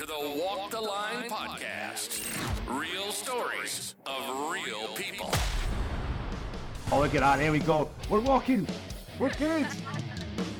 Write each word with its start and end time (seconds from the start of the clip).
to 0.00 0.06
the 0.06 0.14
Walk 0.18 0.70
the 0.70 0.80
Line 0.80 1.28
podcast. 1.28 2.24
Real 2.66 3.12
stories 3.12 3.94
of 4.06 4.50
real 4.50 4.88
people. 4.94 5.30
Oh, 6.90 7.00
look 7.00 7.14
at 7.14 7.20
that. 7.20 7.36
There 7.36 7.52
we 7.52 7.58
go. 7.58 7.90
We're 8.08 8.20
walking. 8.20 8.66
We're 9.18 9.28
good. 9.34 9.66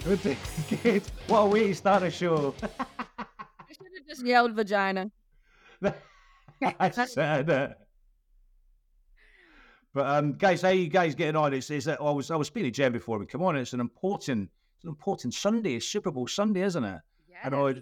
We're 0.06 0.18
good. 0.82 1.02
What 1.26 1.38
a 1.38 1.46
way 1.46 1.68
to 1.68 1.74
start 1.84 2.02
a 2.02 2.10
show. 2.10 2.54
I 2.62 3.72
should 3.72 3.86
have 3.96 4.06
just 4.06 4.26
yelled 4.26 4.52
vagina. 4.52 5.10
I 6.78 6.90
said 6.90 7.48
it. 7.48 7.78
But 9.94 10.06
um, 10.06 10.34
guys, 10.34 10.60
how 10.60 10.68
are 10.68 10.74
you 10.74 10.88
guys 10.88 11.14
getting 11.14 11.36
on? 11.36 11.54
It's, 11.54 11.70
it's 11.70 11.86
uh, 11.86 11.96
I 11.98 12.10
was 12.10 12.30
I 12.30 12.36
was 12.36 12.48
speaking 12.48 12.70
to 12.70 12.76
Jenn 12.76 12.92
before 12.92 13.18
we 13.18 13.24
come 13.24 13.40
on. 13.40 13.56
It's 13.56 13.72
an 13.72 13.80
important, 13.80 14.50
it's 14.76 14.84
an 14.84 14.90
important 14.90 15.32
Sunday. 15.32 15.76
It's 15.76 15.86
Super 15.86 16.10
Bowl 16.10 16.26
Sunday, 16.26 16.60
isn't 16.60 16.84
it? 16.84 17.00
I 17.42 17.48
know 17.48 17.72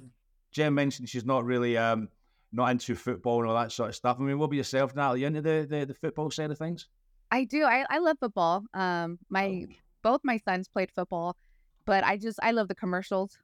Jenn 0.53 0.75
mentioned 0.75 1.09
she's 1.09 1.25
not 1.25 1.45
really 1.45 1.77
um 1.77 2.09
not 2.53 2.71
into 2.71 2.95
football 2.95 3.41
and 3.41 3.49
all 3.51 3.57
that 3.57 3.73
sort 3.73 3.91
of 3.91 3.95
stuff. 3.95 4.17
I 4.19 4.23
mean, 4.23 4.39
what 4.39 4.47
about 4.47 4.57
yourself, 4.57 4.95
Natalie? 4.97 5.21
You 5.21 5.27
into 5.27 5.43
the, 5.43 5.67
the, 5.69 5.85
the 5.87 5.95
football 5.95 6.31
side 6.31 6.51
of 6.51 6.57
things? 6.59 6.87
I 7.31 7.45
do. 7.45 7.63
I, 7.65 7.85
I 7.91 7.99
love 7.99 8.17
football. 8.19 8.65
Um, 8.73 9.19
my 9.29 9.67
Oh. 9.69 9.75
both 10.03 10.21
my 10.25 10.39
sons 10.39 10.67
played 10.69 10.91
football, 10.91 11.37
but 11.85 12.05
I 12.05 12.17
just 12.17 12.39
I 12.43 12.53
love 12.53 12.69
the 12.69 12.75
commercials. 12.75 13.37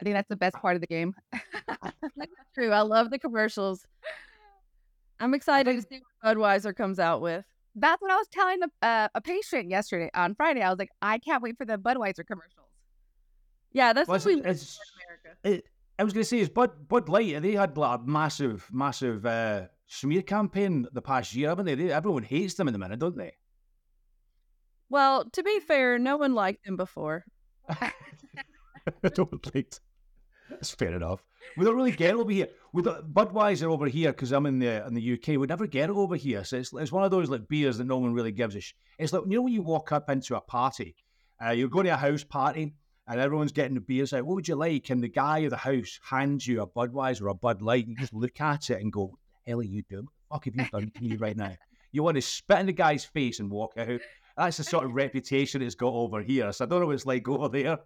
I 0.00 0.04
think 0.04 0.14
that's 0.14 0.28
the 0.28 0.36
best 0.36 0.56
part 0.56 0.74
of 0.76 0.80
the 0.80 0.86
game. 0.86 1.14
True. 2.54 2.70
I 2.70 2.80
love 2.82 3.10
the 3.10 3.18
commercials. 3.18 3.84
I'm 5.20 5.34
excited 5.34 5.74
to 5.76 5.82
see 5.82 6.02
what 6.20 6.36
Budweiser 6.36 6.74
comes 6.74 6.98
out 6.98 7.20
with. 7.20 7.44
That's 7.76 8.00
what 8.02 8.10
I 8.10 8.16
was 8.16 8.28
telling 8.28 8.58
a, 8.62 8.86
uh, 8.86 9.08
a 9.14 9.20
patient 9.20 9.70
yesterday 9.70 10.10
on 10.14 10.34
Friday. 10.34 10.62
I 10.62 10.70
was 10.70 10.78
like, 10.78 10.90
I 11.02 11.18
can't 11.18 11.42
wait 11.42 11.56
for 11.56 11.64
the 11.64 11.76
Budweiser 11.78 12.24
commercials. 12.26 12.68
Yeah, 13.72 13.92
that's 13.92 14.08
Well, 14.08 14.18
what 14.18 14.24
we 14.26 14.34
it's- 14.40 14.54
it's- 14.62 14.78
America. 15.06 15.38
It, 15.58 15.64
I 15.98 16.04
was 16.04 16.12
going 16.12 16.22
to 16.22 16.28
say, 16.28 16.40
is 16.40 16.48
Bud 16.48 16.88
Bud 16.88 17.08
Light? 17.08 17.40
They 17.42 17.52
had 17.52 17.76
like 17.76 18.00
a 18.00 18.02
massive, 18.02 18.68
massive 18.72 19.24
uh, 19.24 19.66
smear 19.86 20.22
campaign 20.22 20.86
the 20.92 21.02
past 21.02 21.34
year, 21.34 21.50
haven't 21.50 21.66
they? 21.66 21.74
they? 21.74 21.92
Everyone 21.92 22.24
hates 22.24 22.54
them 22.54 22.68
in 22.68 22.72
the 22.72 22.78
minute, 22.78 22.98
don't 22.98 23.16
they? 23.16 23.32
Well, 24.90 25.28
to 25.30 25.42
be 25.42 25.60
fair, 25.60 25.98
no 25.98 26.16
one 26.16 26.34
liked 26.34 26.64
them 26.64 26.76
before. 26.76 27.24
I 27.68 27.92
don't 29.14 29.54
like. 29.54 29.74
That's 30.50 30.70
fair 30.70 30.94
enough. 30.94 31.24
We 31.56 31.64
don't 31.64 31.76
really 31.76 31.92
get 31.92 32.10
it 32.10 32.16
over 32.16 32.30
here. 32.30 32.48
We 32.72 32.82
don't, 32.82 33.12
Budweiser 33.12 33.64
over 33.64 33.86
here 33.86 34.12
because 34.12 34.32
I'm 34.32 34.46
in 34.46 34.58
the 34.58 34.86
in 34.86 34.94
the 34.94 35.12
UK. 35.14 35.38
We 35.38 35.46
never 35.46 35.66
get 35.66 35.90
it 35.90 35.96
over 35.96 36.16
here. 36.16 36.44
So 36.44 36.56
it's, 36.56 36.72
it's 36.72 36.92
one 36.92 37.04
of 37.04 37.10
those 37.10 37.30
like 37.30 37.48
beers 37.48 37.78
that 37.78 37.86
no 37.86 37.98
one 37.98 38.12
really 38.12 38.32
gives 38.32 38.56
a. 38.56 38.60
Sh- 38.60 38.74
it's 38.98 39.12
like 39.12 39.22
you 39.26 39.36
know 39.36 39.42
when 39.42 39.52
you 39.52 39.62
walk 39.62 39.92
up 39.92 40.10
into 40.10 40.36
a 40.36 40.40
party, 40.40 40.96
uh, 41.44 41.50
you're 41.50 41.68
going 41.68 41.86
to 41.86 41.94
a 41.94 41.96
house 41.96 42.24
party 42.24 42.74
and 43.06 43.20
everyone's 43.20 43.52
getting 43.52 43.74
the 43.74 43.80
beers 43.80 44.12
out. 44.12 44.24
What 44.24 44.34
would 44.36 44.48
you 44.48 44.56
like? 44.56 44.90
And 44.90 45.02
the 45.02 45.08
guy 45.08 45.40
of 45.40 45.50
the 45.50 45.56
house 45.56 45.98
hands 46.02 46.46
you 46.46 46.62
a 46.62 46.66
Budweiser 46.66 47.22
or 47.22 47.28
a 47.28 47.34
Bud 47.34 47.62
Light. 47.62 47.86
You 47.86 47.96
just 47.96 48.14
look 48.14 48.40
at 48.40 48.70
it 48.70 48.80
and 48.80 48.92
go, 48.92 49.06
"What 49.06 49.18
the 49.44 49.50
hell 49.50 49.60
are 49.60 49.64
you 49.64 49.82
doing? 49.88 50.06
What 50.28 50.42
the 50.42 50.50
fuck 50.50 50.54
have 50.54 50.54
you 50.54 50.70
done 50.70 50.92
to 50.94 51.02
me 51.02 51.16
right 51.16 51.36
now?" 51.36 51.56
You 51.92 52.02
want 52.02 52.16
to 52.16 52.22
spit 52.22 52.58
in 52.58 52.66
the 52.66 52.72
guy's 52.72 53.04
face 53.04 53.40
and 53.40 53.50
walk 53.50 53.74
out. 53.76 54.00
That's 54.36 54.56
the 54.56 54.64
sort 54.64 54.84
of 54.84 54.94
reputation 54.94 55.62
it's 55.62 55.76
got 55.76 55.92
over 55.92 56.22
here. 56.22 56.50
So 56.52 56.64
I 56.64 56.68
don't 56.68 56.80
know 56.80 56.86
what 56.86 56.94
it's 56.96 57.06
like 57.06 57.28
over 57.28 57.48
there. 57.48 57.78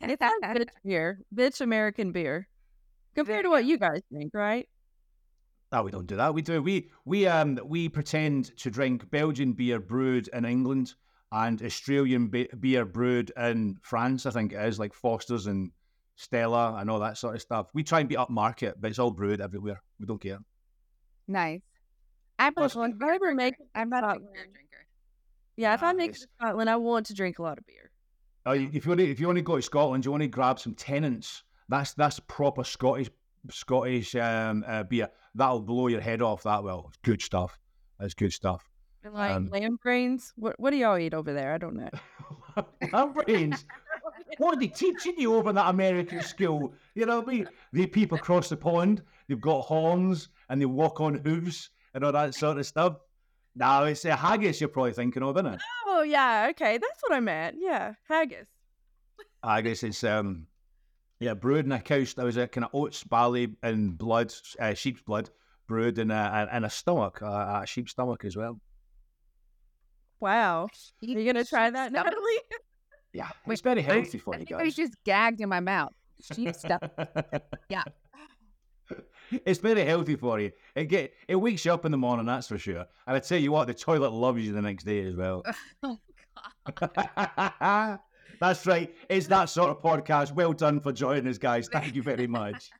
It's 0.00 0.22
bitch 0.22 0.66
beer, 0.84 1.20
bitch 1.34 1.60
American 1.60 2.12
beer, 2.12 2.46
compared 3.16 3.44
to 3.44 3.50
what 3.50 3.64
you 3.64 3.76
guys 3.76 4.02
think, 4.12 4.32
right? 4.34 4.68
No, 5.72 5.82
we 5.82 5.90
don't 5.90 6.06
do 6.06 6.14
that. 6.16 6.32
We 6.32 6.42
do 6.42 6.62
we 6.62 6.90
we 7.04 7.26
um 7.26 7.58
we 7.64 7.88
pretend 7.88 8.56
to 8.58 8.70
drink 8.70 9.10
Belgian 9.10 9.52
beer 9.54 9.80
brewed 9.80 10.28
in 10.28 10.44
England 10.44 10.94
and 11.34 11.60
Australian 11.62 12.28
be- 12.28 12.48
beer 12.60 12.84
brewed 12.84 13.32
in 13.36 13.76
France. 13.82 14.24
I 14.24 14.30
think 14.30 14.52
it 14.52 14.64
is 14.64 14.78
like 14.78 14.94
Foster's 14.94 15.46
and 15.48 15.72
Stella 16.16 16.76
and 16.78 16.88
all 16.88 17.00
that 17.00 17.18
sort 17.18 17.34
of 17.34 17.42
stuff. 17.42 17.66
We 17.74 17.82
try 17.82 17.98
and 18.00 18.08
be 18.08 18.14
upmarket, 18.14 18.74
but 18.78 18.88
it's 18.90 19.00
all 19.00 19.10
brewed 19.10 19.40
everywhere. 19.40 19.82
We 19.98 20.06
don't 20.06 20.20
care. 20.20 20.38
Nice. 21.26 21.60
I'm 22.38 22.54
Plus- 22.54 22.76
not 22.76 22.80
Well, 22.82 22.90
if 22.90 23.02
I 23.02 23.14
ever 23.16 23.34
make 23.34 23.54
it 23.58 23.66
I'm 23.74 23.88
not 23.88 24.04
a 24.04 24.18
beer 24.20 24.46
drinker. 24.52 24.86
Yeah, 25.56 25.74
if 25.74 25.82
I 25.82 25.92
make 25.92 26.10
it 26.10 26.12
Nice. 26.12 26.20
to 26.22 26.28
Scotland, 26.40 26.70
I 26.70 26.76
want 26.76 27.06
to 27.06 27.14
drink 27.14 27.38
a 27.38 27.42
lot 27.42 27.58
of 27.58 27.66
beer. 27.66 27.90
Oh, 28.46 28.52
if 28.52 28.84
you 28.84 28.88
want 28.90 29.00
to, 29.00 29.10
if 29.10 29.18
you 29.20 29.26
want 29.26 29.36
to 29.38 29.42
go 29.42 29.56
to 29.56 29.62
Scotland, 29.62 30.04
you 30.04 30.10
want 30.10 30.22
to 30.22 30.28
grab 30.28 30.58
some 30.60 30.74
Tennent's. 30.74 31.42
That's 31.68 31.94
that's 31.94 32.20
proper 32.20 32.62
Scottish 32.62 33.10
Scottish 33.50 34.14
um, 34.16 34.64
uh, 34.66 34.82
beer. 34.84 35.08
That'll 35.34 35.60
blow 35.60 35.86
your 35.88 36.00
head 36.00 36.20
off. 36.22 36.42
That 36.42 36.62
will. 36.62 36.86
It's 36.88 36.98
good 37.02 37.22
stuff. 37.22 37.58
That's 37.98 38.14
good 38.14 38.32
stuff. 38.32 38.68
Like 39.04 39.32
Um, 39.32 39.50
lamb 39.50 39.78
brains? 39.82 40.32
What 40.36 40.58
what 40.58 40.70
do 40.70 40.76
y'all 40.76 40.98
eat 40.98 41.14
over 41.14 41.32
there? 41.32 41.52
I 41.52 41.58
don't 41.58 41.76
know. 41.76 41.90
lamb 42.92 43.12
brains. 43.12 43.64
What 44.38 44.56
are 44.56 44.60
they 44.60 44.68
teaching 44.68 45.14
you 45.18 45.34
over 45.34 45.50
in 45.50 45.56
that 45.56 45.68
American 45.68 46.20
school? 46.22 46.74
You 46.94 47.06
know 47.06 47.20
what 47.20 47.28
I 47.28 47.32
mean? 47.32 47.48
They 47.72 47.86
peep 47.86 48.12
across 48.12 48.48
the 48.48 48.56
pond, 48.56 49.02
they've 49.28 49.40
got 49.40 49.62
horns, 49.62 50.28
and 50.48 50.60
they 50.60 50.66
walk 50.66 51.00
on 51.00 51.14
hooves 51.14 51.70
and 51.94 52.04
all 52.04 52.12
that 52.12 52.34
sort 52.34 52.58
of 52.58 52.66
stuff. 52.66 52.96
Now 53.54 53.84
it's 53.84 54.04
a 54.04 54.16
haggis 54.16 54.60
you're 54.60 54.68
probably 54.68 54.92
thinking 54.92 55.22
of, 55.22 55.36
isn't 55.36 55.46
it? 55.46 55.60
Oh 55.86 56.02
yeah, 56.02 56.48
okay, 56.50 56.78
that's 56.78 57.02
what 57.02 57.12
I 57.12 57.20
meant. 57.20 57.56
Yeah, 57.58 57.94
haggis. 58.08 58.48
Haggis 59.44 59.82
is 59.84 60.02
um 60.04 60.46
yeah, 61.20 61.34
brewed 61.34 61.66
in 61.66 61.72
a 61.72 61.80
cow. 61.80 62.04
There 62.16 62.26
was 62.26 62.36
a 62.36 62.48
kind 62.48 62.64
of 62.64 62.70
oats, 62.74 63.04
barley, 63.04 63.54
and 63.62 63.96
blood, 63.96 64.34
uh, 64.58 64.74
sheep's 64.74 65.02
blood, 65.02 65.30
brewed 65.68 65.98
in 65.98 66.10
a 66.10 66.48
in 66.52 66.64
a 66.64 66.70
stomach, 66.70 67.22
uh, 67.22 67.60
a 67.62 67.66
sheep's 67.66 67.92
stomach 67.92 68.24
as 68.24 68.36
well. 68.36 68.60
Wow. 70.24 70.62
Are 70.64 70.70
you 71.06 71.24
gonna 71.30 71.44
try 71.44 71.68
that, 71.68 71.92
Natalie? 71.92 72.40
Yeah, 73.12 73.28
Wait, 73.46 73.52
it's 73.52 73.60
very 73.62 73.80
I- 73.80 73.92
healthy 73.92 74.16
for 74.16 74.34
I 74.34 74.38
you 74.38 74.46
think 74.46 74.58
I 74.58 74.64
guys. 74.64 74.74
just 74.74 74.94
gagged 75.04 75.42
in 75.42 75.50
my 75.50 75.60
mouth. 75.60 75.92
Sheep 76.32 76.54
stuff. 76.54 76.80
Yeah. 77.68 77.82
It's 79.44 79.58
very 79.58 79.84
healthy 79.84 80.16
for 80.16 80.38
you. 80.40 80.52
It 80.74 80.84
get 80.84 81.12
it 81.28 81.36
wakes 81.36 81.64
you 81.66 81.72
up 81.74 81.84
in 81.84 81.92
the 81.92 81.98
morning, 81.98 82.24
that's 82.26 82.46
for 82.48 82.56
sure. 82.58 82.86
And 83.06 83.16
I 83.16 83.18
tell 83.18 83.38
you 83.38 83.52
what, 83.52 83.66
the 83.66 83.74
toilet 83.74 84.12
loves 84.12 84.42
you 84.46 84.52
the 84.54 84.62
next 84.62 84.84
day 84.84 85.04
as 85.04 85.14
well. 85.16 85.42
oh 85.82 85.98
God. 86.74 87.98
that's 88.40 88.66
right. 88.66 88.94
It's 89.10 89.26
that 89.26 89.46
sort 89.50 89.70
of 89.70 89.82
podcast. 89.82 90.32
Well 90.32 90.52
done 90.54 90.80
for 90.80 90.92
joining 90.92 91.26
us, 91.28 91.36
guys. 91.38 91.68
Thank 91.70 91.94
you 91.94 92.02
very 92.02 92.26
much. 92.26 92.70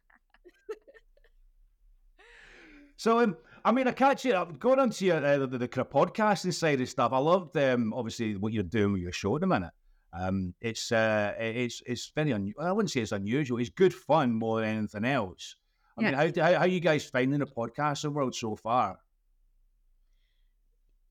so, 2.97 3.21
um, 3.21 3.37
I 3.65 3.73
mean, 3.73 3.89
I 3.89 3.93
catch 3.93 4.27
you 4.27 4.35
up 4.35 4.59
going 4.59 4.79
on 4.79 4.91
to 4.91 5.05
your 5.05 5.25
uh, 5.25 5.39
the, 5.39 5.47
the, 5.47 5.69
kind 5.69 5.87
of 5.87 5.91
podcasting 5.91 6.53
side 6.53 6.81
of 6.81 6.89
stuff. 6.89 7.13
I 7.13 7.19
loved 7.19 7.57
um, 7.57 7.95
obviously 7.95 8.37
what 8.37 8.53
you're 8.53 8.63
doing 8.63 8.93
with 8.93 9.03
your 9.03 9.13
show 9.13 9.35
at 9.37 9.41
the 9.41 9.47
minute. 9.47 9.73
Um, 10.13 10.55
it's 10.61 10.93
uh, 10.93 11.35
it's 11.39 11.83
it's 11.87 12.13
very 12.15 12.35
un- 12.35 12.53
I 12.61 12.73
wouldn't 12.73 12.91
say 12.91 13.01
it's 13.01 13.13
unusual. 13.13 13.59
It's 13.59 13.71
good 13.71 13.95
fun 13.95 14.33
more 14.33 14.61
than 14.61 14.77
anything 14.79 15.05
else. 15.07 15.57
I 15.97 16.03
mean, 16.03 16.13
how, 16.13 16.31
how 16.37 16.59
how 16.59 16.65
you 16.67 16.81
guys 16.81 17.05
finding 17.07 17.39
the 17.39 17.47
podcasting 17.47 18.13
world 18.13 18.35
so 18.35 18.55
far? 18.55 18.99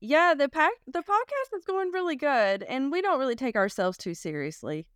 Yeah, 0.00 0.34
the 0.34 0.48
pack 0.48 0.72
the 0.86 1.00
podcast 1.00 1.56
is 1.56 1.64
going 1.64 1.90
really 1.90 2.16
good, 2.16 2.62
and 2.62 2.92
we 2.92 3.02
don't 3.02 3.18
really 3.18 3.36
take 3.36 3.56
ourselves 3.56 3.98
too 3.98 4.14
seriously. 4.14 4.86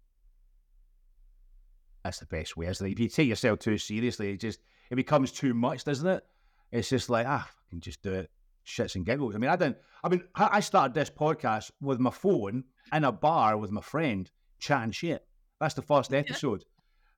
That's 2.05 2.21
the 2.21 2.27
best 2.27 2.57
way, 2.57 2.67
isn't 2.67 2.87
it? 2.87 2.93
If 2.93 3.01
you 3.01 3.09
take 3.09 3.29
yourself 3.29 3.59
too 3.59 3.79
seriously, 3.79 4.31
it 4.31 4.41
just 4.41 4.61
it 4.91 4.95
becomes 4.95 5.33
too 5.33 5.55
much, 5.55 5.85
doesn't 5.85 6.07
it? 6.07 6.25
It's 6.73 6.89
just 6.89 7.11
like 7.11 7.27
ah, 7.29 7.49
I 7.49 7.71
can 7.71 7.81
just 7.81 8.03
do 8.03 8.13
it, 8.13 8.31
shits 8.67 8.95
and 8.95 9.05
giggles. 9.07 9.35
I 9.35 9.39
mean, 9.39 9.51
I 9.51 9.57
didn't. 9.57 9.79
I 10.05 10.09
mean, 10.09 10.23
I 10.35 10.61
started 10.61 10.95
this 10.95 11.11
podcast 11.11 11.71
with 11.81 11.99
my 11.99 12.11
phone 12.11 12.65
in 12.93 13.05
a 13.05 13.13
bar 13.13 13.57
with 13.57 13.71
my 13.71 13.81
friend 13.81 14.31
chatting 14.61 14.93
shit. 14.93 15.25
That's 15.61 15.75
the 15.75 15.83
first 15.83 16.13
episode, 16.15 16.65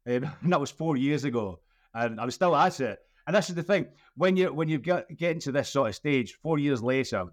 Um, 0.07 0.13
and 0.15 0.33
that 0.53 0.61
was 0.61 0.71
four 0.71 0.97
years 0.97 1.25
ago, 1.25 1.61
and 1.95 2.21
I'm 2.21 2.31
still 2.31 2.57
at 2.57 2.81
it. 2.81 2.99
And 3.27 3.37
this 3.37 3.51
is 3.51 3.55
the 3.55 3.63
thing 3.63 3.87
when 4.17 4.37
you 4.37 4.53
when 4.53 4.69
you 4.69 4.79
get 4.79 5.15
get 5.17 5.33
into 5.33 5.53
this 5.53 5.69
sort 5.69 5.91
of 5.91 5.95
stage, 5.95 6.39
four 6.43 6.59
years 6.59 6.83
later, 6.83 7.27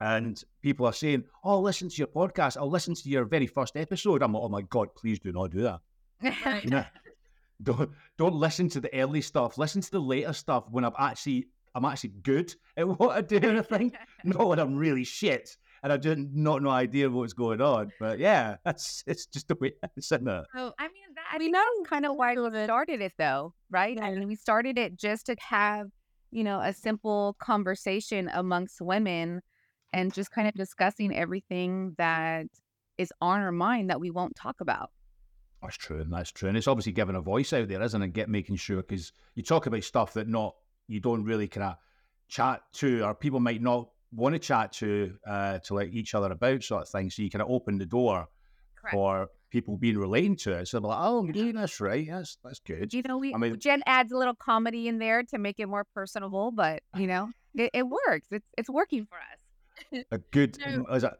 and 0.00 0.40
people 0.62 0.86
are 0.86 0.92
saying, 0.92 1.24
"Oh, 1.42 1.60
listen 1.60 1.88
to 1.88 1.96
your 1.96 2.06
podcast. 2.06 2.56
I'll 2.56 2.70
listen 2.70 2.94
to 2.94 3.08
your 3.08 3.24
very 3.24 3.46
first 3.46 3.76
episode." 3.76 4.22
I'm 4.22 4.32
like, 4.32 4.42
"Oh 4.42 4.48
my 4.48 4.62
god, 4.62 4.94
please 4.94 5.18
do 5.18 5.32
not 5.32 5.50
do 5.50 5.62
that." 5.62 5.80
You 6.64 6.70
know, 6.70 6.84
don't 7.62 7.90
don't 8.16 8.34
listen 8.34 8.68
to 8.70 8.80
the 8.80 8.94
early 8.94 9.20
stuff. 9.20 9.58
Listen 9.58 9.80
to 9.80 9.90
the 9.90 10.00
later 10.00 10.32
stuff 10.32 10.64
when 10.70 10.84
I'm 10.84 10.92
actually 10.98 11.48
I'm 11.74 11.84
actually 11.84 12.14
good 12.22 12.54
at 12.76 12.86
what 12.98 13.16
I 13.16 13.20
do. 13.20 13.36
And 13.36 13.58
I 13.58 13.62
think 13.62 13.96
not 14.24 14.48
when 14.48 14.58
I'm 14.58 14.76
really 14.76 15.04
shit 15.04 15.56
and 15.82 15.92
I 15.92 15.96
didn't 15.96 16.34
not 16.34 16.62
no 16.62 16.70
idea 16.70 17.08
what's 17.10 17.32
going 17.32 17.60
on. 17.60 17.92
But 18.00 18.18
yeah, 18.18 18.56
that's 18.64 19.02
it's 19.06 19.26
just 19.26 19.48
the 19.48 19.56
way 19.56 19.72
it's 19.96 20.12
in 20.12 20.24
there. 20.24 20.44
So 20.54 20.72
I 20.78 20.84
mean, 20.84 21.14
that, 21.14 21.24
I 21.32 21.38
We 21.38 21.44
think 21.44 21.52
know 21.52 21.64
that's 21.78 21.90
kind 21.90 22.06
of 22.06 22.16
why 22.16 22.34
we 22.34 22.64
started 22.64 23.00
it, 23.00 23.12
though, 23.18 23.54
right? 23.70 23.98
I 24.00 24.12
mean, 24.12 24.28
we 24.28 24.36
started 24.36 24.78
it 24.78 24.96
just 24.96 25.26
to 25.26 25.36
have, 25.40 25.88
you 26.30 26.44
know, 26.44 26.60
a 26.60 26.72
simple 26.72 27.36
conversation 27.38 28.30
amongst 28.32 28.80
women, 28.80 29.42
and 29.92 30.12
just 30.12 30.30
kind 30.30 30.48
of 30.48 30.54
discussing 30.54 31.14
everything 31.14 31.94
that 31.98 32.46
is 32.98 33.12
on 33.20 33.40
our 33.40 33.52
mind 33.52 33.90
that 33.90 34.00
we 34.00 34.10
won't 34.10 34.34
talk 34.34 34.56
about. 34.60 34.90
That's 35.62 35.76
true, 35.76 36.00
and 36.00 36.12
that's 36.12 36.30
true, 36.30 36.48
and 36.48 36.56
it's 36.56 36.68
obviously 36.68 36.92
giving 36.92 37.16
a 37.16 37.20
voice 37.20 37.52
out 37.52 37.68
there, 37.68 37.82
isn't 37.82 38.02
it? 38.02 38.12
Get 38.12 38.28
making 38.28 38.56
sure 38.56 38.76
because 38.76 39.12
you 39.34 39.42
talk 39.42 39.66
about 39.66 39.82
stuff 39.82 40.14
that 40.14 40.28
not 40.28 40.54
you 40.86 41.00
don't 41.00 41.24
really 41.24 41.48
kind 41.48 41.64
of 41.64 41.76
chat 42.28 42.62
to, 42.74 43.02
or 43.04 43.14
people 43.14 43.40
might 43.40 43.60
not 43.62 43.88
want 44.12 44.34
to 44.34 44.38
chat 44.38 44.72
to 44.74 45.14
uh, 45.26 45.58
to 45.58 45.74
like 45.74 45.92
each 45.92 46.14
other 46.14 46.30
about 46.30 46.62
sort 46.62 46.82
of 46.82 46.88
thing. 46.88 47.10
So 47.10 47.22
you 47.22 47.30
kind 47.30 47.42
of 47.42 47.50
open 47.50 47.78
the 47.78 47.86
door 47.86 48.28
for 48.90 49.28
people 49.50 49.76
being 49.76 49.98
relating 49.98 50.36
to 50.36 50.52
it. 50.52 50.68
So 50.68 50.78
I'm 50.78 50.84
like, 50.84 50.98
oh, 51.00 51.18
I'm 51.18 51.32
doing 51.32 51.56
this 51.56 51.80
right. 51.80 52.06
That's 52.08 52.38
that's 52.44 52.60
good. 52.60 52.92
You 52.92 53.02
know, 53.06 53.18
we 53.18 53.34
I 53.34 53.38
mean- 53.38 53.58
Jenn 53.58 53.82
adds 53.86 54.12
a 54.12 54.16
little 54.16 54.34
comedy 54.34 54.88
in 54.88 54.98
there 54.98 55.22
to 55.24 55.38
make 55.38 55.58
it 55.58 55.66
more 55.66 55.84
personable, 55.94 56.50
but 56.52 56.82
you 56.96 57.06
know, 57.06 57.30
it, 57.54 57.70
it 57.74 57.88
works. 57.88 58.28
It's 58.30 58.46
it's 58.56 58.70
working 58.70 59.06
for 59.06 59.16
us. 59.18 60.04
A 60.12 60.18
good. 60.18 60.58
No. 60.66 60.84
Is 60.94 61.04
it, 61.04 61.12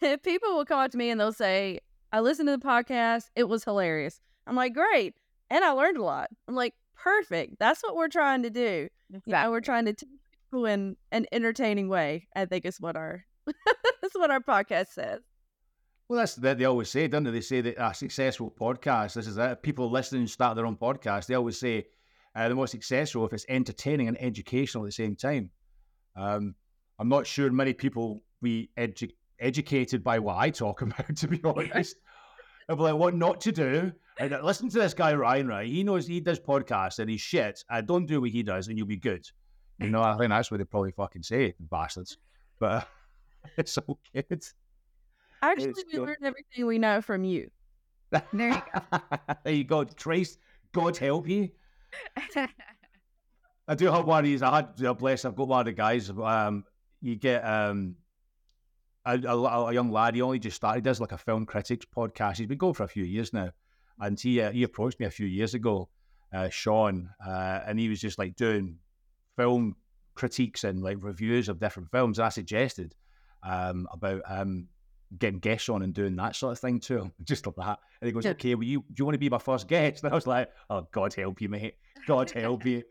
people 0.22 0.54
will 0.56 0.64
come 0.64 0.80
up 0.80 0.90
to 0.90 0.98
me 0.98 1.10
and 1.10 1.20
they'll 1.20 1.32
say, 1.32 1.80
I 2.12 2.20
listened 2.20 2.48
to 2.48 2.56
the 2.56 2.64
podcast. 2.64 3.30
It 3.34 3.44
was 3.48 3.64
hilarious. 3.64 4.20
I'm 4.46 4.56
like, 4.56 4.74
great. 4.74 5.14
And 5.50 5.64
I 5.64 5.70
learned 5.70 5.96
a 5.96 6.02
lot. 6.02 6.30
I'm 6.46 6.54
like, 6.54 6.74
perfect. 6.96 7.56
That's 7.58 7.82
what 7.82 7.96
we're 7.96 8.08
trying 8.08 8.42
to 8.42 8.50
do. 8.50 8.88
You 9.10 9.20
know, 9.26 9.50
we're 9.50 9.60
trying 9.60 9.86
to 9.86 9.92
teach 9.94 10.08
people 10.50 10.66
in 10.66 10.96
an 11.10 11.26
entertaining 11.32 11.88
way. 11.88 12.28
I 12.36 12.44
think 12.46 12.64
is 12.64 12.80
what 12.80 12.96
our 12.96 13.24
that's 13.46 14.14
what 14.14 14.30
our 14.30 14.40
podcast 14.40 14.88
says. 14.88 15.20
well, 16.08 16.18
that's 16.20 16.34
that 16.36 16.58
they 16.58 16.64
always 16.64 16.90
say, 16.90 17.08
don't 17.08 17.24
they? 17.24 17.30
They 17.30 17.40
say 17.40 17.60
that 17.62 17.74
a 17.82 17.94
successful 17.94 18.54
podcast. 18.58 19.14
This 19.14 19.26
is. 19.26 19.36
If 19.38 19.62
People 19.62 19.90
listening 19.90 20.26
start 20.26 20.56
their 20.56 20.66
own 20.66 20.76
podcast. 20.76 21.26
They 21.26 21.34
always 21.34 21.58
say 21.58 21.86
uh, 22.34 22.48
the 22.48 22.54
most 22.54 22.70
successful 22.70 23.26
if 23.26 23.32
it's 23.32 23.46
entertaining 23.48 24.08
and 24.08 24.20
educational 24.20 24.84
at 24.84 24.88
the 24.88 24.92
same 24.92 25.16
time. 25.16 25.50
Um, 26.16 26.54
I'm 26.98 27.08
not 27.08 27.26
sure 27.26 27.50
many 27.50 27.72
people 27.72 28.22
we 28.40 28.70
edu- 28.78 29.12
educated 29.42 30.02
by 30.02 30.18
what 30.18 30.36
I 30.38 30.50
talk 30.50 30.82
about. 30.82 31.16
To 31.16 31.28
be 31.28 31.40
honest, 31.44 31.96
I'll 32.68 32.76
be 32.76 32.82
like, 32.82 32.94
what 32.94 33.14
not 33.14 33.40
to 33.42 33.52
do. 33.52 33.92
And 34.18 34.32
uh, 34.34 34.40
listen 34.42 34.68
to 34.70 34.78
this 34.78 34.94
guy 34.94 35.14
Ryan. 35.14 35.48
Right, 35.48 35.66
he 35.66 35.82
knows 35.82 36.06
he 36.06 36.20
does 36.20 36.38
podcasts 36.40 36.98
and 36.98 37.10
he's 37.10 37.20
shit. 37.20 37.62
Uh, 37.70 37.80
don't 37.80 38.06
do 38.06 38.20
what 38.20 38.30
he 38.30 38.42
does, 38.42 38.68
and 38.68 38.78
you'll 38.78 38.86
be 38.86 38.96
good. 38.96 39.26
You 39.78 39.90
know, 39.90 40.02
I 40.02 40.16
think 40.16 40.30
that's 40.30 40.50
what 40.50 40.58
they 40.58 40.64
probably 40.64 40.92
fucking 40.92 41.22
say, 41.24 41.54
bastards. 41.58 42.18
But 42.60 42.88
it's 43.56 43.72
so 43.72 43.98
good. 44.14 44.44
Actually, 45.42 45.70
It's 45.70 45.84
we 45.86 45.92
good. 45.98 46.06
learned 46.06 46.18
everything 46.22 46.66
we 46.66 46.78
know 46.78 47.00
from 47.00 47.24
you. 47.24 47.50
There 48.12 48.22
you 48.32 48.62
go. 48.72 48.98
there 49.44 49.54
you 49.54 49.64
go. 49.64 49.84
Trace, 49.84 50.38
God 50.72 50.96
help 50.96 51.28
you. 51.28 51.48
I 53.66 53.74
do 53.74 53.86
have 53.86 54.04
one 54.04 54.20
of 54.20 54.24
these. 54.24 54.42
I 54.42 54.56
had, 54.56 54.84
uh, 54.84 54.94
bless, 54.94 55.24
I've 55.24 55.34
got 55.34 55.48
one 55.48 55.60
of 55.60 55.66
the 55.66 55.72
guys. 55.72 56.10
Um, 56.10 56.64
you 57.00 57.16
get 57.16 57.40
um, 57.44 57.96
a, 59.04 59.18
a, 59.18 59.36
a 59.66 59.72
young 59.72 59.90
lad. 59.90 60.14
He 60.14 60.22
only 60.22 60.38
just 60.38 60.56
started. 60.56 60.78
He 60.78 60.82
does 60.82 61.00
like 61.00 61.12
a 61.12 61.18
film 61.18 61.46
critics 61.46 61.86
podcast. 61.96 62.38
He's 62.38 62.46
been 62.46 62.58
going 62.58 62.74
for 62.74 62.84
a 62.84 62.88
few 62.88 63.04
years 63.04 63.32
now, 63.32 63.50
and 64.00 64.18
he 64.18 64.40
uh, 64.40 64.52
he 64.52 64.62
approached 64.62 65.00
me 65.00 65.06
a 65.06 65.10
few 65.10 65.26
years 65.26 65.54
ago, 65.54 65.88
uh, 66.32 66.48
Sean, 66.48 67.10
uh, 67.24 67.60
and 67.66 67.78
he 67.78 67.88
was 67.88 68.00
just 68.00 68.18
like 68.18 68.36
doing 68.36 68.76
film 69.36 69.76
critiques 70.14 70.64
and 70.64 70.82
like 70.82 70.98
reviews 71.00 71.48
of 71.48 71.58
different 71.58 71.90
films. 71.90 72.18
I 72.18 72.28
suggested 72.28 72.94
um, 73.42 73.88
about 73.92 74.22
um, 74.26 74.68
getting 75.18 75.40
guests 75.40 75.68
on 75.68 75.82
and 75.82 75.94
doing 75.94 76.16
that 76.16 76.36
sort 76.36 76.52
of 76.52 76.58
thing 76.58 76.80
too, 76.80 77.10
just 77.24 77.46
like 77.46 77.56
that. 77.56 77.78
And 78.00 78.06
he 78.06 78.12
goes, 78.12 78.24
Yeah. 78.24 78.32
"Okay, 78.32 78.54
well, 78.54 78.64
you 78.64 78.80
do 78.80 78.94
you 78.98 79.04
want 79.04 79.14
to 79.14 79.18
be 79.18 79.30
my 79.30 79.38
first 79.38 79.68
guest?" 79.68 80.02
And 80.04 80.12
I 80.12 80.14
was 80.14 80.26
like, 80.26 80.50
"Oh, 80.70 80.86
God 80.92 81.14
help 81.14 81.40
you, 81.40 81.48
mate. 81.48 81.74
God 82.06 82.30
help 82.30 82.64
you." 82.64 82.82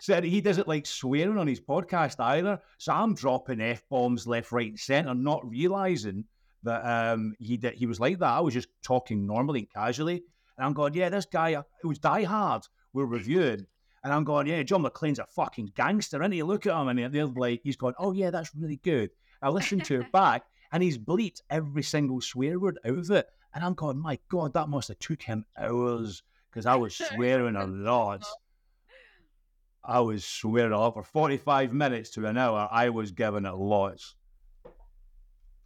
Said 0.00 0.24
he 0.24 0.40
doesn't 0.40 0.68
like 0.68 0.86
swearing 0.86 1.38
on 1.38 1.46
his 1.46 1.60
podcast 1.60 2.20
either. 2.20 2.60
So 2.78 2.92
I'm 2.92 3.14
dropping 3.14 3.60
f 3.60 3.82
bombs 3.90 4.26
left, 4.26 4.50
right, 4.50 4.70
and 4.70 4.78
centre, 4.78 5.14
not 5.14 5.48
realizing 5.48 6.24
that 6.62 6.82
um, 6.84 7.34
he 7.38 7.56
did, 7.56 7.74
he 7.74 7.86
was 7.86 8.00
like 8.00 8.18
that. 8.18 8.30
I 8.30 8.40
was 8.40 8.54
just 8.54 8.68
talking 8.82 9.26
normally 9.26 9.60
and 9.60 9.72
casually, 9.72 10.22
and 10.56 10.66
I'm 10.66 10.72
going, 10.72 10.94
"Yeah, 10.94 11.08
this 11.08 11.26
guy 11.26 11.62
who 11.82 11.88
was 11.88 11.98
Die 11.98 12.24
Hard 12.24 12.62
we're 12.92 13.06
reviewing." 13.06 13.66
And 14.02 14.14
I'm 14.14 14.24
going, 14.24 14.46
yeah, 14.46 14.62
John 14.62 14.82
McClane's 14.82 15.18
a 15.18 15.26
fucking 15.26 15.72
gangster, 15.74 16.22
and 16.22 16.34
you 16.34 16.46
look 16.46 16.66
at 16.66 16.74
him, 16.74 16.88
and 16.88 17.14
they're 17.14 17.26
like, 17.26 17.60
he's 17.62 17.76
going, 17.76 17.94
oh 17.98 18.12
yeah, 18.12 18.30
that's 18.30 18.54
really 18.54 18.76
good. 18.76 19.10
I 19.42 19.50
listened 19.50 19.84
to 19.86 20.00
it 20.00 20.12
back, 20.12 20.44
and 20.72 20.82
he's 20.82 20.96
bleeped 20.96 21.42
every 21.50 21.82
single 21.82 22.20
swear 22.22 22.58
word 22.58 22.78
out 22.86 22.96
of 22.96 23.10
it, 23.10 23.26
and 23.54 23.62
I'm 23.62 23.74
going, 23.74 23.98
my 23.98 24.18
god, 24.30 24.54
that 24.54 24.68
must 24.68 24.88
have 24.88 24.98
took 25.00 25.22
him 25.22 25.44
hours 25.58 26.22
because 26.50 26.66
I 26.66 26.76
was 26.76 26.96
swearing 26.96 27.56
a 27.56 27.66
lot. 27.66 28.24
I 29.84 30.00
was 30.00 30.24
swearing 30.24 30.72
a 30.72 30.78
lot 30.78 30.94
for 30.94 31.02
45 31.02 31.72
minutes 31.72 32.10
to 32.10 32.26
an 32.26 32.36
hour. 32.36 32.68
I 32.70 32.90
was 32.90 33.12
giving 33.12 33.46
it 33.46 33.54
lots. 33.54 34.14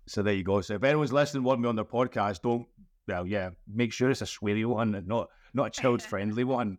So 0.07 0.23
there 0.23 0.35
you 0.35 0.45
go. 0.45 0.61
So 0.61 0.75
if 0.75 0.85
anyone's 0.85 1.13
listening, 1.13 1.43
want 1.43 1.61
me 1.61 1.69
on 1.69 1.77
their 1.77 1.85
podcast, 1.85 2.43
don't. 2.43 2.67
Well, 3.09 3.27
yeah, 3.27 3.51
make 3.67 3.93
sure 3.93 4.11
it's 4.11 4.23
a 4.23 4.27
sweary 4.27 4.65
one 4.65 4.95
and 4.95 5.07
not 5.07 5.29
not 5.53 5.67
a 5.67 5.71
child 5.71 6.03
friendly 6.03 6.45
one. 6.59 6.79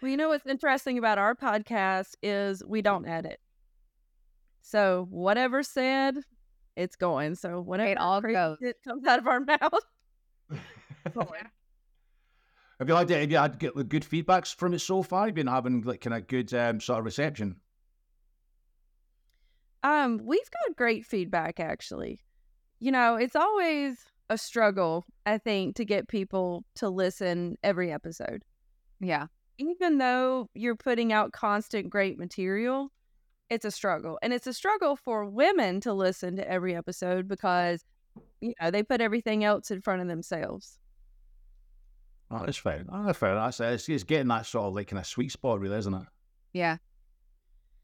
Well, 0.00 0.10
you 0.10 0.16
know 0.16 0.28
what's 0.28 0.46
interesting 0.46 0.98
about 0.98 1.18
our 1.18 1.34
podcast 1.34 2.14
is 2.22 2.62
we 2.64 2.80
don't 2.80 3.06
edit. 3.06 3.38
So 4.62 5.06
whatever 5.10 5.62
said, 5.62 6.16
it's 6.76 6.96
going. 6.96 7.34
So 7.34 7.60
whatever 7.60 8.00
all 8.00 8.20
crazy 8.20 8.34
goes. 8.34 8.58
shit 8.60 8.76
comes 8.82 9.06
out 9.06 9.18
of 9.18 9.26
our 9.26 9.40
mouth. 9.44 9.84
Have 12.80 12.88
you 12.88 12.94
had 12.94 13.10
have 13.10 13.30
you 13.30 13.36
had 13.36 13.58
good, 13.58 13.88
good 13.90 14.04
feedbacks 14.04 14.54
from 14.54 14.72
it 14.72 14.78
so 14.78 15.02
far? 15.02 15.26
You've 15.26 15.34
been 15.34 15.46
having 15.46 15.82
like 15.82 16.00
kind 16.00 16.16
of 16.16 16.26
good 16.26 16.52
um, 16.54 16.80
sort 16.80 16.98
of 16.98 17.04
reception. 17.04 17.56
Um, 19.82 20.18
we've 20.24 20.50
got 20.50 20.76
great 20.76 21.04
feedback 21.04 21.60
actually. 21.60 22.20
You 22.78 22.90
know, 22.90 23.16
it's 23.16 23.36
always 23.36 23.98
a 24.30 24.38
struggle, 24.38 25.04
I 25.26 25.36
think, 25.36 25.76
to 25.76 25.84
get 25.84 26.08
people 26.08 26.64
to 26.76 26.88
listen 26.88 27.58
every 27.62 27.92
episode. 27.92 28.42
yeah. 28.98 29.26
Even 29.58 29.98
though 29.98 30.48
you're 30.54 30.74
putting 30.74 31.12
out 31.12 31.32
constant 31.32 31.90
great 31.90 32.18
material, 32.18 32.90
it's 33.50 33.66
a 33.66 33.70
struggle. 33.70 34.18
And 34.22 34.32
it's 34.32 34.46
a 34.46 34.54
struggle 34.54 34.96
for 34.96 35.26
women 35.26 35.82
to 35.82 35.92
listen 35.92 36.36
to 36.36 36.50
every 36.50 36.74
episode 36.74 37.28
because 37.28 37.84
you 38.40 38.54
know, 38.58 38.70
they 38.70 38.82
put 38.82 39.02
everything 39.02 39.44
else 39.44 39.70
in 39.70 39.82
front 39.82 40.00
of 40.00 40.08
themselves. 40.08 40.79
Oh, 42.30 42.44
that's 42.44 42.58
fair. 42.58 42.84
Oh, 42.90 43.04
that's 43.04 43.18
fair. 43.18 43.34
That's 43.34 43.60
it's, 43.60 43.88
it's 43.88 44.04
getting 44.04 44.28
that 44.28 44.46
sort 44.46 44.66
of 44.66 44.74
like 44.74 44.88
kind 44.88 45.00
of 45.00 45.06
sweet 45.06 45.32
spot, 45.32 45.60
really, 45.60 45.76
isn't 45.78 45.94
it? 45.94 46.06
Yeah. 46.52 46.76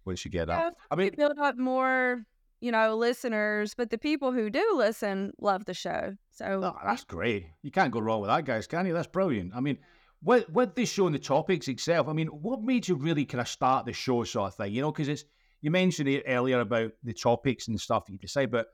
Once 0.04 0.24
you 0.24 0.30
get 0.30 0.48
Yeah, 0.48 0.70
that, 0.70 0.74
I 0.90 0.94
mean, 0.94 1.12
build 1.16 1.38
up 1.38 1.58
more, 1.58 2.24
you 2.60 2.70
know, 2.70 2.96
listeners, 2.96 3.74
but 3.74 3.90
the 3.90 3.98
people 3.98 4.30
who 4.32 4.50
do 4.50 4.74
listen 4.76 5.32
love 5.40 5.64
the 5.64 5.74
show. 5.74 6.14
So 6.30 6.60
oh, 6.62 6.76
that's 6.84 7.02
great. 7.04 7.46
You 7.62 7.72
can't 7.72 7.90
go 7.90 7.98
wrong 8.00 8.20
with 8.20 8.30
that, 8.30 8.44
guys, 8.44 8.68
can 8.68 8.86
you? 8.86 8.92
That's 8.92 9.08
brilliant. 9.08 9.52
I 9.54 9.60
mean, 9.60 9.78
with 10.22 10.48
with 10.50 10.76
this 10.76 10.92
show 10.92 11.06
and 11.06 11.14
the 11.14 11.18
topics 11.18 11.66
itself, 11.66 12.08
I 12.08 12.12
mean, 12.12 12.28
what 12.28 12.62
made 12.62 12.86
you 12.86 12.94
really 12.94 13.24
kind 13.24 13.40
of 13.40 13.48
start 13.48 13.84
the 13.84 13.92
show, 13.92 14.22
sort 14.22 14.52
of 14.52 14.56
thing? 14.56 14.72
You 14.72 14.82
know, 14.82 14.92
because 14.92 15.08
it's 15.08 15.24
you 15.60 15.72
mentioned 15.72 16.08
it 16.08 16.22
earlier 16.28 16.60
about 16.60 16.92
the 17.02 17.12
topics 17.12 17.66
and 17.66 17.80
stuff 17.80 18.06
that 18.06 18.12
you 18.12 18.18
decide, 18.18 18.52
but 18.52 18.68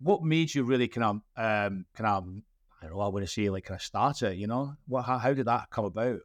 what 0.00 0.22
made 0.22 0.54
you 0.54 0.62
really 0.62 0.88
kind 0.88 1.04
of 1.04 1.16
um 1.36 1.84
kind 1.94 2.06
of 2.06 2.28
I 2.80 2.86
don't 2.86 2.96
know, 2.96 3.00
I 3.00 3.08
want 3.08 3.26
to 3.26 3.30
say 3.30 3.50
like 3.50 3.64
kind 3.64 3.78
of 3.78 3.82
start 3.82 4.22
it, 4.22 4.36
you 4.36 4.46
know? 4.46 4.74
What 4.86 5.02
how, 5.02 5.18
how 5.18 5.34
did 5.34 5.46
that 5.46 5.70
come 5.70 5.84
about? 5.84 6.20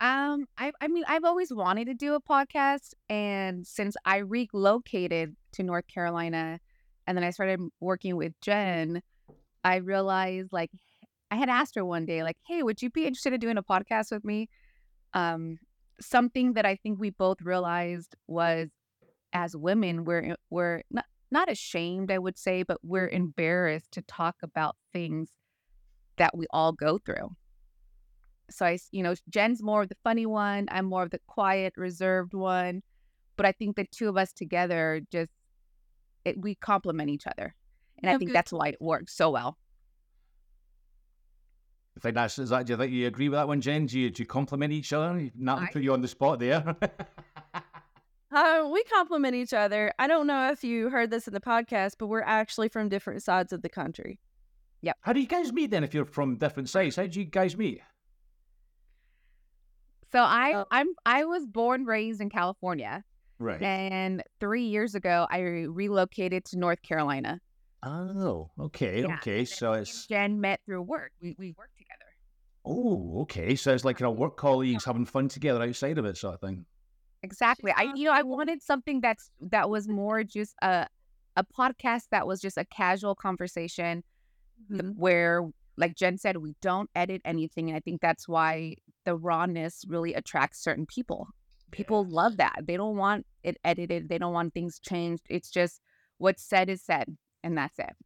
Um, 0.00 0.46
I 0.58 0.72
I 0.80 0.88
mean, 0.88 1.04
I've 1.06 1.24
always 1.24 1.52
wanted 1.52 1.86
to 1.86 1.94
do 1.94 2.14
a 2.14 2.20
podcast, 2.20 2.94
and 3.08 3.66
since 3.66 3.96
I 4.04 4.18
relocated 4.18 5.36
to 5.52 5.62
North 5.62 5.86
Carolina, 5.86 6.58
and 7.06 7.16
then 7.16 7.24
I 7.24 7.30
started 7.30 7.60
working 7.80 8.16
with 8.16 8.32
Jenn, 8.40 9.02
I 9.64 9.76
realized 9.76 10.48
like 10.52 10.70
I 11.30 11.36
had 11.36 11.48
asked 11.48 11.76
her 11.76 11.84
one 11.84 12.04
day, 12.04 12.22
like, 12.24 12.36
"Hey, 12.46 12.62
would 12.62 12.82
you 12.82 12.90
be 12.90 13.06
interested 13.06 13.32
in 13.32 13.40
doing 13.40 13.58
a 13.58 13.62
podcast 13.62 14.10
with 14.10 14.24
me?" 14.24 14.48
Um, 15.14 15.58
something 16.00 16.54
that 16.54 16.66
I 16.66 16.76
think 16.76 16.98
we 16.98 17.10
both 17.10 17.40
realized 17.42 18.16
was, 18.26 18.70
as 19.32 19.56
women, 19.56 20.04
we're 20.04 20.36
we're 20.50 20.82
not 20.90 21.06
not 21.30 21.50
ashamed, 21.50 22.10
I 22.10 22.18
would 22.18 22.38
say, 22.38 22.62
but 22.64 22.78
we're 22.82 23.08
embarrassed 23.08 23.92
to 23.92 24.02
talk 24.02 24.36
about 24.42 24.76
things 24.92 25.30
that 26.16 26.36
we 26.36 26.46
all 26.50 26.72
go 26.72 26.98
through 26.98 27.34
so 28.50 28.66
I, 28.66 28.78
you 28.90 29.02
know, 29.02 29.14
Jenn's 29.30 29.62
more 29.62 29.82
of 29.82 29.88
the 29.88 29.96
funny 30.04 30.26
one. 30.26 30.68
I'm 30.70 30.84
more 30.84 31.02
of 31.04 31.10
the 31.10 31.20
quiet, 31.26 31.72
reserved 31.76 32.34
one. 32.34 32.82
But 33.36 33.46
I 33.46 33.52
think 33.52 33.76
the 33.76 33.86
two 33.90 34.10
of 34.10 34.16
us 34.18 34.32
together 34.32 35.00
just 35.10 35.30
it, 36.24 36.38
we 36.38 36.54
complement 36.54 37.08
each 37.08 37.26
other, 37.26 37.54
and 38.02 38.10
I 38.10 38.18
think 38.18 38.30
good- 38.30 38.36
that's 38.36 38.52
why 38.52 38.68
it 38.68 38.76
works 38.80 39.16
so 39.16 39.30
well. 39.30 39.56
I 41.96 42.00
think 42.00 42.14
that's 42.14 42.38
is 42.38 42.50
that. 42.50 42.66
Do 42.66 42.74
you 42.74 42.76
think 42.76 42.92
you 42.92 43.06
agree 43.06 43.28
with 43.28 43.38
that 43.38 43.48
one, 43.48 43.60
Jenn? 43.60 43.86
Do 43.86 43.98
you, 43.98 44.10
do 44.10 44.22
you 44.22 44.26
compliment 44.26 44.72
each 44.72 44.92
other? 44.92 45.30
Not 45.34 45.56
to 45.58 45.62
I- 45.64 45.72
put 45.72 45.82
you 45.82 45.92
on 45.94 46.02
the 46.02 46.08
spot 46.08 46.38
there. 46.38 46.76
Uh, 48.34 48.66
we 48.72 48.82
complement 48.84 49.34
each 49.34 49.52
other. 49.52 49.92
I 49.98 50.06
don't 50.06 50.26
know 50.26 50.50
if 50.50 50.64
you 50.64 50.88
heard 50.88 51.10
this 51.10 51.28
in 51.28 51.34
the 51.34 51.40
podcast, 51.40 51.96
but 51.98 52.06
we're 52.06 52.22
actually 52.22 52.70
from 52.70 52.88
different 52.88 53.22
sides 53.22 53.52
of 53.52 53.60
the 53.60 53.68
country. 53.68 54.18
How 55.00 55.12
do 55.12 55.20
you 55.20 55.26
guys 55.26 55.52
meet 55.52 55.70
then? 55.70 55.84
If 55.84 55.94
you're 55.94 56.04
from 56.04 56.36
different 56.36 56.68
sides, 56.68 56.96
how 56.96 57.06
do 57.06 57.20
you 57.20 57.26
guys 57.26 57.56
meet? 57.56 57.80
So 60.10 60.18
I, 60.20 60.54
Oh. 60.54 60.64
I'm, 60.70 60.88
I 61.06 61.24
was 61.24 61.46
born 61.46 61.84
raised 61.84 62.20
in 62.20 62.28
California, 62.30 63.04
Right. 63.38 63.62
and 63.62 64.22
three 64.40 64.64
years 64.64 64.94
ago 64.94 65.26
I 65.30 65.40
relocated 65.40 66.44
to 66.46 66.58
North 66.58 66.82
Carolina. 66.82 67.40
Oh, 67.82 68.50
okay, 68.58 69.00
Yeah, 69.02 69.14
okay. 69.16 69.40
and 69.40 69.48
So 69.48 69.72
it's 69.72 70.06
Jenn 70.06 70.40
met 70.40 70.60
through 70.66 70.82
work. 70.82 71.12
We 71.20 71.34
we 71.38 71.54
worked 71.58 71.76
together. 71.78 72.04
oh, 72.64 73.22
okay. 73.22 73.56
So 73.56 73.72
it's 73.74 73.84
like 73.84 73.98
you 74.00 74.04
know, 74.04 74.12
work 74.12 74.36
colleagues 74.36 74.84
having 74.84 75.04
fun 75.06 75.28
together 75.28 75.62
outside 75.62 75.98
of 75.98 76.04
it, 76.04 76.16
sort 76.16 76.34
of 76.34 76.40
thing. 76.40 76.66
Exactly. 77.24 77.72
I 77.76 77.92
you 77.94 78.04
know 78.04 78.12
I 78.12 78.22
wanted 78.22 78.62
something 78.62 79.00
that's 79.00 79.30
that 79.40 79.68
was 79.70 79.88
more 79.88 80.22
just 80.22 80.54
a 80.62 80.86
a 81.36 81.44
podcast 81.44 82.02
that 82.10 82.26
was 82.26 82.40
just 82.40 82.58
a 82.58 82.64
casual 82.66 83.14
conversation 83.16 84.04
th- 84.70 84.82
Mhm. 84.82 84.96
where 84.96 85.50
like 85.78 85.96
Jenn 85.96 86.18
said, 86.18 86.36
we 86.36 86.54
don't 86.60 86.90
edit 86.94 87.22
anything. 87.24 87.68
And 87.68 87.76
I 87.76 87.80
think 87.80 88.02
that's 88.02 88.28
why 88.28 88.74
the 89.04 89.16
rawness 89.16 89.84
really 89.88 90.12
attracts 90.12 90.62
certain 90.62 90.84
people. 90.86 91.28
People 91.70 92.04
love 92.04 92.36
that. 92.36 92.64
They 92.66 92.76
don't 92.76 92.98
want 92.98 93.26
it 93.42 93.56
edited. 93.64 94.10
They 94.10 94.18
don't 94.18 94.34
want 94.34 94.52
things 94.52 94.78
changed. 94.78 95.24
It's 95.30 95.50
just 95.50 95.80
what's 96.18 96.42
said 96.42 96.68
is 96.68 96.82
said, 96.82 97.16
and 97.42 97.56
that's 97.56 97.78
it. 97.78 97.96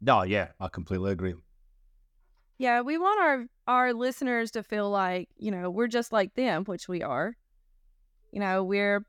No, 0.00 0.24
yeah, 0.24 0.48
I 0.58 0.68
completely 0.68 1.12
agree. 1.12 1.34
Yeah, 2.58 2.80
we 2.80 2.98
want 2.98 3.20
our 3.20 3.46
our 3.68 3.92
listeners 3.92 4.50
to 4.52 4.62
feel 4.62 4.90
like, 4.90 5.28
you 5.36 5.50
know, 5.50 5.70
we're 5.70 5.88
just 5.88 6.12
like 6.12 6.34
them, 6.34 6.64
which 6.64 6.88
we 6.88 7.02
are. 7.02 7.36
You 8.32 8.40
know, 8.40 8.64
we're 8.64 9.06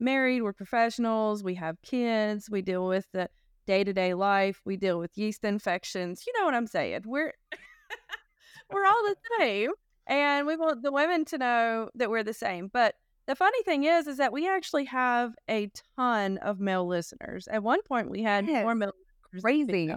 married, 0.00 0.42
we're 0.42 0.52
professionals, 0.52 1.44
we 1.44 1.54
have 1.54 1.80
kids, 1.82 2.50
we 2.50 2.62
deal 2.62 2.86
with 2.88 3.06
the 3.12 3.28
day-to-day 3.66 4.14
life, 4.14 4.60
we 4.64 4.76
deal 4.76 4.98
with 4.98 5.16
yeast 5.16 5.44
infections. 5.44 6.24
You 6.26 6.32
know 6.38 6.44
what 6.44 6.54
I'm 6.54 6.66
saying? 6.66 7.02
We're 7.04 7.32
we're 8.70 8.86
all 8.86 9.02
the 9.04 9.16
same. 9.38 9.70
And 10.06 10.46
we 10.46 10.56
want 10.56 10.82
the 10.82 10.92
women 10.92 11.24
to 11.26 11.38
know 11.38 11.88
that 11.94 12.10
we're 12.10 12.22
the 12.24 12.34
same. 12.34 12.68
But 12.72 12.94
the 13.26 13.34
funny 13.34 13.62
thing 13.62 13.84
is 13.84 14.06
is 14.06 14.18
that 14.18 14.32
we 14.32 14.46
actually 14.48 14.84
have 14.84 15.34
a 15.48 15.70
ton 15.96 16.36
of 16.38 16.60
male 16.60 16.86
listeners. 16.86 17.48
At 17.48 17.62
one 17.62 17.80
point 17.82 18.10
we 18.10 18.22
had 18.22 18.46
Yes. 18.46 18.62
more 18.64 18.74
male 18.74 18.92
Crazy. 19.40 19.94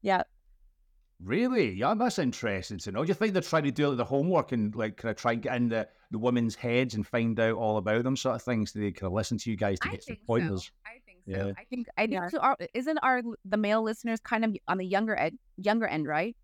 Yeah. 0.00 0.22
Really? 1.22 1.72
Yeah, 1.74 1.94
that's 1.94 2.18
interesting 2.18 2.78
to 2.78 2.92
know. 2.92 3.02
Do 3.04 3.08
you 3.08 3.14
think 3.14 3.32
they're 3.32 3.42
trying 3.42 3.64
to 3.64 3.70
do 3.70 3.88
like, 3.88 3.96
the 3.96 4.04
homework 4.04 4.50
and 4.52 4.74
like 4.74 4.96
kind 4.96 5.10
of 5.10 5.16
try 5.16 5.32
and 5.32 5.42
get 5.42 5.54
in 5.56 5.68
the, 5.68 5.88
the 6.10 6.18
women's 6.18 6.54
heads 6.56 6.94
and 6.94 7.06
find 7.06 7.38
out 7.38 7.54
all 7.56 7.76
about 7.76 8.02
them 8.02 8.16
sort 8.16 8.34
of 8.36 8.42
things? 8.42 8.72
Do 8.72 8.80
they 8.80 8.90
kind 8.90 9.08
of 9.08 9.12
listen 9.12 9.38
to 9.38 9.50
you 9.50 9.56
guys 9.56 9.78
to 9.80 9.88
I 9.88 9.92
get 9.92 10.02
some 10.02 10.14
think 10.16 10.20
so. 10.20 10.26
pointers? 10.26 10.70
I 10.84 10.98
so. 11.26 11.32
Yeah. 11.32 11.52
I 11.56 11.64
think 11.64 11.86
I 11.96 12.02
think 12.02 12.12
Yeah. 12.12 12.28
so 12.28 12.38
our, 12.38 12.56
isn't 12.74 12.98
our 12.98 13.22
the 13.44 13.56
male 13.56 13.82
listeners 13.82 14.20
kind 14.20 14.44
of 14.44 14.56
on 14.68 14.78
the 14.78 14.86
younger 14.86 15.14
end 15.14 15.38
younger 15.56 15.86
end, 15.86 16.06
right? 16.06 16.36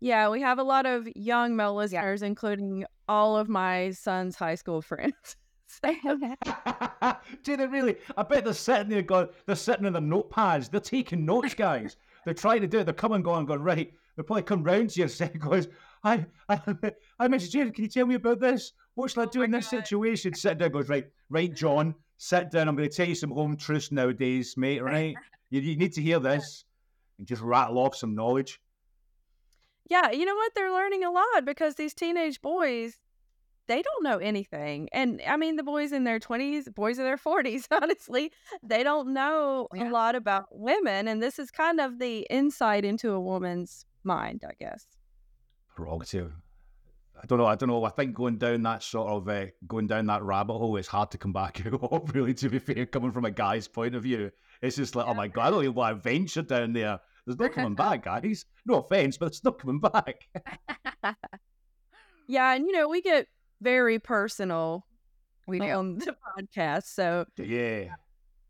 Yeah, 0.00 0.30
we 0.30 0.40
have 0.40 0.58
a 0.58 0.64
lot 0.64 0.84
of 0.84 1.06
young 1.14 1.54
male 1.54 1.76
listeners, 1.76 2.22
including 2.22 2.84
all 3.08 3.36
of 3.36 3.48
my 3.48 3.90
son's 3.90 4.34
high 4.34 4.56
school 4.56 4.82
friends. 4.82 5.36
Do 5.82 7.56
they 7.56 7.66
really? 7.66 7.96
I 8.16 8.22
bet 8.24 8.44
they're 8.44 8.52
sitting 8.52 8.88
there 8.88 9.02
going, 9.02 9.28
they're 9.46 9.56
sitting 9.56 9.86
in 9.86 9.92
their 9.92 10.02
notepads, 10.02 10.70
they're 10.70 10.80
taking 10.80 11.24
notes, 11.24 11.54
guys. 11.54 11.96
they're 12.24 12.34
trying 12.34 12.60
to 12.62 12.66
do 12.66 12.80
it. 12.80 12.84
They're 12.84 12.94
coming, 12.94 13.22
going, 13.22 13.46
going, 13.46 13.62
right. 13.62 13.92
They'll 14.16 14.24
probably 14.24 14.42
come 14.42 14.62
round 14.62 14.90
to 14.90 14.98
you 15.00 15.02
and 15.04 15.10
say, 15.10 15.28
goes, 15.28 15.68
I, 16.04 16.26
I, 16.48 16.60
I 17.18 17.28
Mrs. 17.28 17.50
Jane, 17.50 17.72
can 17.72 17.84
you 17.84 17.90
tell 17.90 18.06
me 18.06 18.16
about 18.16 18.40
this? 18.40 18.72
What 18.94 19.10
shall 19.10 19.22
I 19.22 19.26
oh 19.26 19.30
do 19.30 19.42
in 19.42 19.50
this 19.50 19.68
situation? 19.68 20.34
Sit 20.34 20.58
down, 20.58 20.70
goes, 20.72 20.88
right, 20.88 21.06
right, 21.30 21.54
John, 21.54 21.94
sit 22.24 22.50
down. 22.52 22.68
I'm 22.68 22.76
going 22.76 22.88
to 22.88 22.96
tell 22.96 23.08
you 23.08 23.16
some 23.16 23.30
home 23.32 23.56
truths 23.56 23.90
nowadays, 23.90 24.54
mate, 24.56 24.82
right? 24.82 25.16
You, 25.50 25.60
you 25.60 25.76
need 25.76 25.92
to 25.94 26.00
hear 26.02 26.18
this. 26.18 26.64
And 27.18 27.26
just 27.26 27.42
rattle 27.42 27.76
off 27.78 27.94
some 27.94 28.14
knowledge. 28.14 28.58
yeah, 29.90 30.10
you 30.10 30.24
know 30.24 30.34
what? 30.34 30.52
They're 30.54 30.72
learning 30.72 31.04
a 31.04 31.10
lot 31.10 31.44
because 31.44 31.74
these 31.74 31.92
teenage 31.92 32.40
boys, 32.40 32.94
they 33.66 33.82
don't 33.82 34.02
know 34.02 34.16
anything. 34.16 34.88
And 34.94 35.20
I 35.28 35.36
mean, 35.36 35.56
the 35.56 35.62
boys 35.62 35.92
in 35.92 36.04
their 36.04 36.18
20s, 36.18 36.74
boys 36.74 36.98
in 36.98 37.04
their 37.04 37.18
40s, 37.18 37.66
honestly, 37.82 38.32
they 38.62 38.82
don't 38.82 39.12
know 39.12 39.68
Yeah. 39.74 39.90
a 39.90 39.92
lot 39.92 40.14
about 40.14 40.46
women. 40.52 41.06
And 41.06 41.22
this 41.22 41.38
is 41.38 41.50
kind 41.50 41.80
of 41.80 41.98
the 41.98 42.20
insight 42.30 42.84
into 42.86 43.10
a 43.12 43.20
woman's 43.20 43.84
mind, 44.04 44.42
I 44.48 44.54
guess. 44.58 44.86
prerogative. 45.76 46.32
I 47.20 47.26
don't 47.26 47.38
know. 47.38 47.46
I 47.46 47.54
don't 47.54 47.68
know. 47.68 47.84
I 47.84 47.90
think 47.90 48.14
going 48.14 48.36
down 48.38 48.62
that 48.62 48.82
sort 48.82 49.08
of 49.08 49.28
uh, 49.28 49.46
going 49.66 49.86
down 49.86 50.06
that 50.06 50.22
rabbit 50.22 50.54
hole 50.54 50.76
is 50.76 50.86
hard 50.88 51.10
to 51.12 51.18
come 51.18 51.32
back 51.32 51.64
out. 51.72 52.14
Really, 52.14 52.34
to 52.34 52.48
be 52.48 52.58
fair, 52.58 52.86
coming 52.86 53.12
from 53.12 53.24
a 53.24 53.30
guy's 53.30 53.68
point 53.68 53.94
of 53.94 54.02
view, 54.02 54.30
it's 54.60 54.76
just 54.76 54.96
like, 54.96 55.06
oh 55.06 55.14
my 55.14 55.28
god, 55.28 55.46
I 55.46 55.50
don't 55.50 55.62
even 55.62 55.74
want 55.74 55.96
to 55.96 56.02
venture 56.02 56.42
down 56.42 56.72
there. 56.72 56.98
There's 57.26 57.38
no 57.38 57.48
coming 57.48 57.74
back, 57.76 58.04
guys. 58.04 58.44
No 58.66 58.76
offense, 58.76 59.16
but 59.18 59.26
it's 59.26 59.44
not 59.44 59.58
coming 59.58 59.80
back. 59.80 60.26
Yeah. 62.28 62.54
And, 62.54 62.66
you 62.66 62.72
know, 62.72 62.88
we 62.88 63.02
get 63.02 63.26
very 63.60 63.98
personal 63.98 64.86
We 65.46 65.58
do. 65.58 65.66
on 65.66 65.98
the 65.98 66.14
podcast. 66.38 66.84
So, 66.84 67.26
yeah, 67.36 67.94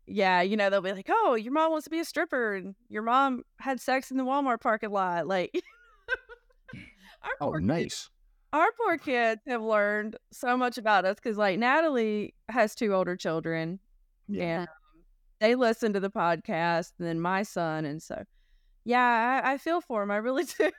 yeah, 0.05 0.41
you 0.41 0.55
know, 0.57 0.69
they'll 0.69 0.81
be 0.81 0.91
like, 0.93 1.09
"Oh, 1.09 1.35
your 1.35 1.51
mom 1.53 1.71
wants 1.71 1.85
to 1.85 1.89
be 1.89 1.99
a 1.99 2.05
stripper, 2.05 2.55
and 2.55 2.75
your 2.87 3.01
mom 3.01 3.43
had 3.59 3.81
sex 3.81 4.11
in 4.11 4.17
the 4.17 4.23
Walmart 4.23 4.61
parking 4.61 4.91
lot." 4.91 5.27
Like, 5.27 5.51
oh 7.41 7.47
poor 7.47 7.59
kids, 7.59 7.67
nice. 7.67 8.09
Our 8.53 8.67
poor 8.79 8.97
kids 8.97 9.41
have 9.47 9.61
learned 9.61 10.15
so 10.31 10.55
much 10.55 10.77
about 10.77 11.05
us 11.05 11.15
because, 11.15 11.37
like, 11.37 11.59
Natalie 11.59 12.35
has 12.49 12.75
two 12.75 12.93
older 12.93 13.15
children, 13.17 13.79
Yeah. 14.27 14.43
and 14.43 14.61
um, 14.61 15.03
they 15.39 15.55
listen 15.55 15.91
to 15.93 15.99
the 15.99 16.09
podcast, 16.11 16.93
and 16.99 17.07
then 17.07 17.19
my 17.19 17.43
son, 17.43 17.85
and 17.85 18.01
so, 18.01 18.23
yeah, 18.85 19.41
I, 19.43 19.53
I 19.53 19.57
feel 19.57 19.81
for 19.81 20.03
him. 20.03 20.11
I 20.11 20.17
really 20.17 20.43
do. 20.57 20.71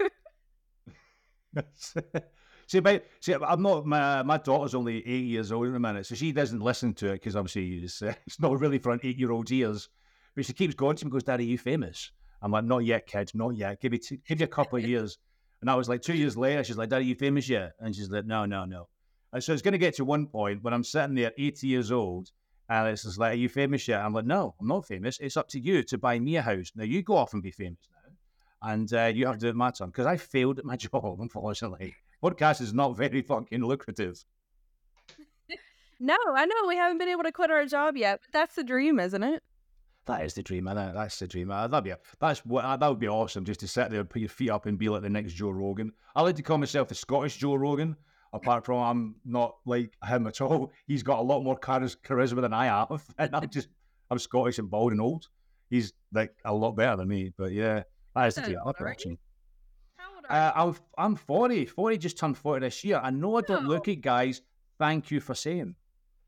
see, 2.66 2.80
but 2.80 3.06
see, 3.20 3.34
I'm 3.34 3.62
not. 3.62 3.86
My 3.86 4.22
my 4.22 4.38
daughter's 4.38 4.74
only 4.74 5.06
eight 5.06 5.24
years 5.26 5.52
old 5.52 5.66
in 5.66 5.74
a 5.74 5.80
minute, 5.80 6.06
so 6.06 6.14
she 6.14 6.32
doesn't 6.32 6.60
listen 6.60 6.94
to 6.94 7.08
it 7.10 7.14
because 7.14 7.36
obviously 7.36 7.84
it's, 7.84 8.02
uh, 8.02 8.14
it's 8.26 8.40
not 8.40 8.58
really 8.58 8.78
for 8.78 8.92
an 8.92 9.00
eight 9.02 9.18
year 9.18 9.30
old's 9.30 9.52
ears. 9.52 9.88
But 10.34 10.44
she 10.46 10.52
keeps 10.52 10.74
going 10.74 10.96
to 10.96 11.04
me, 11.04 11.10
goes, 11.12 11.22
"Daddy, 11.22 11.44
are 11.44 11.48
you 11.48 11.58
famous?" 11.58 12.10
I'm 12.42 12.50
like, 12.50 12.64
"Not 12.64 12.84
yet, 12.84 13.06
kids, 13.06 13.34
not 13.34 13.56
yet. 13.56 13.80
Give 13.80 13.92
me 13.92 13.98
two, 13.98 14.18
give 14.26 14.40
you 14.40 14.44
a 14.44 14.48
couple 14.48 14.78
of 14.78 14.84
years." 14.84 15.18
And 15.64 15.70
I 15.70 15.76
was 15.76 15.88
like, 15.88 16.02
two 16.02 16.12
years 16.12 16.36
later, 16.36 16.62
she's 16.62 16.76
like, 16.76 16.90
"Daddy, 16.90 17.06
are 17.06 17.08
you 17.08 17.14
famous 17.14 17.48
yet?" 17.48 17.72
And 17.80 17.96
she's 17.96 18.10
like, 18.10 18.26
"No, 18.26 18.44
no, 18.44 18.66
no." 18.66 18.86
And 19.32 19.42
so 19.42 19.54
it's 19.54 19.62
going 19.62 19.72
to 19.72 19.78
get 19.78 19.94
to 19.94 20.04
one 20.04 20.26
point 20.26 20.62
when 20.62 20.74
I'm 20.74 20.84
sitting 20.84 21.14
there, 21.14 21.32
80 21.38 21.66
years 21.66 21.90
old, 21.90 22.32
and 22.68 22.86
it's 22.86 23.04
just 23.04 23.18
like, 23.18 23.32
"Are 23.32 23.36
you 23.36 23.48
famous 23.48 23.88
yet?" 23.88 24.02
I'm 24.02 24.12
like, 24.12 24.26
"No, 24.26 24.54
I'm 24.60 24.68
not 24.68 24.86
famous. 24.86 25.18
It's 25.20 25.38
up 25.38 25.48
to 25.48 25.58
you 25.58 25.82
to 25.84 25.96
buy 25.96 26.18
me 26.18 26.36
a 26.36 26.42
house. 26.42 26.70
Now 26.76 26.84
you 26.84 27.02
go 27.02 27.16
off 27.16 27.32
and 27.32 27.42
be 27.42 27.50
famous 27.50 27.78
now." 27.90 28.12
and 28.60 28.92
uh, 28.92 29.06
you 29.14 29.24
have 29.24 29.36
to 29.36 29.40
do 29.40 29.48
it 29.48 29.56
my 29.56 29.70
time 29.70 29.88
because 29.88 30.04
I 30.04 30.18
failed 30.18 30.58
at 30.58 30.66
my 30.66 30.76
job, 30.84 31.18
unfortunately. 31.18 31.94
Podcast 32.22 32.60
is 32.60 32.74
not 32.74 32.94
very 32.94 33.22
fucking 33.22 33.64
lucrative. 33.64 34.22
no, 35.98 36.18
I 36.34 36.44
know 36.44 36.68
we 36.68 36.76
haven't 36.76 36.98
been 36.98 37.08
able 37.08 37.22
to 37.22 37.32
quit 37.32 37.50
our 37.50 37.64
job 37.64 37.96
yet, 37.96 38.20
but 38.20 38.32
that's 38.38 38.54
the 38.54 38.64
dream, 38.64 39.00
isn't 39.00 39.22
it? 39.22 39.42
That 40.06 40.22
is 40.24 40.34
the 40.34 40.42
dream, 40.42 40.64
man. 40.64 40.76
That's 40.94 41.18
the 41.18 41.26
dream. 41.26 41.50
Uh, 41.50 41.66
That'd 41.66 41.84
be 41.84 41.90
a, 41.90 41.98
that's 42.20 42.44
what 42.44 42.64
uh, 42.64 42.76
that 42.76 42.88
would 42.88 42.98
be 42.98 43.08
awesome. 43.08 43.44
Just 43.44 43.60
to 43.60 43.68
sit 43.68 43.90
there, 43.90 44.00
and 44.00 44.10
put 44.10 44.20
your 44.20 44.28
feet 44.28 44.50
up, 44.50 44.66
and 44.66 44.78
be 44.78 44.88
like 44.90 45.02
the 45.02 45.08
next 45.08 45.32
Joe 45.32 45.50
Rogan. 45.50 45.92
I 46.14 46.20
like 46.22 46.36
to 46.36 46.42
call 46.42 46.58
myself 46.58 46.88
the 46.88 46.94
Scottish 46.94 47.36
Joe 47.38 47.54
Rogan. 47.54 47.96
Apart 48.34 48.64
from 48.66 48.82
I'm 48.82 49.14
not 49.24 49.56
like 49.64 49.92
him 50.06 50.26
at 50.26 50.40
all. 50.40 50.72
He's 50.86 51.02
got 51.04 51.20
a 51.20 51.22
lot 51.22 51.42
more 51.42 51.56
charis- 51.58 51.96
charisma 51.96 52.40
than 52.42 52.52
I 52.52 52.66
have, 52.66 53.02
and 53.18 53.34
I'm 53.34 53.48
just 53.48 53.68
I'm 54.10 54.18
Scottish 54.18 54.58
and 54.58 54.68
bald 54.70 54.92
and 54.92 55.00
old. 55.00 55.28
He's 55.70 55.92
like 56.12 56.34
a 56.44 56.52
lot 56.52 56.72
better 56.72 56.96
than 56.96 57.08
me. 57.08 57.32
But 57.36 57.52
yeah, 57.52 57.84
that 58.14 58.26
is 58.26 58.34
the 58.34 58.42
dream. 58.42 58.58
I'm 58.60 58.68
are 58.68 58.74
you? 58.78 58.84
watching. 58.86 59.18
How 59.96 60.16
old 60.16 60.24
Uh, 60.28 60.52
I'm 60.54 60.76
I'm 60.98 61.16
40. 61.16 61.64
40 61.66 61.96
just 61.98 62.18
turned 62.18 62.36
40 62.36 62.66
this 62.66 62.84
year. 62.84 63.00
I 63.02 63.10
know 63.10 63.36
I 63.36 63.40
don't 63.40 63.62
No. 63.64 63.68
look 63.70 63.88
it, 63.88 64.02
guys. 64.02 64.42
Thank 64.78 65.10
you 65.10 65.20
for 65.20 65.34
saying. 65.34 65.76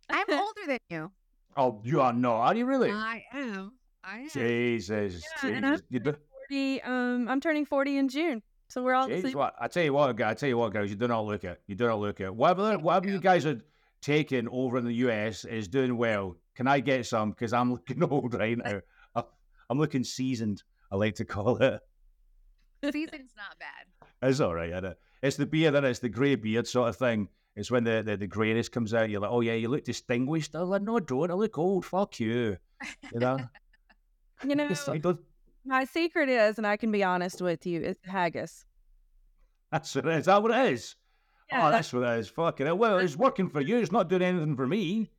I'm 0.08 0.26
older 0.30 0.60
than 0.66 0.78
you. 0.88 1.10
Oh, 1.56 1.80
you 1.84 2.00
are 2.00 2.12
not. 2.12 2.36
Are 2.40 2.54
you 2.54 2.66
really? 2.66 2.90
I 2.90 3.24
am. 3.32 3.72
I 4.04 4.18
am. 4.20 4.28
Jesus, 4.30 5.24
Yeah, 5.42 5.50
and 5.50 5.66
I'm 5.66 5.72
Jesus. 5.74 5.86
You 5.90 6.00
do, 6.00 6.14
40, 6.48 6.82
um, 6.82 7.28
I'm 7.28 7.40
turning 7.40 7.64
40 7.66 7.96
in 7.98 8.08
June. 8.08 8.42
So 8.68 8.82
we're 8.82 8.94
all 8.94 9.08
the 9.08 9.14
Jesus, 9.16 9.30
same. 9.30 9.38
what? 9.38 9.54
I 9.60 9.68
tell 9.68 9.84
you 9.84 9.92
what. 9.92 10.20
I 10.20 10.34
tell 10.34 10.48
you 10.48 10.58
what, 10.58 10.72
guys. 10.72 10.90
You 10.90 10.96
do 10.96 11.08
not 11.08 11.24
look 11.24 11.44
it. 11.44 11.60
You 11.66 11.74
do 11.74 11.86
not 11.86 11.98
look 12.00 12.20
it. 12.20 12.34
Whatever, 12.34 12.78
whatever 12.78 13.08
you 13.08 13.20
guys 13.20 13.46
are 13.46 13.60
taking 14.02 14.48
over 14.50 14.78
in 14.78 14.84
the 14.84 14.94
US 15.06 15.44
is 15.44 15.68
doing 15.68 15.96
well. 15.96 16.36
Can 16.54 16.66
I 16.66 16.80
get 16.80 17.06
some? 17.06 17.30
Because 17.30 17.52
I'm 17.52 17.72
looking 17.72 18.02
old 18.10 18.34
right 18.34 18.58
now. 18.58 18.80
I- 19.14 19.24
I'm 19.70 19.78
looking 19.78 20.04
seasoned. 20.04 20.62
I 20.92 20.96
like 20.96 21.14
to 21.16 21.24
call 21.24 21.56
it. 21.62 21.80
Season's 22.92 23.32
not 23.36 23.58
bad. 23.58 24.08
It's 24.28 24.40
all 24.40 24.54
right. 24.54 24.70
Isn't 24.70 24.84
it? 24.84 24.98
It's 25.22 25.36
the 25.36 25.46
beard, 25.46 25.74
and 25.74 25.86
it's 25.86 25.98
the 25.98 26.08
grey 26.08 26.34
beard 26.34 26.68
sort 26.68 26.88
of 26.90 26.96
thing. 26.96 27.28
It's 27.56 27.70
when 27.70 27.84
the, 27.84 28.02
the, 28.04 28.16
the 28.18 28.26
greyness 28.26 28.68
comes 28.68 28.92
out. 28.94 29.08
You're 29.08 29.20
like, 29.20 29.30
oh 29.30 29.40
yeah, 29.40 29.54
you 29.54 29.68
look 29.68 29.84
distinguished. 29.84 30.50
Oh, 30.54 30.62
I'm 30.62 30.68
like, 30.68 30.82
no, 30.82 30.96
I 30.98 31.00
don't. 31.00 31.30
I 31.30 31.34
look 31.34 31.56
old. 31.58 31.84
Fuck 31.86 32.20
you. 32.20 32.56
You 33.12 33.20
know. 33.20 33.38
You 34.46 34.54
know, 34.54 34.66
It's 34.68 34.86
like, 34.86 35.00
don't- 35.00 35.18
my 35.64 35.84
secret 35.84 36.28
is, 36.28 36.58
and 36.58 36.66
I 36.66 36.76
can 36.76 36.92
be 36.92 37.02
honest 37.02 37.40
with 37.40 37.64
you, 37.66 37.80
is 37.80 37.96
haggis. 38.04 38.66
that's 39.72 39.94
what 39.94 40.04
it 40.06 40.12
is. 40.12 40.18
Is 40.20 40.26
that 40.26 40.42
what 40.42 40.52
it 40.52 40.72
is? 40.74 40.94
Yeah, 41.50 41.66
oh, 41.66 41.70
that's 41.70 41.90
what 41.90 42.02
it 42.02 42.18
is. 42.18 42.28
Fucking 42.28 42.66
hell. 42.66 42.76
Well, 42.76 42.98
it's 42.98 43.16
working 43.16 43.48
for 43.48 43.62
you. 43.62 43.78
It's 43.78 43.90
not 43.92 44.10
doing 44.10 44.20
anything 44.20 44.54
for 44.54 44.66
me. 44.66 45.10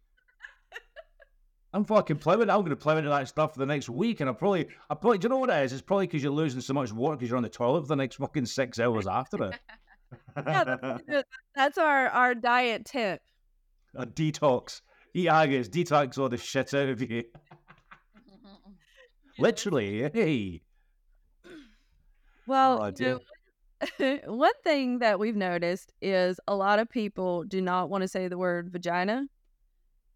I'm 1.74 1.84
fucking 1.84 2.18
plowing. 2.18 2.50
I'm 2.50 2.60
going 2.60 2.70
to 2.70 2.76
plow 2.76 2.96
into 2.98 3.10
that 3.10 3.28
stuff 3.28 3.54
for 3.54 3.60
the 3.60 3.66
next 3.66 3.90
week, 3.90 4.22
and 4.22 4.30
I 4.30 4.34
probably, 4.34 4.68
I 4.90 4.94
probably, 4.96 5.18
do 5.18 5.26
you 5.26 5.30
know 5.30 5.38
what 5.40 5.50
it 5.50 5.64
is? 5.66 5.74
It's 5.74 5.82
probably 5.82 6.08
because 6.08 6.22
you're 6.24 6.32
losing 6.32 6.62
so 6.62 6.74
much 6.74 6.94
water 6.94 7.18
because 7.18 7.30
you're 7.30 7.38
on 7.38 7.44
the 7.44 7.50
toilet 7.50 7.82
for 7.82 7.88
the 7.88 7.96
next 7.96 8.16
fucking 8.18 8.46
six 8.46 8.80
hours 8.80 9.08
after 9.08 9.44
it. 9.46 9.60
Yeah, 10.36 10.64
that's, 11.08 11.30
that's 11.56 11.78
our, 11.78 12.08
our 12.10 12.36
diet 12.36 12.86
tip. 12.86 13.22
a 13.96 14.06
detox. 14.06 14.82
Eat 15.14 15.30
haggis, 15.30 15.70
detox 15.70 16.18
all 16.18 16.30
the 16.30 16.38
shit 16.38 16.74
out 16.74 16.90
of 16.90 17.02
you. 17.02 17.24
Literally, 19.40 20.10
hey. 20.14 20.62
Well, 22.48 22.82
Oh, 22.84 22.92
you 22.98 23.20
know, 24.02 24.20
one 24.34 24.54
thing 24.64 25.00
that 25.00 25.20
we've 25.20 25.36
noticed 25.36 25.94
is 26.02 26.40
a 26.48 26.56
lot 26.56 26.80
of 26.80 26.90
people 26.90 27.44
do 27.44 27.62
not 27.62 27.90
want 27.90 28.02
to 28.04 28.08
say 28.08 28.28
the 28.28 28.38
word 28.38 28.72
vagina. 28.72 29.26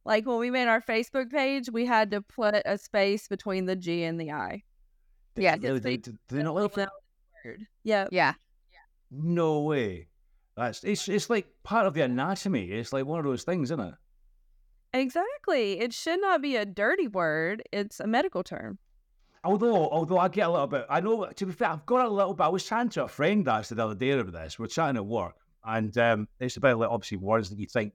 Like 0.05 0.25
when 0.25 0.39
we 0.39 0.49
made 0.49 0.67
our 0.67 0.81
Facebook 0.81 1.29
page, 1.29 1.69
we 1.71 1.85
had 1.85 2.11
to 2.11 2.21
put 2.21 2.55
a 2.65 2.77
space 2.77 3.27
between 3.27 3.65
the 3.65 3.75
G 3.75 4.03
and 4.03 4.19
the 4.19 4.31
I. 4.31 4.63
Yes, 5.35 5.59
Really, 5.61 5.75
it's 5.77 5.83
they, 5.83 5.97
big- 5.97 6.03
do 6.05 6.17
they 6.29 6.43
not 6.43 6.55
like 6.55 6.75
Well, 6.75 6.85
that? 6.87 6.89
word. 7.45 7.61
Yeah. 7.83 8.07
Yeah. 8.11 8.33
No 9.11 9.61
way. 9.61 10.07
That's 10.55 10.83
it's 10.83 11.07
it's 11.07 11.29
like 11.29 11.47
part 11.63 11.85
of 11.85 11.93
the 11.93 12.01
anatomy. 12.01 12.71
It's 12.71 12.93
like 12.93 13.05
one 13.05 13.19
of 13.19 13.25
those 13.25 13.43
things, 13.43 13.71
isn't 13.71 13.79
it? 13.79 13.93
Exactly. 14.93 15.79
It 15.79 15.93
should 15.93 16.21
not 16.21 16.41
be 16.41 16.55
a 16.55 16.65
dirty 16.65 17.07
word. 17.07 17.63
It's 17.71 17.99
a 17.99 18.07
medical 18.07 18.43
term. 18.43 18.77
Although, 19.43 19.89
although 19.89 20.19
I 20.19 20.27
get 20.27 20.47
a 20.47 20.51
little 20.51 20.67
bit, 20.67 20.85
I 20.89 20.99
know. 20.99 21.25
To 21.25 21.45
be 21.45 21.51
fair, 21.51 21.69
I've 21.69 21.85
got 21.85 22.05
a 22.05 22.09
little 22.09 22.33
bit. 22.33 22.43
I 22.43 22.49
was 22.49 22.65
chatting 22.65 22.89
to 22.91 23.05
a 23.05 23.07
friend 23.07 23.47
actually 23.47 23.75
the 23.75 23.85
other 23.85 23.95
day 23.95 24.11
about 24.11 24.33
this. 24.33 24.59
We're 24.59 24.67
chatting 24.67 24.97
at 24.97 25.05
work, 25.05 25.35
and 25.65 25.97
um, 25.97 26.27
it's 26.39 26.57
about 26.57 26.77
like 26.77 26.89
obviously 26.89 27.17
words 27.17 27.49
that 27.49 27.57
you 27.57 27.65
think 27.65 27.93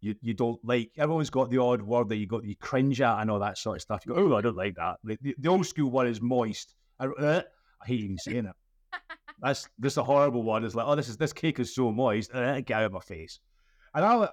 you, 0.00 0.14
you 0.20 0.34
don't 0.34 0.62
like. 0.64 0.90
Everyone's 0.98 1.30
got 1.30 1.48
the 1.48 1.58
odd 1.58 1.80
word 1.80 2.08
that 2.10 2.16
you 2.16 2.26
got 2.26 2.44
you 2.44 2.56
cringe 2.56 3.00
at 3.00 3.20
and 3.20 3.30
all 3.30 3.38
that 3.38 3.56
sort 3.56 3.76
of 3.76 3.82
stuff. 3.82 4.02
You 4.04 4.14
go, 4.14 4.20
oh, 4.20 4.36
I 4.36 4.42
don't 4.42 4.56
like 4.56 4.74
that. 4.74 4.96
The, 5.02 5.18
the, 5.22 5.34
the 5.38 5.48
old 5.48 5.66
school 5.66 5.90
one 5.90 6.08
is 6.08 6.20
moist. 6.20 6.74
I, 7.00 7.06
uh, 7.06 7.42
I 7.80 7.86
hate 7.86 8.00
even 8.00 8.18
saying 8.18 8.46
it. 8.46 8.56
That's 9.42 9.68
this 9.78 9.96
a 9.96 10.04
horrible 10.04 10.44
one. 10.44 10.64
It's 10.64 10.76
like, 10.76 10.86
oh, 10.86 10.94
this 10.94 11.08
is 11.08 11.16
this 11.16 11.32
cake 11.32 11.58
is 11.58 11.74
so 11.74 11.90
moist. 11.90 12.32
Uh, 12.32 12.60
get 12.60 12.78
out 12.78 12.84
of 12.84 12.92
my 12.92 13.00
face. 13.00 13.40
And 13.92 14.04
I, 14.04 14.28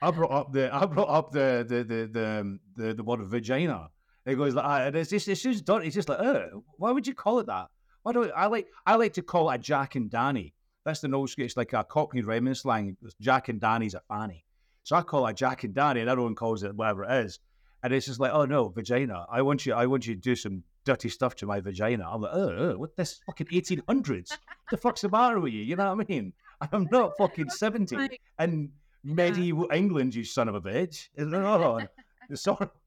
I 0.00 0.10
brought 0.10 0.32
up 0.32 0.52
the 0.52 0.74
I 0.74 0.86
brought 0.86 1.10
up 1.10 1.30
the 1.32 1.64
the 1.68 1.84
the 1.84 2.06
the 2.10 2.40
um, 2.40 2.60
the, 2.74 2.94
the 2.94 3.04
word 3.04 3.20
vagina. 3.28 3.90
It 4.24 4.36
goes 4.36 4.54
like, 4.54 4.64
ah, 4.64 4.80
and 4.86 4.96
it's 4.96 5.10
just 5.10 5.28
it's 5.28 5.42
just 5.42 5.66
dirty. 5.66 5.86
It's 5.86 5.94
just 5.94 6.08
like, 6.08 6.18
oh, 6.18 6.64
why 6.78 6.92
would 6.92 7.06
you 7.06 7.14
call 7.14 7.38
it 7.40 7.46
that? 7.46 7.66
Why 8.02 8.12
do 8.12 8.30
I 8.32 8.46
like 8.46 8.68
I 8.86 8.96
like 8.96 9.12
to 9.14 9.22
call 9.22 9.50
it 9.50 9.56
a 9.56 9.58
Jack 9.58 9.96
and 9.96 10.10
Danny. 10.10 10.54
That's 10.84 11.00
the 11.00 11.12
old. 11.12 11.34
It's 11.36 11.56
like 11.56 11.74
a 11.74 11.84
Cockney 11.84 12.22
rhyming 12.22 12.54
slang. 12.54 12.96
Jack 13.20 13.48
and 13.48 13.60
Danny's 13.60 13.94
a 13.94 14.00
fanny. 14.08 14.44
So 14.84 14.96
I 14.96 15.02
call 15.02 15.26
it 15.26 15.36
Jack 15.36 15.64
and 15.64 15.74
Danny, 15.74 16.00
and 16.00 16.08
everyone 16.08 16.36
calls 16.36 16.62
it 16.62 16.74
whatever 16.74 17.04
it 17.04 17.26
is. 17.26 17.38
And 17.82 17.92
it's 17.92 18.06
just 18.06 18.20
like, 18.20 18.32
oh 18.32 18.46
no, 18.46 18.68
vagina. 18.68 19.26
I 19.30 19.42
want 19.42 19.66
you. 19.66 19.74
I 19.74 19.86
want 19.86 20.06
you 20.06 20.14
to 20.14 20.20
do 20.20 20.36
some 20.36 20.62
dirty 20.86 21.10
stuff 21.10 21.34
to 21.34 21.46
my 21.46 21.60
vagina. 21.60 22.08
I'm 22.10 22.22
like, 22.22 22.30
oh, 22.32 22.56
oh 22.56 22.78
what 22.78 22.96
this 22.96 23.20
fucking 23.26 23.48
1800s? 23.48 24.30
What 24.30 24.40
the 24.70 24.76
fuck's 24.78 25.02
the 25.02 25.10
matter 25.10 25.38
with 25.40 25.52
you? 25.52 25.62
You 25.62 25.76
know 25.76 25.94
what 25.94 26.06
I 26.08 26.12
mean? 26.12 26.32
I'm 26.72 26.88
not 26.90 27.12
fucking 27.18 27.50
70 27.50 28.18
And 28.38 28.70
medieval 29.04 29.68
England, 29.72 30.14
you 30.14 30.24
son 30.24 30.48
of 30.48 30.54
a 30.54 30.60
bitch. 30.60 31.08
No, 31.18 32.34
sorry. 32.34 32.68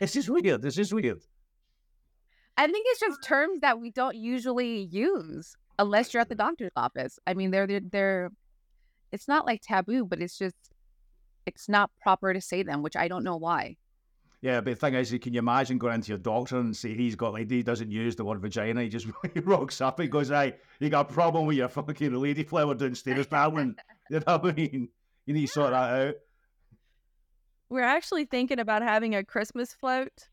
This 0.00 0.16
is 0.16 0.30
weird. 0.30 0.62
This 0.62 0.78
is 0.78 0.94
weird. 0.94 1.20
I 2.56 2.66
think 2.66 2.86
it's 2.88 3.00
just 3.00 3.22
terms 3.22 3.60
that 3.60 3.80
we 3.80 3.90
don't 3.90 4.16
usually 4.16 4.88
use 4.90 5.54
unless 5.78 6.12
you're 6.12 6.22
at 6.22 6.30
the 6.30 6.34
doctor's 6.34 6.72
office. 6.74 7.18
I 7.26 7.34
mean, 7.34 7.50
they're 7.50 7.66
they're, 7.66 7.80
they're 7.80 8.30
it's 9.12 9.28
not 9.28 9.46
like 9.46 9.60
taboo, 9.62 10.06
but 10.06 10.22
it's 10.22 10.38
just 10.38 10.56
it's 11.44 11.68
not 11.68 11.90
proper 12.00 12.32
to 12.32 12.40
say 12.40 12.62
them, 12.62 12.82
which 12.82 12.96
I 12.96 13.08
don't 13.08 13.24
know 13.24 13.36
why. 13.36 13.76
Yeah, 14.42 14.62
but 14.62 14.70
the 14.70 14.76
thing 14.76 14.94
is, 14.94 15.14
can 15.20 15.34
you 15.34 15.38
imagine 15.38 15.76
going 15.76 15.96
into 15.96 16.08
your 16.08 16.18
doctor 16.18 16.58
and 16.58 16.74
say 16.74 16.94
he's 16.94 17.14
got 17.14 17.34
like 17.34 17.50
he 17.50 17.62
doesn't 17.62 17.90
use 17.90 18.16
the 18.16 18.24
word 18.24 18.40
vagina? 18.40 18.82
He 18.82 18.88
just 18.88 19.06
he 19.34 19.40
rocks 19.40 19.80
up 19.80 20.00
and 20.00 20.10
goes, 20.10 20.28
"Hey, 20.28 20.54
you 20.78 20.88
got 20.88 21.10
a 21.10 21.12
problem 21.12 21.46
with 21.46 21.58
your 21.58 21.68
fucking 21.68 22.14
lady 22.14 22.44
flower 22.44 22.74
downstairs, 22.74 23.26
darling." 23.26 23.76
you 24.10 24.20
know 24.26 24.38
what 24.38 24.46
I 24.46 24.52
mean? 24.52 24.88
You 25.26 25.34
need 25.34 25.46
to 25.46 25.52
sort 25.52 25.70
that 25.70 26.08
out. 26.08 26.14
We're 27.68 27.82
actually 27.82 28.24
thinking 28.24 28.58
about 28.58 28.82
having 28.82 29.14
a 29.14 29.22
Christmas 29.22 29.74
float 29.74 30.28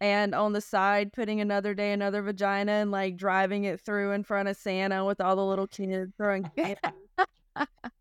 and 0.00 0.34
on 0.34 0.52
the 0.52 0.60
side 0.60 1.12
putting 1.12 1.40
another 1.40 1.74
day 1.74 1.92
another 1.92 2.22
vagina 2.22 2.72
and 2.72 2.90
like 2.90 3.16
driving 3.16 3.64
it 3.64 3.80
through 3.80 4.12
in 4.12 4.22
front 4.24 4.48
of 4.48 4.56
Santa 4.56 5.04
with 5.04 5.20
all 5.20 5.36
the 5.36 5.44
little 5.44 5.66
kids 5.66 6.12
throwing 6.16 6.50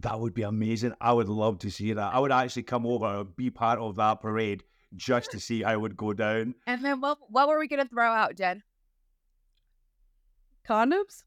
That 0.00 0.18
would 0.18 0.34
be 0.34 0.42
amazing. 0.42 0.94
I 1.00 1.12
would 1.12 1.28
love 1.28 1.58
to 1.60 1.70
see 1.70 1.92
that. 1.92 2.14
I 2.14 2.18
would 2.18 2.32
actually 2.32 2.62
come 2.62 2.86
over 2.86 3.06
and 3.06 3.36
be 3.36 3.50
part 3.50 3.78
of 3.78 3.96
that 3.96 4.20
parade 4.20 4.64
just 4.96 5.30
to 5.32 5.40
see 5.40 5.62
how 5.62 5.72
it 5.72 5.80
would 5.80 5.96
go 5.96 6.12
down. 6.12 6.54
And 6.66 6.84
then 6.84 7.00
what 7.00 7.18
what 7.28 7.48
were 7.48 7.58
we 7.58 7.68
gonna 7.68 7.86
throw 7.86 8.10
out, 8.10 8.36
Jenn? 8.36 8.62
condoms. 10.70 11.24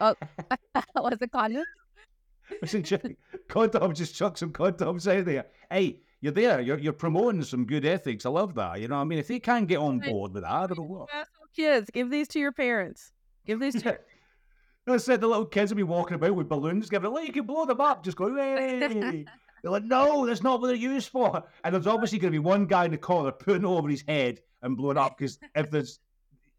Oh, 0.00 0.14
was 0.96 1.18
it 1.20 1.30
condoms? 1.32 1.64
Listen, 2.62 2.82
Jake, 2.82 3.16
condoms, 3.48 3.96
just 3.96 4.14
chuck 4.14 4.38
some 4.38 4.52
condoms 4.52 5.06
out 5.06 5.24
there. 5.24 5.46
Hey, 5.70 6.00
you're 6.20 6.32
there. 6.32 6.60
You're, 6.60 6.78
you're 6.78 6.92
promoting 6.92 7.42
some 7.42 7.66
good 7.66 7.84
ethics. 7.84 8.24
I 8.26 8.30
love 8.30 8.54
that. 8.54 8.80
You 8.80 8.88
know 8.88 8.96
what 8.96 9.02
I 9.02 9.04
mean? 9.04 9.18
If 9.18 9.28
they 9.28 9.38
can't 9.38 9.68
get 9.68 9.78
on 9.78 9.98
board 9.98 10.32
with 10.32 10.42
that, 10.42 10.52
I 10.52 10.66
don't 10.66 10.78
know 10.78 10.84
what. 10.84 11.08
Asshole 11.12 11.46
Kids, 11.54 11.90
give 11.90 12.10
these 12.10 12.28
to 12.28 12.38
your 12.38 12.52
parents. 12.52 13.12
Give 13.46 13.60
these 13.60 13.82
to. 13.82 13.98
I 14.86 14.96
said 14.98 15.20
the 15.20 15.26
little 15.26 15.46
kids 15.46 15.70
will 15.70 15.76
be 15.76 15.82
walking 15.82 16.14
about 16.14 16.34
with 16.34 16.48
balloons, 16.48 16.90
giving 16.90 17.10
it, 17.10 17.14
like, 17.14 17.26
you 17.26 17.32
can 17.32 17.46
blow 17.46 17.64
them 17.64 17.80
up. 17.80 18.04
Just 18.04 18.16
go, 18.16 18.34
hey. 18.34 19.24
They're 19.62 19.72
like, 19.72 19.84
no, 19.84 20.26
that's 20.26 20.42
not 20.42 20.60
what 20.60 20.66
they're 20.66 20.76
used 20.76 21.08
for. 21.08 21.42
And 21.64 21.74
there's 21.74 21.86
obviously 21.86 22.18
going 22.18 22.34
to 22.34 22.38
be 22.38 22.44
one 22.44 22.66
guy 22.66 22.84
in 22.84 22.90
the 22.90 22.98
corner 22.98 23.32
putting 23.32 23.62
it 23.62 23.66
over 23.66 23.88
his 23.88 24.04
head 24.06 24.40
and 24.60 24.76
blowing 24.76 24.98
up 24.98 25.16
because 25.16 25.38
if 25.54 25.70
there's 25.70 26.00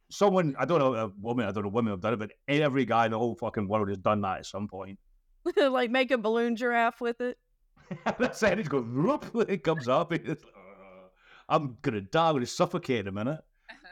someone, 0.09 0.55
I 0.57 0.65
don't 0.65 0.79
know, 0.79 0.95
a 0.95 1.11
woman, 1.21 1.45
I 1.45 1.51
don't 1.51 1.65
know, 1.65 1.69
women 1.69 1.91
have 1.91 2.01
done 2.01 2.13
it, 2.13 2.19
but 2.19 2.31
every 2.47 2.83
guy 2.83 3.05
in 3.05 3.11
the 3.11 3.19
whole 3.19 3.35
fucking 3.35 3.67
world 3.67 3.89
has 3.89 3.99
done 3.99 4.21
that 4.21 4.39
at 4.39 4.45
some 4.47 4.67
point. 4.67 4.97
like 5.55 5.91
make 5.91 6.09
a 6.09 6.17
balloon 6.17 6.55
giraffe 6.55 6.99
with 6.99 7.21
it. 7.21 7.37
That's 8.17 8.41
it. 8.41 8.57
It 8.57 8.69
goes, 8.69 8.85
whoop, 8.85 9.49
it 9.49 9.63
comes 9.63 9.87
up. 9.87 10.11
It's, 10.11 10.43
I'm 11.47 11.77
going 11.83 11.93
to 11.93 12.01
die. 12.01 12.29
I'm 12.29 12.33
going 12.33 12.43
to 12.43 12.47
suffocate 12.47 13.01
in 13.01 13.07
a 13.07 13.11
minute. 13.11 13.41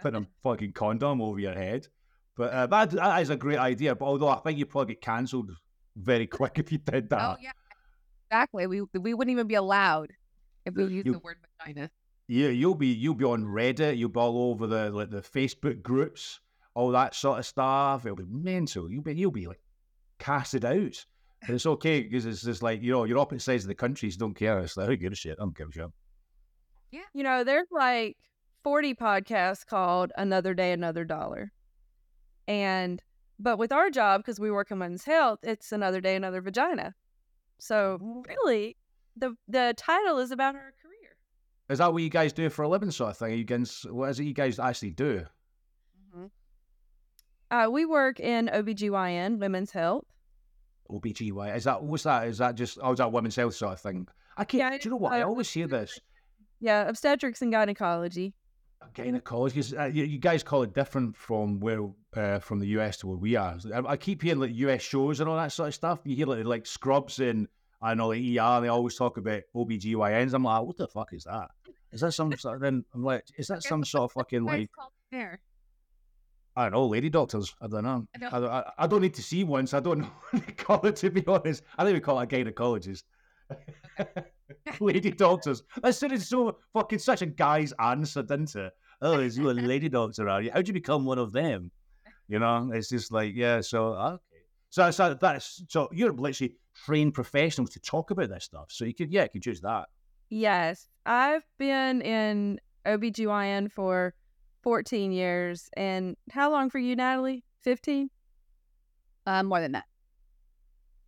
Putting 0.02 0.24
a 0.24 0.28
fucking 0.42 0.74
condom 0.74 1.22
over 1.22 1.40
your 1.40 1.54
head. 1.54 1.88
But 2.36 2.52
uh, 2.52 2.68
that, 2.68 2.92
that 2.92 3.22
is 3.22 3.30
a 3.30 3.36
great 3.36 3.60
idea. 3.60 3.96
But 3.96 4.06
although 4.06 4.30
I 4.30 4.38
think 4.40 4.58
you'd 4.58 4.70
probably 4.70 4.96
get 4.96 5.02
cancelled 5.02 5.52
very 5.96 6.28
quick 6.38 6.58
if 6.60 6.72
you 6.72 6.78
did 6.80 7.10
that. 7.10 7.22
Oh 7.22 7.36
yeah, 7.42 7.52
exactly. 8.30 8.68
We 8.68 8.82
we 8.94 9.14
wouldn't 9.14 9.32
even 9.32 9.48
be 9.48 9.56
allowed 9.56 10.12
if 10.66 10.74
we 10.76 10.84
used 10.86 11.08
You- 11.08 11.14
the 11.14 11.20
word 11.20 11.38
vagina. 11.60 11.90
Yeah, 12.28 12.48
you'll 12.50 12.76
be 12.76 12.88
you'll 12.88 13.16
be 13.16 13.26
on 13.26 13.44
Reddit. 13.44 13.98
You'll 13.98 14.10
be 14.10 14.20
all 14.20 14.52
over 14.52 14.66
the 14.66 14.90
like 14.92 15.10
the 15.10 15.22
Facebook 15.22 15.82
groups, 15.84 16.40
all 16.74 16.90
that 16.92 17.14
sort 17.16 17.38
of 17.40 17.46
stuff. 17.46 18.06
It'll 18.06 18.16
be 18.16 18.24
mental. 18.26 18.90
You'll 18.90 19.04
be 19.04 19.14
you'll 19.14 19.30
be 19.32 19.46
like 19.48 19.60
casted 20.20 20.64
out. 20.64 21.06
But 21.46 21.56
it's 21.56 21.66
okay 21.66 22.02
because 22.02 22.26
it's 22.26 22.42
just 22.42 22.64
like 22.64 22.82
you 22.82 22.92
know 22.94 23.04
your 23.04 23.18
opposite 23.18 23.42
sides 23.44 23.66
of 23.66 23.68
the 23.68 23.76
countries 23.76 24.16
don't 24.16 24.34
care. 24.34 24.58
It's 24.60 24.78
like 24.78 24.88
who 24.88 24.96
gives 24.96 25.20
a 25.20 25.22
shit? 25.22 25.38
I 25.38 25.44
don't 25.44 25.56
give 25.56 25.68
a 25.68 25.72
shit. 25.74 25.88
Yeah, 26.92 27.02
you 27.14 27.24
know, 27.24 27.44
there's 27.44 27.68
like 27.72 28.16
40 28.64 28.94
podcasts 28.96 29.66
called 29.66 30.14
Another 30.16 30.54
Day, 30.54 30.72
Another 30.72 31.04
Dollar. 31.04 31.52
And, 32.48 33.02
but 33.40 33.58
with 33.58 33.72
our 33.72 33.90
job, 33.90 34.22
because 34.22 34.40
we 34.40 34.52
work 34.52 34.72
in 34.72 34.78
men's 34.78 35.06
health, 35.06 35.40
it's 35.44 35.72
Another 35.72 36.02
Day, 36.02 36.16
Another 36.16 36.42
Vagina. 36.42 36.94
So 37.60 38.24
really, 38.28 38.76
the 39.16 39.36
the 39.48 39.74
title 39.78 40.20
is 40.20 40.32
about 40.32 40.56
our 40.56 40.74
career. 40.82 41.16
Is 41.70 41.78
that 41.80 41.94
what 41.94 42.04
you 42.04 42.10
guys 42.10 42.34
do 42.34 42.50
for 42.50 42.64
a 42.64 42.68
living, 42.68 42.92
sort 42.92 43.12
of 43.12 43.18
thing? 43.18 43.32
Are 43.32 43.36
you 43.36 43.44
guys, 43.46 43.86
what 43.90 44.10
is 44.10 44.20
it 44.20 44.26
you 44.26 44.34
guys 44.34 44.60
actually 44.60 44.92
do? 44.92 45.26
Uh, 47.54 47.70
we 47.70 47.86
work 47.86 48.20
in 48.20 48.48
OBGYN, 48.52 49.38
women's 49.38 49.70
health. 49.70 50.06
OBGY. 50.90 51.56
Is 51.56 51.66
that 51.66 51.84
what's 51.84 52.02
that? 52.02 52.28
Is 52.28 52.40
that 52.40 52.56
just 52.56 52.80
oh, 52.82 52.94
is 52.94 52.98
that 52.98 53.12
women's 53.12 53.36
health 53.36 53.54
sort 53.54 53.74
of 53.74 53.80
thing? 53.80 54.08
I 54.36 54.44
can't. 54.44 54.74
Yeah, 54.74 54.78
do 54.80 54.86
you 54.86 54.90
know 54.90 54.98
what? 54.98 55.14
I 55.14 55.22
uh, 55.22 55.28
always 55.28 55.52
hear 55.52 55.68
this. 55.68 56.00
Yeah, 56.60 56.90
obstetrics 56.90 57.44
and 57.44 57.52
gynecology. 57.52 58.34
Gynecology. 58.94 59.76
Uh, 59.76 59.86
you, 59.86 60.04
you 60.04 60.20
guys 60.20 60.44
call 60.44 60.64
it 60.64 60.74
different 60.74 61.16
from 61.16 61.60
where 61.60 61.90
uh, 62.16 62.40
from 62.40 62.60
the 62.60 62.68
US 62.80 62.98
to 62.98 63.08
where 63.08 63.18
we 63.18 63.36
are. 63.36 63.58
I, 63.74 63.80
I 63.80 63.98
keep 63.98 64.22
hearing 64.22 64.40
like 64.40 64.52
US 64.54 64.82
shows 64.82 65.20
and 65.20 65.30
all 65.30 65.38
that 65.38 65.52
sort 65.52 65.70
of 65.70 65.76
stuff. 65.76 66.00
You 66.04 66.16
hear 66.16 66.28
like 66.28 66.46
like 66.46 66.66
Scrubs 66.66 67.20
and 67.20 67.48
I 67.82 67.94
know 67.94 68.10
like 68.10 68.20
ER. 68.20 68.40
And 68.40 68.66
they 68.66 68.70
always 68.70 68.96
talk 68.96 69.18
about 69.18 69.42
OBGYNs. 69.56 70.34
I'm 70.34 70.44
like, 70.44 70.64
what 70.64 70.78
the 70.78 70.88
fuck 70.88 71.14
is 71.14 71.26
that? 71.26 71.50
Is 71.92 72.02
that 72.02 72.14
some 72.14 72.36
sort? 72.38 72.56
Of, 72.56 72.62
then 72.62 72.86
I'm 72.94 73.04
like, 73.04 73.24
is 73.38 73.48
that 73.48 73.64
some 73.64 73.84
sort 73.84 74.06
of 74.06 74.12
fucking 74.14 74.44
like 74.44 74.70
there? 75.12 75.40
I 76.56 76.64
don't 76.64 76.74
know, 76.74 76.88
lady 76.88 77.10
doctors. 77.10 77.56
I 77.62 77.68
don't 77.68 77.84
know. 77.84 78.08
I 78.32 78.40
don't, 78.40 78.50
I, 78.50 78.72
I 78.78 78.88
don't 78.88 79.02
need 79.02 79.16
to 79.16 79.24
see 79.24 79.44
one, 79.44 79.66
so 79.66 79.78
I 79.78 79.82
don't 79.82 80.00
know 80.00 80.12
what 80.30 80.46
they 80.46 80.54
call 80.54 80.86
it. 80.86 80.96
To 80.98 81.10
be 81.10 81.24
honest, 81.26 81.64
I 81.78 81.84
think 81.84 81.96
we 81.96 82.00
call 82.00 82.20
it 82.20 82.32
a 82.32 82.36
gynecologist. 82.36 83.04
lady 84.80 85.12
doctors. 85.12 85.64
That 85.82 85.96
sounded 85.96 86.22
so 86.22 86.58
fucking 86.74 87.00
such 87.00 87.22
a 87.22 87.26
guy's 87.26 87.74
answer, 87.74 88.24
didn't 88.24 88.56
it? 88.56 88.74
Oh, 89.02 89.20
is 89.20 89.38
you 89.38 89.50
a 89.50 89.52
lady 89.52 89.90
doctor? 89.90 90.30
Are 90.30 90.42
you? 90.42 90.52
How'd 90.52 90.68
you 90.68 90.74
become 90.74 91.06
one 91.06 91.20
of 91.20 91.32
them? 91.32 91.72
You 92.28 92.40
know, 92.40 92.72
it's 92.74 92.90
just 92.90 93.12
like 93.12 93.34
yeah. 93.36 93.62
So 93.62 93.94
okay. 93.94 94.20
So, 94.70 94.90
so 94.92 95.14
that's 95.14 95.64
so 95.68 95.90
you're 95.92 96.14
literally 96.14 96.56
trained 96.86 97.14
professionals 97.14 97.70
to 97.72 97.80
talk 97.80 98.12
about 98.12 98.30
this 98.30 98.46
stuff. 98.46 98.68
So 98.70 98.86
you 98.86 98.94
could 98.94 99.12
yeah, 99.12 99.24
you 99.24 99.30
could 99.30 99.46
use 99.46 99.62
that. 99.62 99.86
Yes, 100.30 100.88
I've 101.06 101.44
been 101.60 102.02
in 102.02 102.60
OBGYN 102.86 103.72
for 103.72 104.14
14 104.64 105.12
years. 105.12 105.70
And 105.76 106.16
how 106.32 106.52
long 106.52 106.70
for 106.70 106.80
you, 106.80 106.96
Natalie? 106.96 107.44
15? 107.62 108.10
Uh, 109.26 109.44
more 109.44 109.62
than 109.62 109.74
that. 109.74 109.86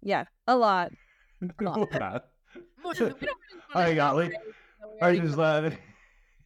Yeah, 0.02 0.26
a 0.48 0.56
lot. 0.56 0.92
No, 2.86 3.06
man. 3.06 3.16
We 3.20 3.28
don't 3.28 3.38
really 3.52 3.64
Hi, 3.70 3.82
wanna 3.84 3.96
Gatly. 3.96 4.26
elaborate, 4.26 4.56
so 4.80 5.06
I 5.06 5.16
just 5.18 5.38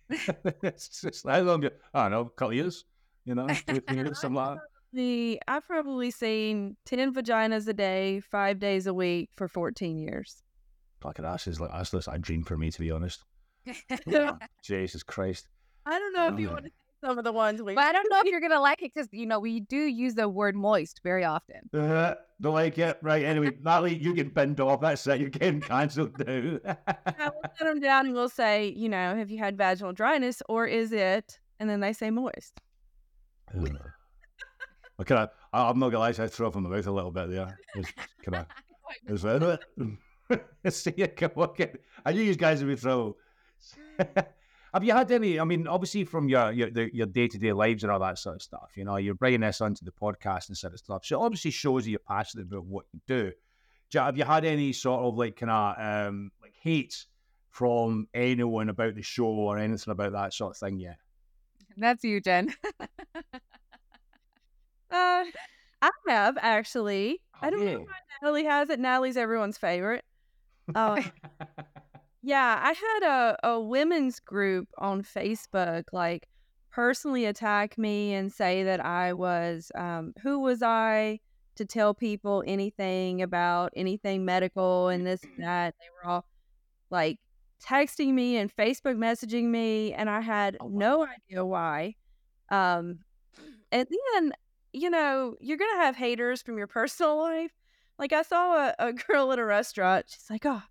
it's 0.64 1.02
just 1.02 1.28
how 1.28 1.40
long? 1.42 1.64
you- 1.64 1.72
I 1.94 2.04
don't 2.04 2.12
know, 2.12 2.22
a 2.22 2.30
couple 2.32 2.54
years. 2.54 2.86
You 3.26 3.36
know, 3.36 3.48
fifteen 3.68 3.98
years, 3.98 4.20
something 4.20 4.36
like 4.36 4.56
that. 4.58 4.64
The 4.92 5.40
I've 5.48 5.68
probably 5.68 6.10
seen 6.10 6.76
10 6.86 7.14
vaginas 7.14 7.68
a 7.68 7.74
day, 7.74 8.22
five 8.22 8.58
days 8.58 8.88
a 8.88 8.94
week 8.94 9.30
for 9.36 9.48
14 9.48 10.00
years. 10.00 10.42
Fucking 11.02 11.26
ass 11.26 11.46
is 11.46 11.60
like 11.62 11.72
that's 11.72 11.94
a 12.08 12.18
dream 12.18 12.44
for 12.44 12.58
me 12.58 12.72
to 12.72 12.80
be 12.80 12.90
honest. 12.90 13.24
Jesus 14.64 15.04
Christ. 15.04 15.48
I 15.86 16.00
don't 16.00 16.14
know 16.14 16.34
if 16.34 16.40
you 16.40 16.50
want 16.50 16.66
to 16.66 16.72
some 17.02 17.18
of 17.18 17.24
the 17.24 17.32
ones 17.32 17.62
we. 17.62 17.76
But 17.76 17.86
I 17.86 17.92
don't 17.92 18.10
know 18.10 18.20
if 18.20 18.26
you're 18.32 18.42
gonna 18.42 18.60
like 18.62 18.82
it 18.82 18.92
because 18.94 19.08
you 19.12 19.26
know 19.26 19.40
we 19.40 19.62
do 19.62 19.78
use 19.78 20.16
the 20.16 20.28
word 20.28 20.56
moist 20.56 21.02
very 21.04 21.24
often. 21.24 21.70
Uh, 21.74 22.16
don't 22.42 22.54
like 22.54 22.78
it. 22.78 22.98
Right. 23.02 23.24
Anyway, 23.24 23.52
Natalie, 23.64 23.96
you 23.96 24.14
get 24.14 24.34
binned 24.34 24.60
off. 24.60 24.82
That's 24.82 25.06
it. 25.08 25.20
You're 25.20 25.30
getting 25.30 25.62
cancelled 25.62 26.18
now. 26.20 26.60
Yeah, 26.64 27.30
we'll 27.34 27.52
sit 27.58 27.60
them 27.66 27.80
down 27.80 28.06
and 28.06 28.16
we'll 28.16 28.30
say, 28.30 28.68
you 28.68 28.90
know, 28.90 29.16
have 29.16 29.30
you 29.30 29.38
had 29.38 29.58
vaginal 29.58 29.94
dryness 29.94 30.42
or 30.48 30.66
is 30.66 30.92
it? 30.92 31.40
And 31.60 31.70
then 31.70 31.80
they 31.80 31.94
say 31.94 32.10
moist. 32.10 32.60
okay, 35.02 35.16
I, 35.16 35.28
I'm 35.54 35.80
not 35.80 35.90
gonna 35.90 36.00
lie, 36.00 36.10
I 36.10 36.28
threw 36.28 36.48
up 36.48 36.56
in 36.56 36.64
my 36.64 36.70
mouth 36.70 36.88
a 36.88 36.92
little 36.92 37.12
bit 37.12 37.30
there. 37.30 37.58
Just, 37.76 37.94
can 38.24 38.36
I? 38.36 38.46
Is 39.08 39.22
that 39.24 39.44
it? 39.44 39.64
See 40.70 40.94
you 40.96 41.08
come 41.08 41.32
okay. 41.38 41.74
I 42.06 42.14
knew 42.14 42.22
you 42.22 42.36
guys 42.36 42.64
would 42.64 42.70
be 42.74 42.80
trouble. 42.80 43.18
Have 44.74 44.84
you 44.84 44.94
had 44.94 45.12
any? 45.12 45.40
I 45.40 45.44
mean, 45.44 45.68
obviously 45.68 46.04
from 46.04 46.30
your 46.30 46.52
your 46.52 46.70
your 46.70 47.08
day 47.08 47.28
to 47.28 47.38
day 47.38 47.54
lives 47.54 47.84
and 47.84 47.92
all 47.92 48.00
that 48.00 48.18
sort 48.20 48.36
of 48.36 48.42
stuff. 48.42 48.72
You 48.76 48.86
know, 48.86 48.98
you're 48.98 49.16
bringing 49.16 49.42
this 49.42 49.62
onto 49.62 49.84
the 49.86 49.92
podcast 49.92 50.48
and 50.50 50.58
sort 50.58 50.74
of 50.74 50.80
stuff. 50.80 51.06
So 51.06 51.20
it 51.22 51.26
obviously 51.26 51.52
shows 51.52 51.84
that 51.86 51.90
you're 51.92 52.00
passionate 52.00 52.48
about 52.48 52.66
what 52.66 52.86
you 52.94 53.00
do. 53.08 53.32
Do 53.90 54.00
Have 54.00 54.18
you 54.18 54.24
had 54.26 54.46
any 54.46 54.72
sort 54.74 55.02
of 55.02 55.18
like 55.18 55.36
kind 55.38 55.50
of 55.52 55.76
um 56.08 56.32
like 56.42 56.54
hate 56.62 57.06
from 57.50 58.08
anyone 58.14 58.70
about 58.70 58.96
the 58.96 59.02
show 59.02 59.26
or 59.26 59.58
anything 59.58 59.92
about 59.92 60.12
that 60.12 60.34
sort 60.34 60.52
of 60.52 60.58
thing 60.58 60.80
yet? 60.80 60.98
That's 61.78 62.04
you, 62.04 62.22
Jenn. 62.22 62.54
Uh, 64.92 65.24
I 65.82 65.92
have 66.08 66.38
actually. 66.42 67.22
I 67.42 67.48
Oh, 67.48 67.52
don't 67.52 67.60
know 67.66 67.72
yeah. 67.72 67.78
why 67.78 67.86
Natalie 68.22 68.46
has 68.46 68.70
it. 68.70 68.80
Natalie's 68.80 69.18
everyone's 69.18 69.58
favorite. 69.58 70.04
Uh, 70.74 71.02
yeah, 72.30 72.60
I 72.62 72.74
had 72.74 73.04
a, 73.10 73.48
a 73.50 73.60
women's 73.60 74.20
group 74.20 74.68
on 74.78 75.02
Facebook 75.02 75.86
like 75.92 76.28
personally 76.72 77.26
attack 77.26 77.76
me 77.78 78.14
and 78.14 78.32
say 78.32 78.64
that 78.64 78.86
I 78.86 79.14
was 79.14 79.72
um, 79.76 80.14
who 80.22 80.40
was 80.40 80.62
I 80.62 81.20
to 81.56 81.66
tell 81.66 81.96
people 81.96 82.44
anything 82.46 83.24
about 83.24 83.74
anything 83.76 84.26
medical 84.26 84.90
and 84.90 85.06
this 85.08 85.24
and 85.24 85.44
that. 85.44 85.74
They 85.80 85.88
were 86.04 86.12
all 86.12 86.26
like 86.92 87.18
texting 87.66 88.14
me 88.14 88.38
and 88.38 88.56
Facebook 88.56 88.96
messaging 88.96 89.46
me, 89.46 89.94
and 89.94 90.08
I 90.08 90.22
had 90.22 90.56
Oh, 90.62 90.68
wow. 90.68 90.78
no 90.80 91.08
idea 91.08 91.44
why. 91.44 91.96
Um, 92.50 93.00
and 93.72 93.88
then 94.14 94.34
you 94.72 94.92
know 94.92 95.36
you're 95.42 95.58
gonna 95.58 95.82
have 95.84 95.96
haters 95.96 96.44
from 96.44 96.60
your 96.60 96.68
personal 96.68 97.18
life. 97.18 97.52
Like 97.98 98.14
I 98.14 98.22
saw 98.22 98.68
a, 98.68 98.76
a 98.78 98.94
girl 99.08 99.32
at 99.32 99.40
a 99.40 99.44
restaurant. 99.46 100.06
She's 100.10 100.30
like, 100.30 100.46
"Oh, 100.46 100.62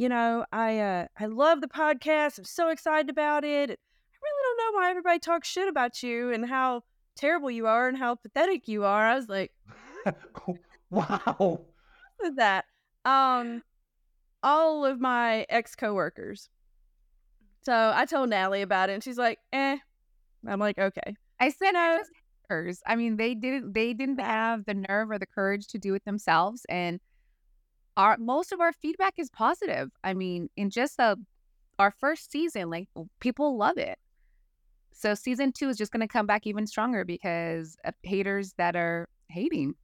you 0.00 0.08
know, 0.08 0.46
I 0.50 0.78
uh, 0.78 1.06
I 1.18 1.26
love 1.26 1.60
the 1.60 1.68
podcast. 1.68 2.38
I'm 2.38 2.44
so 2.44 2.70
excited 2.70 3.10
about 3.10 3.44
it. 3.44 3.68
I 3.68 4.16
really 4.22 4.42
don't 4.44 4.56
know 4.56 4.78
why 4.78 4.88
everybody 4.88 5.18
talks 5.18 5.46
shit 5.46 5.68
about 5.68 6.02
you 6.02 6.32
and 6.32 6.46
how 6.46 6.84
terrible 7.16 7.50
you 7.50 7.66
are 7.66 7.86
and 7.86 7.98
how 7.98 8.14
pathetic 8.14 8.66
you 8.66 8.84
are." 8.84 9.06
I 9.06 9.14
was 9.16 9.28
like, 9.28 9.52
wow. 10.90 11.34
"What 11.36 11.60
is 12.24 12.36
that?" 12.36 12.64
Um, 13.04 13.62
all 14.42 14.86
of 14.86 15.02
my 15.02 15.44
ex 15.50 15.76
coworkers. 15.76 16.48
So 17.62 17.92
I 17.94 18.06
told 18.06 18.30
Natalie 18.30 18.62
about 18.62 18.88
it, 18.88 18.94
and 18.94 19.04
she's 19.04 19.18
like, 19.18 19.38
"Eh." 19.52 19.76
I'm 20.48 20.60
like, 20.60 20.78
"Okay." 20.78 21.14
I 21.38 21.50
said 21.50 21.74
I. 21.74 22.00
I 22.86 22.96
mean, 22.96 23.16
they 23.16 23.34
didn't 23.34 23.74
they 23.74 23.92
didn't 23.92 24.18
have 24.18 24.64
the 24.64 24.74
nerve 24.74 25.10
or 25.10 25.18
the 25.18 25.26
courage 25.26 25.66
to 25.68 25.78
do 25.78 25.94
it 25.94 26.06
themselves. 26.06 26.64
And 26.70 27.00
our 28.00 28.16
most 28.16 28.50
of 28.50 28.60
our 28.60 28.72
feedback 28.72 29.14
is 29.18 29.28
positive. 29.28 29.90
I 30.02 30.14
mean, 30.14 30.48
in 30.56 30.70
just 30.70 30.96
the 30.96 31.16
our 31.78 31.90
first 31.90 32.32
season, 32.32 32.70
like 32.70 32.88
people 33.20 33.58
love 33.58 33.76
it. 33.76 33.98
So 34.92 35.14
season 35.14 35.52
two 35.52 35.68
is 35.68 35.76
just 35.76 35.92
gonna 35.92 36.08
come 36.08 36.26
back 36.26 36.46
even 36.46 36.66
stronger 36.66 37.04
because 37.04 37.76
of 37.84 37.94
haters 38.02 38.54
that 38.56 38.74
are 38.74 39.06
hating. 39.28 39.74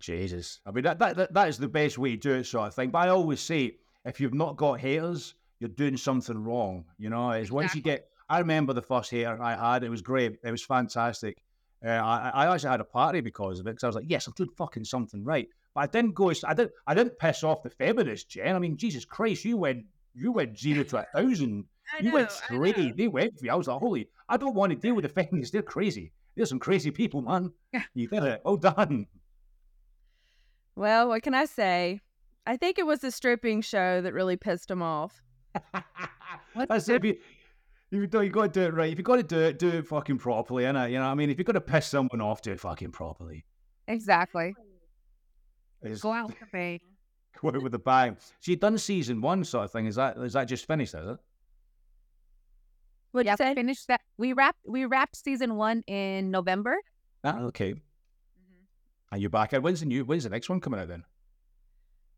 Jesus. 0.00 0.60
I 0.66 0.70
mean, 0.72 0.84
that, 0.84 0.98
that, 0.98 1.32
that, 1.32 1.48
is 1.48 1.58
the 1.58 1.68
best 1.68 1.96
way 1.96 2.12
to 2.12 2.16
do 2.16 2.32
it, 2.32 2.44
sort 2.44 2.66
of 2.66 2.74
thing. 2.74 2.90
But 2.90 3.06
I 3.06 3.08
always 3.10 3.40
say, 3.40 3.76
if 4.04 4.18
you've 4.18 4.34
not 4.34 4.56
got 4.56 4.80
haters, 4.80 5.34
you're 5.60 5.68
doing 5.68 5.96
something 5.96 6.42
wrong. 6.42 6.84
You 6.98 7.10
know, 7.10 7.30
is 7.32 7.52
once 7.52 7.74
you 7.74 7.82
get. 7.82 8.08
I 8.28 8.38
remember 8.38 8.72
the 8.72 8.82
first 8.82 9.10
hater 9.10 9.40
I 9.40 9.54
had. 9.54 9.84
It 9.84 9.90
was 9.90 10.00
great. 10.00 10.38
It 10.42 10.50
was 10.50 10.64
fantastic. 10.64 11.42
Uh, 11.84 11.90
I, 11.90 12.30
I 12.34 12.54
actually 12.54 12.70
had 12.70 12.80
a 12.80 12.84
party 12.84 13.20
because 13.20 13.60
of 13.60 13.66
it 13.66 13.72
because 13.72 13.84
I 13.84 13.86
was 13.88 13.96
like, 13.96 14.06
yes, 14.08 14.26
I'm 14.26 14.32
doing 14.34 14.50
fucking 14.56 14.84
something 14.84 15.22
right. 15.22 15.48
But 15.74 15.80
I 15.82 15.86
didn't 15.86 16.14
go. 16.14 16.30
I 16.44 16.54
didn't. 16.54 16.72
I 16.86 16.94
didn't 16.94 17.18
piss 17.18 17.42
off 17.44 17.62
the 17.62 17.70
feminists, 17.70 18.26
Jenn. 18.26 18.54
I 18.54 18.58
mean, 18.58 18.76
Jesus 18.76 19.04
Christ, 19.04 19.44
you 19.44 19.56
went. 19.56 19.84
You 20.14 20.32
went 20.32 20.58
zero 20.58 20.84
to 20.84 20.98
a 20.98 21.06
thousand. 21.14 21.64
You 22.00 22.12
went 22.12 22.30
straight. 22.30 22.96
They 22.96 23.08
went 23.08 23.38
for 23.38 23.46
you. 23.46 23.52
I 23.52 23.54
was 23.54 23.66
like, 23.66 23.80
holy. 23.80 24.08
I 24.28 24.36
don't 24.36 24.54
want 24.54 24.72
to 24.72 24.76
deal 24.76 24.94
with 24.94 25.04
the 25.04 25.08
feminists. 25.08 25.52
They're 25.52 25.62
crazy. 25.62 26.12
They're 26.36 26.46
some 26.46 26.58
crazy 26.58 26.90
people, 26.90 27.22
man. 27.22 27.52
You 27.94 28.08
did 28.08 28.22
it. 28.22 28.42
Well 28.44 28.56
done. 28.56 29.06
Well, 30.76 31.08
what 31.08 31.22
can 31.22 31.34
I 31.34 31.44
say? 31.44 32.00
I 32.46 32.56
think 32.56 32.78
it 32.78 32.86
was 32.86 33.00
the 33.00 33.10
stripping 33.10 33.60
show 33.60 34.00
that 34.00 34.12
really 34.12 34.36
pissed 34.36 34.70
him 34.70 34.82
off. 34.82 35.22
That's 36.56 36.88
it. 36.88 37.04
You, 37.04 37.10
if 37.90 38.14
you, 38.14 38.20
you 38.22 38.30
got 38.30 38.54
to 38.54 38.60
do 38.60 38.66
it 38.66 38.74
right. 38.74 38.90
If 38.90 38.98
you 38.98 39.04
got 39.04 39.16
to 39.16 39.22
do 39.22 39.38
it, 39.38 39.58
do 39.58 39.68
it 39.68 39.86
fucking 39.86 40.18
properly, 40.18 40.64
innit? 40.64 40.90
You 40.90 40.96
know 40.96 41.04
what 41.04 41.10
I 41.10 41.14
mean? 41.14 41.30
If 41.30 41.38
you're 41.38 41.44
going 41.44 41.54
to 41.54 41.60
piss 41.60 41.86
someone 41.86 42.20
off, 42.20 42.42
do 42.42 42.52
it 42.52 42.60
fucking 42.60 42.92
properly. 42.92 43.44
Exactly. 43.86 44.54
It's, 45.82 46.00
Go 46.02 46.12
out 46.12 46.28
with 46.28 46.42
a 46.42 46.46
bang. 46.52 46.80
go 47.40 47.48
out 47.48 47.62
with 47.62 47.74
a 47.74 47.78
bang. 47.78 48.16
So 48.40 48.50
you've 48.50 48.60
done 48.60 48.78
season 48.78 49.20
one 49.20 49.44
sort 49.44 49.64
of 49.64 49.72
thing. 49.72 49.86
Is 49.86 49.96
that 49.96 50.16
is 50.18 50.32
that 50.34 50.44
just 50.44 50.66
finished, 50.66 50.94
is 50.94 51.06
it? 51.08 51.16
What'd 53.12 53.26
Yeah, 53.26 53.48
we 53.48 53.54
finished 53.54 53.88
that. 53.88 54.00
We 54.16 54.32
wrapped 54.32 54.60
we 54.66 54.84
wrapped 54.86 55.16
season 55.16 55.56
one 55.56 55.82
in 55.86 56.30
November. 56.30 56.76
Ah, 57.24 57.40
okay. 57.42 57.74
And 59.10 59.20
you're 59.20 59.30
back. 59.30 59.52
And 59.52 59.62
when's 59.62 59.80
the 59.80 59.86
new, 59.86 60.04
when's 60.06 60.24
the 60.24 60.30
next 60.30 60.48
one 60.48 60.60
coming 60.60 60.80
out 60.80 60.88
then? 60.88 61.04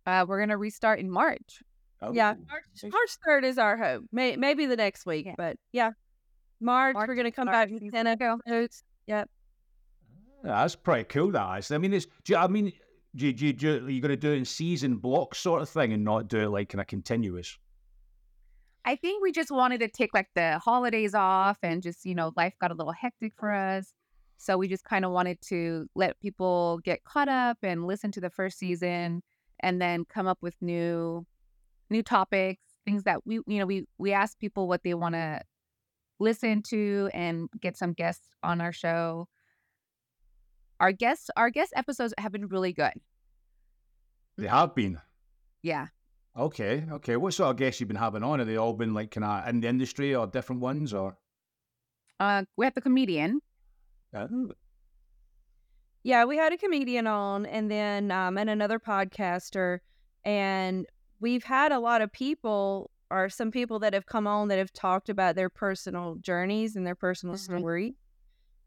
Uh, 0.06 0.24
we're 0.28 0.38
gonna 0.38 0.56
restart 0.56 1.00
in 1.00 1.10
March. 1.10 1.62
Oh, 2.00 2.12
Yeah, 2.12 2.34
March, 2.48 2.64
March 2.92 3.16
3rd 3.26 3.44
is 3.44 3.58
our 3.58 3.76
hope. 3.76 4.04
May, 4.12 4.36
maybe 4.36 4.66
the 4.66 4.76
next 4.76 5.06
week, 5.06 5.26
Yeah. 5.26 5.34
but 5.38 5.56
yeah. 5.72 5.90
March, 6.60 6.94
March 6.94 7.08
we're 7.08 7.14
going 7.14 7.24
to 7.24 7.30
come 7.30 7.46
March 7.46 7.70
back 7.70 7.70
with 7.70 7.90
10 7.92 8.06
episodes. 8.06 8.84
Yep. 9.06 9.28
Yeah, 10.44 10.50
that's 10.50 10.76
pretty 10.76 11.04
cool. 11.04 11.30
That 11.32 11.58
is. 11.60 11.70
I 11.70 11.78
mean, 11.78 11.92
it's. 11.94 12.06
Do 12.24 12.32
you, 12.34 12.36
I 12.38 12.46
mean, 12.46 12.72
do 13.14 13.32
do 13.32 13.52
do 13.52 13.86
are 13.86 13.90
you 13.90 14.00
going 14.00 14.10
to 14.10 14.16
do 14.16 14.32
it 14.32 14.36
in 14.36 14.44
season 14.44 14.96
blocks 14.96 15.38
sort 15.38 15.62
of 15.62 15.68
thing 15.68 15.92
and 15.92 16.04
not 16.04 16.28
do 16.28 16.40
it 16.40 16.48
like 16.48 16.68
kind 16.68 16.80
of 16.80 16.86
continuous? 16.86 17.58
I 18.84 18.96
think 18.96 19.22
we 19.22 19.32
just 19.32 19.50
wanted 19.50 19.80
to 19.80 19.88
take 19.88 20.12
like 20.12 20.28
the 20.34 20.58
holidays 20.58 21.14
off 21.14 21.58
and 21.62 21.82
just, 21.82 22.04
you 22.04 22.14
know, 22.14 22.32
life 22.36 22.54
got 22.60 22.70
a 22.70 22.74
little 22.74 22.92
hectic 22.92 23.32
for 23.38 23.50
us. 23.50 23.94
So 24.36 24.58
we 24.58 24.68
just 24.68 24.84
kind 24.84 25.06
of 25.06 25.10
wanted 25.10 25.40
to 25.42 25.88
let 25.94 26.20
people 26.20 26.80
get 26.84 27.04
caught 27.04 27.28
up 27.28 27.58
and 27.62 27.86
listen 27.86 28.12
to 28.12 28.20
the 28.20 28.28
first 28.28 28.58
season 28.58 29.22
and 29.60 29.80
then 29.80 30.04
come 30.04 30.26
up 30.26 30.38
with 30.42 30.54
new 30.60 31.24
new 31.88 32.02
topics, 32.02 32.62
things 32.84 33.04
that 33.04 33.20
we 33.24 33.36
you 33.46 33.58
know, 33.58 33.66
we 33.66 33.86
we 33.96 34.12
ask 34.12 34.38
people 34.38 34.68
what 34.68 34.82
they 34.82 34.94
want 34.94 35.14
to 35.14 35.40
listen 36.20 36.62
to 36.62 37.08
and 37.14 37.48
get 37.60 37.76
some 37.76 37.92
guests 37.92 38.28
on 38.42 38.60
our 38.60 38.72
show. 38.72 39.28
Our 40.84 40.92
guests 40.92 41.30
our 41.34 41.48
guest 41.48 41.72
episodes 41.74 42.12
have 42.18 42.30
been 42.30 42.46
really 42.48 42.74
good. 42.74 42.92
They 44.36 44.46
have 44.46 44.74
been. 44.76 45.00
Yeah. 45.62 45.88
Okay, 46.36 46.86
okay. 46.90 47.16
What 47.16 47.34
sort 47.34 47.50
of 47.50 47.56
guests 47.56 47.80
you've 47.80 47.88
been 47.88 47.96
having 47.96 48.22
on? 48.22 48.38
Have 48.38 48.46
they 48.46 48.56
all 48.56 48.74
been 48.74 48.92
like 48.94 49.10
kind 49.10 49.24
of 49.24 49.48
in 49.48 49.60
the 49.60 49.68
industry 49.68 50.14
or 50.14 50.26
different 50.26 50.60
ones 50.62 50.92
or? 50.92 51.18
Uh 52.20 52.44
we 52.56 52.66
have 52.66 52.74
the 52.74 52.80
comedian. 52.80 53.40
Uh, 54.12 54.28
Yeah, 56.02 56.24
we 56.24 56.36
had 56.36 56.52
a 56.52 56.58
comedian 56.58 57.06
on 57.06 57.46
and 57.46 57.70
then 57.70 58.10
um, 58.10 58.36
and 58.36 58.50
another 58.50 58.78
podcaster. 58.78 59.78
And 60.24 60.86
we've 61.20 61.44
had 61.44 61.72
a 61.72 61.78
lot 61.78 62.02
of 62.02 62.12
people 62.12 62.90
or 63.10 63.28
some 63.28 63.50
people 63.50 63.78
that 63.80 63.94
have 63.94 64.06
come 64.06 64.26
on 64.26 64.48
that 64.48 64.58
have 64.58 64.72
talked 64.72 65.08
about 65.08 65.36
their 65.36 65.50
personal 65.50 66.16
journeys 66.16 66.76
and 66.76 66.86
their 66.86 66.94
personal 66.94 67.36
Mhm. 67.36 67.38
story. 67.38 67.96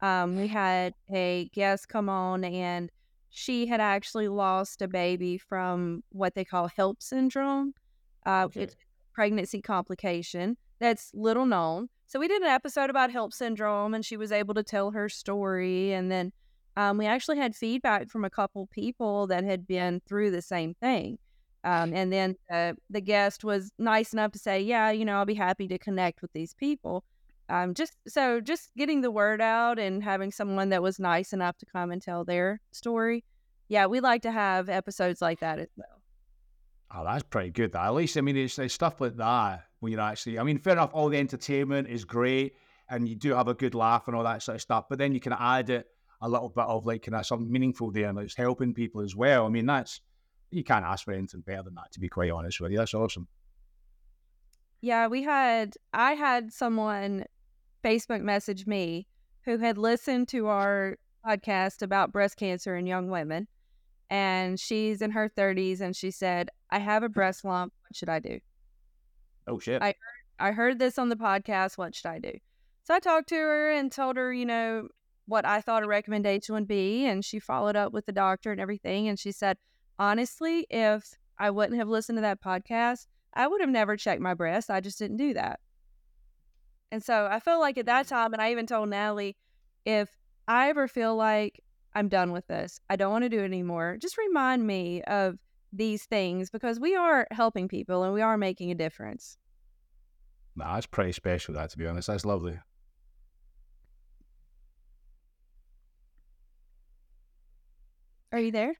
Um, 0.00 0.36
we 0.36 0.46
had 0.48 0.94
a 1.12 1.48
guest 1.54 1.88
come 1.88 2.08
on 2.08 2.44
and 2.44 2.90
she 3.30 3.66
had 3.66 3.80
actually 3.80 4.28
lost 4.28 4.80
a 4.82 4.88
baby 4.88 5.38
from 5.38 6.02
what 6.10 6.34
they 6.34 6.44
call 6.44 6.68
HELLP 6.68 7.02
syndrome. 7.02 7.74
Uh, 8.26 8.44
Okay. 8.46 8.62
It's 8.62 8.76
pregnancy 9.14 9.60
complication 9.60 10.56
that's 10.78 11.10
little 11.14 11.46
known. 11.46 11.88
So 12.06 12.18
we 12.20 12.28
did 12.28 12.42
an 12.42 12.48
episode 12.48 12.90
about 12.90 13.10
HELLP 13.10 13.32
syndrome 13.34 13.94
and 13.94 14.04
she 14.04 14.16
was 14.16 14.32
able 14.32 14.54
to 14.54 14.62
tell 14.62 14.90
her 14.92 15.08
story. 15.08 15.92
And 15.92 16.10
then 16.10 16.32
um, 16.76 16.96
we 16.98 17.06
actually 17.06 17.38
had 17.38 17.54
feedback 17.56 18.08
from 18.08 18.24
a 18.24 18.30
couple 18.30 18.66
people 18.68 19.26
that 19.28 19.44
had 19.44 19.66
been 19.66 20.00
through 20.06 20.30
the 20.30 20.42
same 20.42 20.74
thing. 20.74 21.18
Um, 21.64 21.92
and 21.92 22.12
then 22.12 22.36
uh, 22.52 22.74
the 22.88 23.00
guest 23.00 23.42
was 23.44 23.72
nice 23.78 24.12
enough 24.12 24.30
to 24.32 24.38
say, 24.38 24.60
"Yeah, 24.62 24.90
you 24.92 25.04
know, 25.04 25.16
I'll 25.18 25.24
be 25.26 25.34
happy 25.34 25.66
to 25.68 25.78
connect 25.78 26.22
with 26.22 26.32
these 26.32 26.54
people." 26.54 27.04
Um, 27.48 27.74
just 27.74 27.94
so, 28.06 28.40
just 28.40 28.70
getting 28.76 29.00
the 29.00 29.10
word 29.10 29.40
out 29.40 29.78
and 29.78 30.02
having 30.02 30.30
someone 30.30 30.68
that 30.68 30.82
was 30.82 30.98
nice 30.98 31.32
enough 31.32 31.56
to 31.58 31.66
come 31.66 31.90
and 31.90 32.02
tell 32.02 32.24
their 32.24 32.60
story. 32.72 33.24
Yeah, 33.68 33.86
we 33.86 34.00
like 34.00 34.22
to 34.22 34.32
have 34.32 34.68
episodes 34.68 35.22
like 35.22 35.40
that 35.40 35.58
as 35.58 35.68
well. 35.76 36.02
Oh, 36.94 37.04
that's 37.04 37.22
pretty 37.22 37.50
good. 37.50 37.72
That 37.72 37.84
at 37.84 37.94
least 37.94 38.16
I 38.16 38.22
mean, 38.22 38.36
it's, 38.36 38.58
it's 38.58 38.74
stuff 38.74 39.00
like 39.00 39.16
that 39.16 39.64
when 39.80 39.92
you're 39.92 40.00
actually. 40.00 40.38
I 40.38 40.42
mean, 40.42 40.58
fair 40.58 40.74
enough. 40.74 40.90
All 40.92 41.08
the 41.08 41.18
entertainment 41.18 41.88
is 41.88 42.04
great, 42.04 42.54
and 42.88 43.08
you 43.08 43.14
do 43.14 43.34
have 43.34 43.48
a 43.48 43.54
good 43.54 43.74
laugh 43.74 44.08
and 44.08 44.16
all 44.16 44.24
that 44.24 44.42
sort 44.42 44.56
of 44.56 44.62
stuff. 44.62 44.84
But 44.88 44.98
then 44.98 45.12
you 45.12 45.20
can 45.20 45.34
add 45.38 45.70
it 45.70 45.86
a 46.20 46.28
little 46.28 46.48
bit 46.48 46.64
of 46.64 46.86
like 46.86 47.02
kind 47.02 47.14
of 47.14 47.26
something 47.26 47.50
meaningful 47.50 47.90
there, 47.92 48.08
and 48.08 48.18
it's 48.18 48.36
helping 48.36 48.74
people 48.74 49.02
as 49.02 49.14
well. 49.14 49.46
I 49.46 49.48
mean, 49.48 49.66
that's 49.66 50.00
you 50.50 50.64
can't 50.64 50.84
ask 50.84 51.04
for 51.04 51.12
anything 51.12 51.42
better 51.42 51.62
than 51.62 51.74
that. 51.74 51.92
To 51.92 52.00
be 52.00 52.08
quite 52.08 52.30
honest 52.30 52.60
with 52.60 52.72
you, 52.72 52.78
that's 52.78 52.94
awesome. 52.94 53.28
Yeah, 54.80 55.08
we 55.08 55.22
had 55.22 55.74
I 55.92 56.12
had 56.12 56.52
someone 56.52 57.24
Facebook 57.88 58.20
message 58.20 58.66
me 58.66 59.06
who 59.46 59.56
had 59.56 59.78
listened 59.78 60.28
to 60.28 60.48
our 60.48 60.98
podcast 61.26 61.80
about 61.80 62.12
breast 62.12 62.36
cancer 62.36 62.76
in 62.76 62.86
young 62.86 63.08
women 63.08 63.48
and 64.10 64.60
she's 64.60 65.00
in 65.00 65.10
her 65.10 65.30
30s 65.30 65.80
and 65.80 65.96
she 65.96 66.10
said, 66.10 66.50
"I 66.70 66.80
have 66.80 67.02
a 67.02 67.08
breast 67.08 67.46
lump. 67.46 67.72
What 67.80 67.96
should 67.96 68.10
I 68.10 68.18
do?" 68.18 68.40
Oh 69.46 69.58
shit. 69.58 69.82
I 69.82 69.94
I 70.38 70.52
heard 70.52 70.78
this 70.78 70.98
on 70.98 71.08
the 71.08 71.16
podcast. 71.16 71.78
What 71.78 71.94
should 71.94 72.10
I 72.10 72.18
do? 72.18 72.32
So 72.84 72.92
I 72.92 73.00
talked 73.00 73.30
to 73.30 73.36
her 73.36 73.70
and 73.70 73.90
told 73.90 74.18
her, 74.18 74.34
you 74.34 74.44
know, 74.44 74.88
what 75.24 75.46
I 75.46 75.62
thought 75.62 75.82
a 75.82 75.86
recommendation 75.86 76.54
would 76.56 76.68
be 76.68 77.06
and 77.06 77.24
she 77.24 77.38
followed 77.38 77.76
up 77.76 77.94
with 77.94 78.04
the 78.04 78.12
doctor 78.12 78.52
and 78.52 78.60
everything 78.60 79.08
and 79.08 79.18
she 79.18 79.32
said, 79.32 79.56
"Honestly, 79.98 80.66
if 80.68 81.14
I 81.38 81.50
wouldn't 81.50 81.78
have 81.78 81.88
listened 81.88 82.18
to 82.18 82.22
that 82.22 82.42
podcast, 82.42 83.06
I 83.32 83.46
would 83.46 83.62
have 83.62 83.70
never 83.70 83.96
checked 83.96 84.20
my 84.20 84.34
breast. 84.34 84.68
I 84.68 84.82
just 84.82 84.98
didn't 84.98 85.16
do 85.16 85.32
that. 85.32 85.60
And 86.90 87.02
so 87.02 87.28
I 87.30 87.40
felt 87.40 87.60
like 87.60 87.78
at 87.78 87.86
that 87.86 88.06
mm. 88.06 88.08
time, 88.08 88.32
and 88.32 88.42
I 88.42 88.50
even 88.50 88.66
told 88.66 88.88
Natalie, 88.88 89.36
if 89.84 90.16
I 90.46 90.70
ever 90.70 90.88
feel 90.88 91.14
like 91.16 91.62
I'm 91.94 92.08
done 92.08 92.32
with 92.32 92.46
this, 92.46 92.80
I 92.88 92.96
don't 92.96 93.12
want 93.12 93.24
to 93.24 93.28
do 93.28 93.40
it 93.40 93.44
anymore, 93.44 93.98
just 94.00 94.16
remind 94.18 94.66
me 94.66 95.02
of 95.02 95.38
these 95.72 96.04
things 96.04 96.50
because 96.50 96.80
we 96.80 96.96
are 96.96 97.26
helping 97.30 97.68
people 97.68 98.02
and 98.02 98.14
we 98.14 98.22
are 98.22 98.38
making 98.38 98.70
a 98.70 98.74
difference. 98.74 99.36
Nah, 100.56 100.74
that's 100.74 100.86
pretty 100.86 101.12
special, 101.12 101.54
that, 101.54 101.70
to 101.70 101.78
be 101.78 101.86
honest. 101.86 102.08
That's 102.08 102.24
lovely. 102.24 102.58
Are 108.32 108.40
you 108.40 108.50
there? 108.50 108.74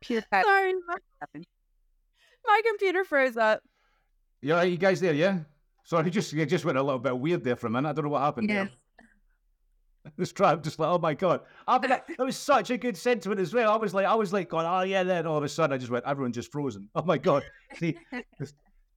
Pure 0.00 0.22
fat. 0.30 0.44
Sorry, 0.44 0.72
my, 0.86 1.40
my 2.46 2.62
computer 2.66 3.04
froze 3.04 3.36
up. 3.36 3.62
You 4.40 4.52
all 4.52 4.60
right, 4.60 4.70
you 4.70 4.78
guys 4.78 5.00
there, 5.00 5.12
yeah? 5.12 5.40
Sorry, 5.86 6.10
just 6.10 6.32
you 6.32 6.44
just 6.44 6.64
went 6.64 6.76
a 6.76 6.82
little 6.82 6.98
bit 6.98 7.16
weird 7.16 7.44
there 7.44 7.54
for 7.54 7.68
a 7.68 7.70
minute. 7.70 7.88
I 7.88 7.92
don't 7.92 8.06
know 8.06 8.10
what 8.10 8.22
happened 8.22 8.50
Yes. 8.50 8.68
there. 8.68 10.12
This 10.16 10.32
tribe 10.32 10.62
just 10.62 10.78
like, 10.78 10.88
oh 10.88 10.98
my 10.98 11.14
god. 11.14 11.40
I 11.66 11.78
mean, 11.78 11.90
that, 11.90 12.06
was 12.18 12.36
such 12.36 12.70
a 12.70 12.76
good 12.78 12.96
sentiment 12.96 13.40
as 13.40 13.52
well. 13.52 13.72
I 13.72 13.76
was 13.76 13.92
like, 13.94 14.06
I 14.06 14.14
was 14.14 14.32
like, 14.32 14.48
going, 14.48 14.66
oh 14.66 14.82
yeah, 14.82 15.02
then 15.02 15.26
all 15.26 15.38
of 15.38 15.42
a 15.44 15.48
sudden 15.48 15.74
I 15.74 15.78
just 15.78 15.90
went, 15.90 16.04
everyone 16.04 16.32
just 16.32 16.52
frozen. 16.52 16.88
Oh 16.94 17.02
my 17.02 17.18
god. 17.18 17.42
See, 17.74 17.96
the, 18.38 18.52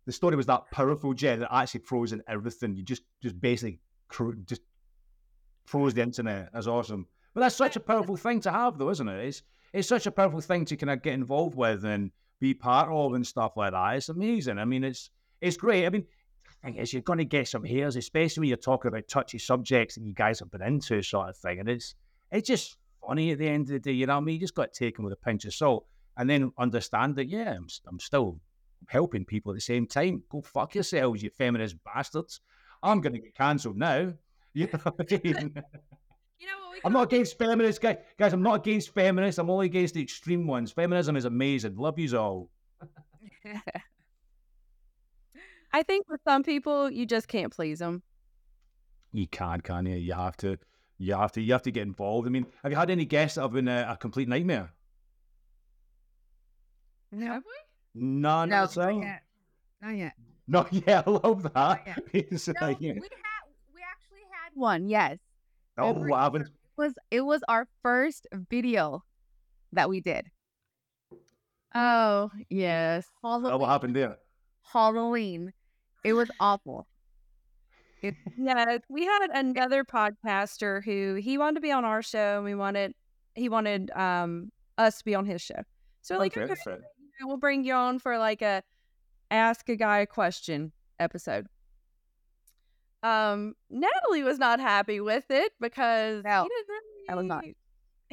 the 0.05 0.11
story 0.11 0.35
was 0.35 0.45
that 0.47 0.69
powerful, 0.71 1.13
Jenn, 1.15 1.39
that 1.39 1.53
actually 1.53 1.81
frozen 1.81 2.21
everything. 2.27 2.75
You 2.75 2.83
just 2.83 3.03
just 3.21 3.39
basically 3.39 3.79
cro- 4.07 4.35
just 4.45 4.61
froze 5.65 5.93
the 5.93 6.01
internet. 6.01 6.49
That's 6.53 6.67
awesome. 6.67 7.07
But 7.35 7.41
that's 7.41 7.55
such 7.55 7.75
a 7.75 7.79
powerful 7.79 8.15
thing 8.25 8.39
to 8.41 8.51
have, 8.51 8.77
though, 8.77 8.89
isn't 8.89 9.07
it? 9.07 9.25
It's 9.27 9.41
it's 9.73 9.87
such 9.87 10.05
a 10.07 10.11
powerful 10.11 10.41
thing 10.41 10.65
to 10.65 10.75
kind 10.75 10.89
of 10.91 11.01
get 11.03 11.13
involved 11.13 11.55
with 11.55 11.85
and 11.85 12.11
be 12.39 12.53
part 12.53 12.89
of 12.89 13.13
and 13.13 13.25
stuff 13.25 13.57
like 13.57 13.71
that. 13.73 13.95
It's 13.97 14.09
amazing. 14.09 14.57
I 14.59 14.65
mean, 14.65 14.83
it's 14.83 15.09
it's 15.41 15.57
great. 15.57 15.85
I 15.85 15.89
mean, 15.89 16.05
thing 16.63 16.75
is, 16.75 16.93
you're 16.93 17.01
going 17.01 17.19
to 17.19 17.25
get 17.25 17.47
some 17.47 17.63
hairs, 17.63 17.95
especially 17.95 18.41
when 18.41 18.49
you're 18.49 18.57
talking 18.57 18.89
about 18.89 19.07
touchy 19.07 19.37
subjects 19.37 19.97
and 19.97 20.05
you 20.07 20.13
guys 20.13 20.39
have 20.39 20.51
been 20.51 20.61
into, 20.61 21.01
sort 21.01 21.29
of 21.29 21.37
thing. 21.37 21.59
And 21.59 21.69
it's 21.69 21.95
it's 22.31 22.47
just 22.47 22.77
funny 23.05 23.31
at 23.31 23.39
the 23.39 23.47
end 23.47 23.67
of 23.67 23.73
the 23.73 23.79
day. 23.79 23.91
You 23.91 24.05
know 24.05 24.15
what 24.15 24.21
I 24.21 24.25
mean? 24.25 24.35
You 24.35 24.41
just 24.41 24.55
got 24.55 24.73
to 24.73 24.85
take 24.85 24.95
them 24.95 25.05
with 25.05 25.13
a 25.13 25.17
pinch 25.17 25.45
of 25.45 25.53
salt 25.53 25.85
and 26.17 26.29
then 26.29 26.51
understand 26.57 27.15
that, 27.15 27.29
yeah, 27.29 27.53
I'm, 27.55 27.67
I'm 27.87 27.99
still 27.99 28.39
helping 28.87 29.25
people 29.25 29.51
at 29.51 29.55
the 29.55 29.61
same 29.61 29.87
time. 29.87 30.23
Go 30.29 30.41
fuck 30.41 30.75
yourselves, 30.75 31.23
you 31.23 31.29
feminist 31.29 31.77
bastards. 31.83 32.41
I'm 32.83 33.01
going 33.01 33.13
to 33.13 33.19
get 33.19 33.35
cancelled 33.35 33.77
now. 33.77 34.13
You 34.51 34.65
know 34.65 34.79
what 34.79 35.13
I 35.13 35.21
mean? 35.23 35.53
You 36.39 36.47
know 36.47 36.53
what 36.69 36.79
I'm 36.83 36.93
not 36.93 37.03
against 37.03 37.37
feminists, 37.37 37.77
guys. 37.77 37.97
Guys, 38.17 38.33
I'm 38.33 38.41
not 38.41 38.55
against 38.55 38.93
feminists. 38.93 39.37
I'm 39.37 39.49
only 39.49 39.67
against 39.67 39.93
the 39.93 40.01
extreme 40.01 40.47
ones. 40.47 40.71
Feminism 40.71 41.15
is 41.17 41.25
amazing. 41.25 41.75
Love 41.75 41.99
yous 41.99 42.13
all. 42.13 42.49
I 45.71 45.83
think 45.83 46.07
for 46.07 46.17
some 46.25 46.43
people, 46.43 46.89
you 46.89 47.05
just 47.05 47.27
can't 47.27 47.53
please 47.53 47.79
them. 47.79 48.01
You 49.11 49.27
can't, 49.27 49.63
can 49.63 49.85
you? 49.85 49.95
You 49.95 50.13
have 50.13 50.37
to. 50.37 50.57
You 50.97 51.15
have 51.15 51.31
to. 51.33 51.41
You 51.41 51.53
have 51.53 51.61
to 51.63 51.71
get 51.71 51.83
involved. 51.83 52.27
I 52.27 52.31
mean, 52.31 52.45
have 52.63 52.71
you 52.71 52.77
had 52.77 52.89
any 52.89 53.05
guests 53.05 53.35
that 53.35 53.41
have 53.41 53.53
been 53.53 53.67
a, 53.67 53.87
a 53.91 53.97
complete 53.97 54.27
nightmare? 54.27 54.71
no, 57.11 57.41
None. 57.95 58.49
no, 58.49 58.63
at 58.63 58.77
all? 58.77 58.93
not 58.93 59.01
yet. 59.01 59.21
Not 59.81 59.95
yet. 59.95 60.13
No, 60.47 60.67
yeah, 60.71 61.03
I 61.05 61.09
love 61.09 61.43
that. 61.53 61.81
yet. 61.85 62.31
No, 62.61 62.67
like, 62.67 62.79
we 62.79 62.87
yeah. 62.87 62.93
had 62.93 63.01
we 63.73 63.81
actually 63.81 64.25
had 64.31 64.51
one. 64.55 64.89
Yes, 64.89 65.17
oh, 65.77 65.89
every 65.91 66.09
what 66.09 66.19
happened? 66.19 66.45
it 66.45 66.51
was 66.77 66.93
it 67.11 67.21
was 67.21 67.41
our 67.47 67.67
first 67.83 68.27
video 68.31 69.03
that 69.73 69.89
we 69.89 70.01
did. 70.01 70.29
Oh, 71.75 72.31
yes. 72.49 73.05
Halloween. 73.21 73.53
Oh, 73.53 73.57
what 73.57 73.69
happened 73.69 73.95
there? 73.95 74.17
Halloween. 74.63 75.53
It 76.03 76.13
was 76.13 76.29
awful. 76.39 76.87
Yeah, 78.37 78.77
we 78.87 79.03
had 79.05 79.27
another 79.33 79.83
podcaster 79.83 80.83
who 80.83 81.15
he 81.15 81.37
wanted 81.37 81.55
to 81.55 81.61
be 81.61 81.71
on 81.71 81.83
our 81.83 82.01
show 82.01 82.37
and 82.37 82.45
we 82.45 82.55
wanted 82.55 82.93
he 83.35 83.49
wanted 83.49 83.91
um 83.91 84.49
us 84.77 84.99
to 84.99 85.05
be 85.05 85.13
on 85.15 85.25
his 85.25 85.41
show. 85.41 85.61
So 86.01 86.17
like, 86.17 86.37
Okay, 86.37 86.53
okay, 86.53 86.63
we'll 87.23 87.37
bring 87.37 87.65
you 87.65 87.73
on 87.73 87.99
for 87.99 88.17
like 88.17 88.41
a 88.41 88.63
ask 89.29 89.67
a 89.67 89.75
guy 89.75 89.99
a 89.99 90.07
question 90.07 90.71
episode. 90.99 91.47
Um, 93.03 93.55
Natalie 93.69 94.23
was 94.23 94.39
not 94.39 94.59
happy 94.59 94.99
with 94.99 95.25
it 95.29 95.51
because 95.59 96.23
No, 96.23 96.43
he 96.43 96.49
didn't 96.49 96.67
really, 96.69 97.09
I 97.09 97.15
was 97.15 97.25
not. 97.25 97.43
He 97.43 97.53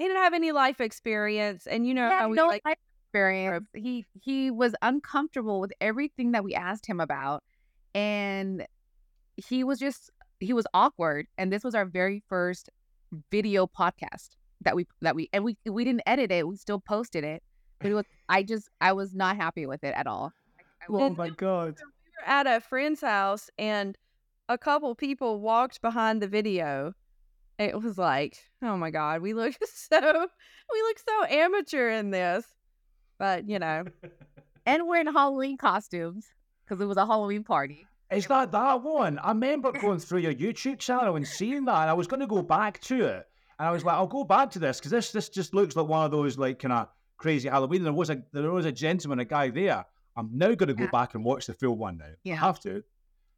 didn't 0.03 0.17
have 0.19 0.35
any 0.35 0.53
life 0.53 0.81
experience, 0.81 1.67
and 1.67 1.87
you 1.87 1.95
know 1.95 2.09
Yeah, 2.09 2.21
how 2.21 2.29
we 2.29 2.37
no 2.37 2.49
like. 2.49 2.65
life 2.65 2.77
experience. 3.09 3.67
He 3.75 4.05
he 4.21 4.51
was 4.51 4.75
uncomfortable 4.83 5.61
with 5.61 5.73
everything 5.81 6.33
that 6.33 6.45
we 6.45 6.55
asked 6.55 6.87
him 6.87 7.01
about, 7.01 7.43
and 7.97 8.67
he 9.37 9.65
was 9.65 9.79
just 9.79 10.11
he 10.39 10.53
was 10.53 10.67
awkward. 10.75 11.27
And 11.39 11.51
this 11.51 11.65
was 11.65 11.75
our 11.75 11.87
very 11.87 12.23
first 12.29 12.69
video 13.31 13.67
podcast 13.67 14.37
that 14.61 14.77
we 14.77 14.87
that 15.01 15.17
we 15.17 15.31
and 15.33 15.43
we 15.43 15.57
we 15.65 15.85
didn't 15.85 16.03
edit 16.07 16.31
it. 16.31 16.47
We 16.47 16.57
still 16.57 16.79
posted 16.79 17.25
it, 17.25 17.43
but 17.81 17.91
it 17.91 17.95
was 17.95 18.05
I 18.29 18.43
just 18.43 18.69
I 18.81 18.93
was 18.93 19.15
not 19.15 19.37
happy 19.37 19.67
with 19.67 19.83
it 19.83 19.95
at 19.97 20.07
all. 20.07 20.33
I, 20.59 20.85
I 20.85 20.87
Oh 20.91 21.11
my 21.11 21.31
god. 21.31 21.77
we 21.79 22.11
were 22.23 22.29
at 22.29 22.47
a 22.47 22.61
friend's 22.61 23.01
house, 23.01 23.49
and 23.59 23.97
a 24.49 24.59
couple 24.59 24.95
people 24.95 25.41
walked 25.41 25.81
behind 25.81 26.21
the 26.21 26.29
video. 26.29 26.93
It 27.59 27.81
was 27.81 27.97
like, 27.97 28.37
oh 28.63 28.77
my 28.77 28.91
god, 28.91 29.23
we 29.23 29.33
look 29.33 29.55
so 29.75 29.99
we 30.01 30.83
look 30.83 30.99
so 30.99 31.25
amateur 31.35 31.89
in 31.89 32.11
this, 32.11 32.45
but 33.19 33.49
you 33.49 33.59
know. 33.59 33.85
and 34.67 34.87
we're 34.87 35.01
in 35.01 35.07
Halloween 35.07 35.57
costumes 35.57 36.27
because 36.67 36.81
it 36.81 36.87
was 36.87 36.97
a 36.97 37.07
Halloween 37.07 37.45
party. 37.45 37.87
Is 38.11 38.27
that 38.29 38.53
that 38.53 38.83
one? 38.83 39.19
I 39.19 39.29
remember 39.31 39.73
going 39.73 39.99
through 39.99 40.21
your 40.21 40.35
YouTube 40.35 40.79
channel 40.79 41.17
and 41.17 41.27
seeing 41.27 41.65
that. 41.65 41.81
And 41.83 41.91
I 41.91 41.93
was 41.93 42.07
going 42.07 42.21
to 42.21 42.27
go 42.27 42.41
back 42.43 42.81
to 42.83 43.05
it, 43.05 43.27
and 43.59 43.69
I 43.69 43.71
was 43.71 43.85
like, 43.85 43.97
I'll 43.97 44.07
go 44.07 44.25
back 44.25 44.51
to 44.53 44.59
this 44.59 44.79
because 44.79 44.93
this 44.93 45.11
this 45.13 45.29
just 45.29 45.55
looks 45.55 45.75
like 45.77 45.87
one 45.89 46.05
of 46.05 46.11
those 46.13 46.39
like 46.39 46.59
kind 46.61 46.73
of 46.73 46.89
crazy 47.17 47.49
Halloween. 47.49 47.83
There 47.83 47.93
was 47.93 48.11
a 48.11 48.23
there 48.33 48.51
was 48.51 48.65
a 48.67 48.73
gentleman, 48.73 49.19
a 49.19 49.25
guy 49.25 49.51
there. 49.51 49.85
I'm 50.17 50.31
now 50.33 50.55
going 50.55 50.69
to 50.69 50.75
go 50.75 50.85
Yeah. 50.85 50.91
back 50.91 51.15
and 51.15 51.25
watch 51.25 51.47
the 51.47 51.55
full 51.55 51.77
one 51.77 51.99
now. 51.99 52.07
Yeah. 52.25 52.35
I 52.35 52.37
have 52.39 52.61
to. 52.61 52.83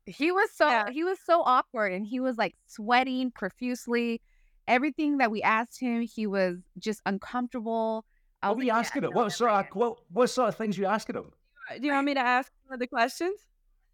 He 0.06 0.30
was 0.30 0.50
so 0.54 0.68
Yeah. 0.68 0.90
he 0.90 1.02
was 1.04 1.18
so 1.24 1.42
awkward 1.42 1.92
and 1.92 2.06
he 2.06 2.20
was 2.20 2.36
like 2.38 2.54
sweating 2.66 3.30
profusely. 3.30 4.20
Everything 4.66 5.16
that 5.18 5.30
we 5.30 5.42
asked 5.42 5.80
him, 5.80 6.02
he 6.02 6.26
was 6.26 6.58
just 6.78 7.00
uncomfortable. 7.06 8.04
I 8.42 8.48
What 8.48 8.56
was 8.56 8.60
were 8.62 8.66
you 8.66 8.72
like, 8.72 8.84
asking 8.86 9.02
"Yeah, 9.02 9.08
him? 9.08 9.14
What 9.14 9.32
sort 9.32 9.50
of 9.50 9.66
what 9.74 9.96
what 10.10 10.26
sort 10.30 10.48
of 10.50 10.56
things 10.56 10.76
were 10.78 10.82
you 10.84 10.88
asking 10.88 11.16
him? 11.16 11.32
Do 11.80 11.86
you 11.86 11.92
want 11.92 12.06
me 12.06 12.14
to 12.14 12.20
ask 12.20 12.52
some 12.68 12.74
of 12.74 12.80
the 12.80 12.86
questions? 12.86 13.40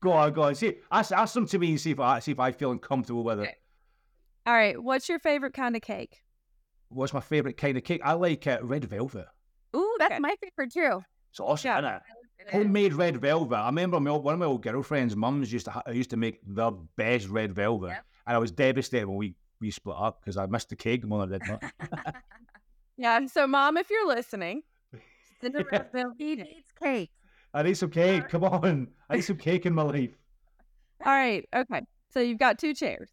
Go 0.03 0.13
on, 0.13 0.33
go 0.33 0.43
on. 0.43 0.55
See, 0.55 0.75
ask, 0.91 1.13
ask 1.13 1.35
them 1.35 1.47
to 1.47 1.59
me 1.59 1.71
and 1.71 1.81
see 1.81 1.93
if 1.93 2.01
I 2.01 2.19
see 2.19 2.33
if 2.33 2.41
I 2.41 2.53
feel 2.53 2.73
uncomfortable 2.73 3.25
with 3.25 3.39
it. 3.41 3.43
Okay. 3.43 3.57
All 4.47 4.55
right. 4.55 4.83
What's 4.83 5.09
your 5.09 5.19
favorite 5.19 5.55
kind 5.55 5.77
of 5.77 5.83
cake? 5.83 6.23
What's 6.89 7.15
my 7.15 7.21
favorite 7.21 7.57
kind 7.57 7.77
of 7.79 7.85
cake? 7.85 8.03
I 8.05 8.13
like 8.13 8.47
uh, 8.47 8.59
red 8.63 8.85
velvet. 8.85 9.27
Ooh, 9.75 9.97
that's 9.99 10.13
Okay. 10.13 10.21
my 10.21 10.35
favorite 10.43 10.73
too. 10.73 11.01
It's 11.31 11.41
awesome, 11.41 11.69
Yeah. 11.69 11.79
isn't 11.79 11.95
it? 11.95 12.53
Homemade 12.53 12.93
red 12.95 13.17
velvet. 13.17 13.57
I 13.57 13.67
remember 13.67 13.99
my, 13.99 14.11
old- 14.11 14.25
one 14.25 14.35
of 14.35 14.41
my 14.41 14.47
old 14.47 14.63
girlfriends' 14.63 15.17
mums 15.17 15.51
used 15.53 15.65
to 15.65 15.71
ha- 15.71 15.83
used 15.91 16.11
to 16.11 16.17
make 16.19 16.41
the 16.47 16.73
best 16.97 17.29
red 17.29 17.55
velvet, 17.55 17.89
Yep. 17.89 18.05
and 18.27 18.37
I 18.37 18.39
was 18.39 18.51
devastated 18.53 19.07
when 19.09 19.17
we 19.17 19.35
we 19.61 19.71
split 19.71 19.97
up 19.99 20.21
because 20.21 20.37
I 20.37 20.45
missed 20.47 20.69
the 20.69 20.77
cake 20.77 21.05
more 21.07 21.27
than 21.27 21.41
I 21.41 21.45
did 21.47 21.49
not. 21.63 22.15
Yeah. 22.97 23.27
So, 23.27 23.47
mom, 23.47 23.77
if 23.79 23.89
you're 23.91 24.07
listening, 24.07 24.63
send 25.41 25.57
a 25.57 25.61
Yeah. 25.61 25.65
red 25.73 25.93
velvet 25.93 26.15
He 26.19 26.65
cake. 26.81 27.11
Needs 27.63 27.81
cake. 27.81 27.97
I 27.97 28.03
need 28.03 28.19
some 28.19 28.23
cake. 28.23 28.29
Come 28.29 28.45
on, 28.45 28.89
I 29.09 29.17
need 29.17 29.23
some 29.23 29.37
cake 29.37 29.67
in 29.67 29.75
my 29.75 29.83
life. 29.83 30.11
All 31.05 31.13
right. 31.13 31.47
Okay. 31.55 31.83
So 32.11 32.21
you've 32.21 32.39
got 32.39 32.59
two 32.59 32.75
chairs. 32.75 33.11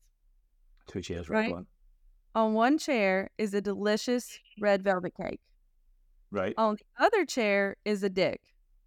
Two 0.87 1.01
chairs, 1.01 1.29
right? 1.29 1.39
Right. 1.39 1.49
Go 1.49 1.55
on. 1.57 1.67
On 2.33 2.53
one 2.53 2.77
chair 2.77 3.29
is 3.37 3.53
a 3.53 3.61
delicious 3.61 4.39
red 4.59 4.83
velvet 4.83 5.13
cake. 5.15 5.41
Right. 6.31 6.53
On 6.57 6.75
the 6.75 7.03
other 7.03 7.25
chair 7.25 7.75
is 7.83 8.03
a 8.03 8.09
dick. 8.09 8.39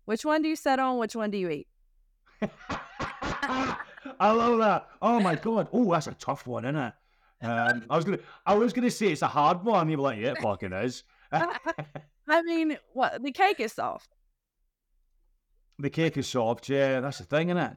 Which 0.07 0.25
one 0.25 0.43
do 0.43 0.49
you 0.49 0.57
sit 0.57 0.79
on? 0.79 0.99
Which 0.99 1.15
one 1.15 1.31
do 1.31 1.39
you 1.39 1.51
eat? 1.51 1.69
I 4.21 4.31
love 4.31 4.59
that. 4.59 4.89
Oh 5.03 5.21
my 5.21 5.35
god. 5.35 5.69
Oh, 5.73 5.93
that's 5.93 6.07
a 6.07 6.15
tough 6.15 6.47
one, 6.47 6.65
isn't 6.65 6.77
it? 6.77 6.93
Um, 7.43 7.85
I 7.91 7.97
was 7.97 8.05
gonna, 8.07 8.19
I 8.47 8.55
was 8.55 8.73
gonna 8.73 8.91
say 8.91 9.09
it's 9.09 9.23
a 9.23 9.27
hard 9.27 9.65
one. 9.65 9.91
You're 9.91 9.99
like, 9.99 10.19
yeah, 10.19 10.33
it 10.33 10.39
fucking 10.41 10.73
is. 10.73 11.05
I 11.33 12.43
mean, 12.43 12.79
what 12.93 13.23
the 13.23 13.33
cake 13.33 13.61
is 13.61 13.73
soft. 13.73 14.14
The 15.79 15.91
cake 15.91 16.17
is 16.17 16.29
soft. 16.29 16.69
Yeah, 16.69 17.01
that's 17.01 17.19
the 17.19 17.25
thing, 17.25 17.49
isn't 17.51 17.63
it? 17.63 17.77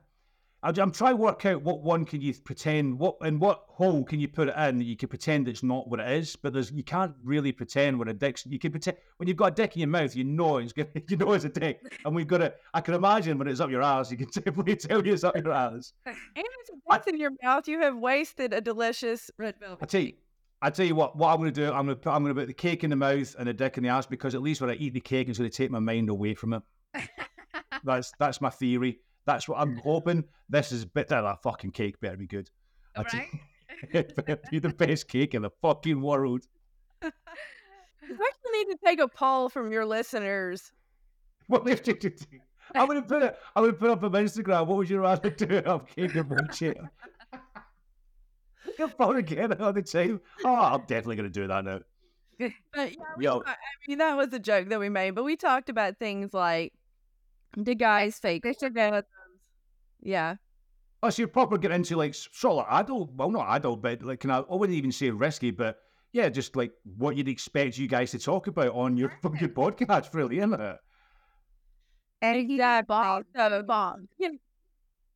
I'm, 0.64 0.92
trying 0.92 1.14
to 1.14 1.18
work 1.18 1.46
out 1.46 1.62
what 1.62 1.82
one 1.82 2.04
can 2.04 2.20
you 2.20 2.34
pretend, 2.34 2.98
what 2.98 3.18
in 3.22 3.40
what 3.40 3.66
hole 3.68 4.04
can 4.04 4.20
you 4.20 4.28
put 4.28 4.50
it 4.50 4.56
in 4.58 4.80
that 4.80 4.86
you 4.86 4.98
can 4.98 5.08
pretend 5.08 5.48
it's 5.48 5.62
not 5.62 5.88
what 5.88 6.00
it 6.00 6.12
is. 6.12 6.36
But 6.36 6.54
there's 6.54 6.72
you 6.72 6.84
can't 6.84 7.14
really 7.24 7.52
pretend 7.52 7.98
when 8.00 8.08
a 8.08 8.14
dick's. 8.14 8.46
You 8.46 8.58
can 8.58 8.72
pretend 8.72 8.98
when 9.18 9.28
you've 9.28 9.38
got 9.38 9.54
a 9.54 9.56
dick 9.56 9.76
in 9.76 9.82
your 9.82 9.90
mouth, 9.90 10.16
you 10.16 10.24
know 10.24 10.58
it's 10.58 10.74
gonna, 10.74 10.90
you 11.10 11.18
know 11.18 11.34
it's 11.34 11.46
a 11.46 11.50
dick, 11.50 11.80
and 12.04 12.16
we've 12.16 12.28
got 12.28 12.40
to. 12.40 12.54
I 12.74 12.82
can 12.82 12.96
imagine 12.96 13.38
when 13.38 13.48
it's 13.48 13.60
up 13.60 13.70
your 13.70 13.84
ass, 13.84 14.12
you 14.12 14.18
can 14.18 14.28
definitely 14.34 14.76
tell 14.76 15.06
you 15.06 15.14
it's 15.14 15.24
up 15.24 15.36
your 15.36 15.52
ass. 15.52 15.94
And 16.06 16.16
it's 16.36 16.72
what's 16.84 17.08
in 17.08 17.18
your 17.18 17.32
mouth. 17.44 17.68
You 17.68 17.82
have 17.82 17.96
wasted 17.96 18.54
a 18.54 18.62
delicious 18.62 19.30
red 19.38 19.56
velvet. 19.60 19.80
I 19.82 19.86
tell 19.86 20.02
you, 20.02 20.14
I 20.62 20.70
tell 20.72 20.86
you 20.86 20.96
what. 20.96 21.16
What 21.16 21.30
I'm 21.30 21.38
going 21.38 21.54
to 21.54 21.62
do, 21.62 21.72
I'm 21.72 21.86
going 21.86 21.90
to 21.90 21.96
put, 21.96 22.12
I'm 22.12 22.24
going 22.24 22.36
to 22.36 22.42
put 22.42 22.48
the 22.48 22.54
cake 22.54 22.84
in 22.84 22.90
the 22.90 22.96
mouth 22.96 23.36
and 23.38 23.48
the 23.48 23.54
dick 23.54 23.78
in 23.78 23.84
the 23.84 23.90
ass 23.90 24.08
because 24.08 24.34
at 24.34 24.42
least 24.42 24.60
when 24.60 24.72
I 24.72 24.74
eat 24.74 24.94
the 24.94 25.00
cake, 25.00 25.30
it's 25.30 25.38
going 25.38 25.50
to 25.50 25.56
take 25.56 25.70
my 25.70 25.80
mind 25.80 26.10
away 26.10 26.34
from 26.34 26.54
it. 26.54 26.64
That's 27.84 28.12
that's 28.20 28.42
my 28.42 28.50
theory. 28.50 29.00
That's 29.26 29.48
what 29.48 29.60
I'm 29.60 29.78
hoping. 29.78 30.24
This 30.50 30.72
is 30.72 30.86
bit 30.86 31.12
of 31.12 31.24
that 31.24 31.42
fucking 31.44 31.72
cake 31.72 32.00
better 32.00 32.18
be 32.18 32.28
good. 32.28 32.50
I 32.96 33.04
tell 33.04 33.20
Right? 33.20 33.30
you, 33.34 33.40
it 34.00 34.16
better 34.16 34.40
be 34.50 34.60
the 34.60 34.70
best 34.70 35.08
cake 35.08 35.34
in 35.34 35.42
the 35.42 35.50
fucking 35.62 36.02
world. 36.02 36.46
We 37.02 37.10
actually 38.14 38.52
need 38.54 38.66
to 38.72 38.78
take 38.86 39.00
a 39.02 39.08
poll 39.08 39.50
from 39.50 39.72
your 39.72 39.86
listeners. 39.86 40.72
What 41.48 41.66
we 41.66 41.72
have 41.72 41.84
to 41.84 41.94
do? 41.94 42.12
I 42.74 42.84
would 42.86 42.96
gonna 42.96 43.02
put 43.08 43.24
it. 43.24 43.38
I 43.56 43.62
would 43.62 43.80
gonna 43.80 43.96
put 43.98 44.04
up 44.06 44.16
on 44.16 44.24
Instagram. 44.24 44.66
What 44.68 44.78
would 44.78 44.90
you 44.90 45.00
rather 45.00 45.30
do? 45.30 45.62
Have 45.66 45.88
cake 45.88 46.16
or 46.16 46.24
bullshit? 46.24 46.78
You'll 48.78 48.90
probably 48.90 49.24
get 49.24 49.52
it 49.52 49.62
all 49.62 49.74
the 49.74 49.82
time. 49.82 50.22
Oh, 50.46 50.54
I'm 50.56 50.82
definitely 50.82 51.16
gonna 51.18 51.30
do 51.30 51.48
that 51.48 51.66
now. 51.66 51.80
But 52.40 52.92
yeah, 52.92 53.04
we 53.18 53.26
Yo. 53.26 53.40
ta- 53.42 53.52
I 53.52 53.56
mean 53.88 53.98
that 53.98 54.16
was 54.16 54.32
a 54.34 54.40
joke 54.40 54.70
that 54.70 54.80
we 54.80 54.90
made, 54.90 55.12
but 55.16 55.24
we 55.24 55.36
talked 55.36 55.70
about 55.70 55.98
things 55.98 56.34
like 56.34 56.74
the 57.56 57.76
guys 57.76 58.20
fake 58.20 58.44
orgasms. 58.44 59.04
Yeah. 60.02 60.36
Oh, 61.04 61.10
so 61.10 61.22
you're 61.22 61.28
proper 61.28 61.58
getting 61.58 61.76
into 61.76 61.96
like 61.96 62.10
s- 62.12 62.28
sort 62.32 62.54
of 62.54 62.58
like 62.72 62.84
adult, 62.84 63.12
well, 63.14 63.30
not 63.32 63.48
adult, 63.56 63.82
but 63.82 64.02
like, 64.02 64.20
can 64.20 64.32
I, 64.32 64.40
I 64.40 64.56
wouldn't 64.56 64.78
even 64.78 64.92
say 64.92 65.10
risky, 65.12 65.52
but 65.52 65.78
yeah, 66.12 66.28
just 66.30 66.56
like 66.56 66.72
what 66.98 67.16
you'd 67.16 67.28
expect 67.28 67.78
you 67.78 67.88
guys 67.88 68.12
to 68.12 68.20
talk 68.20 68.48
about 68.48 68.74
on 68.74 68.98
your 68.98 69.12
fucking 69.22 69.50
podcast, 69.50 70.14
really, 70.14 70.38
isn't 70.40 70.60
it? 70.60 70.78
And 72.22 72.38
he 72.38 72.56
Exactly. 72.56 72.88
bombed. 72.88 73.26
So- 74.20 74.38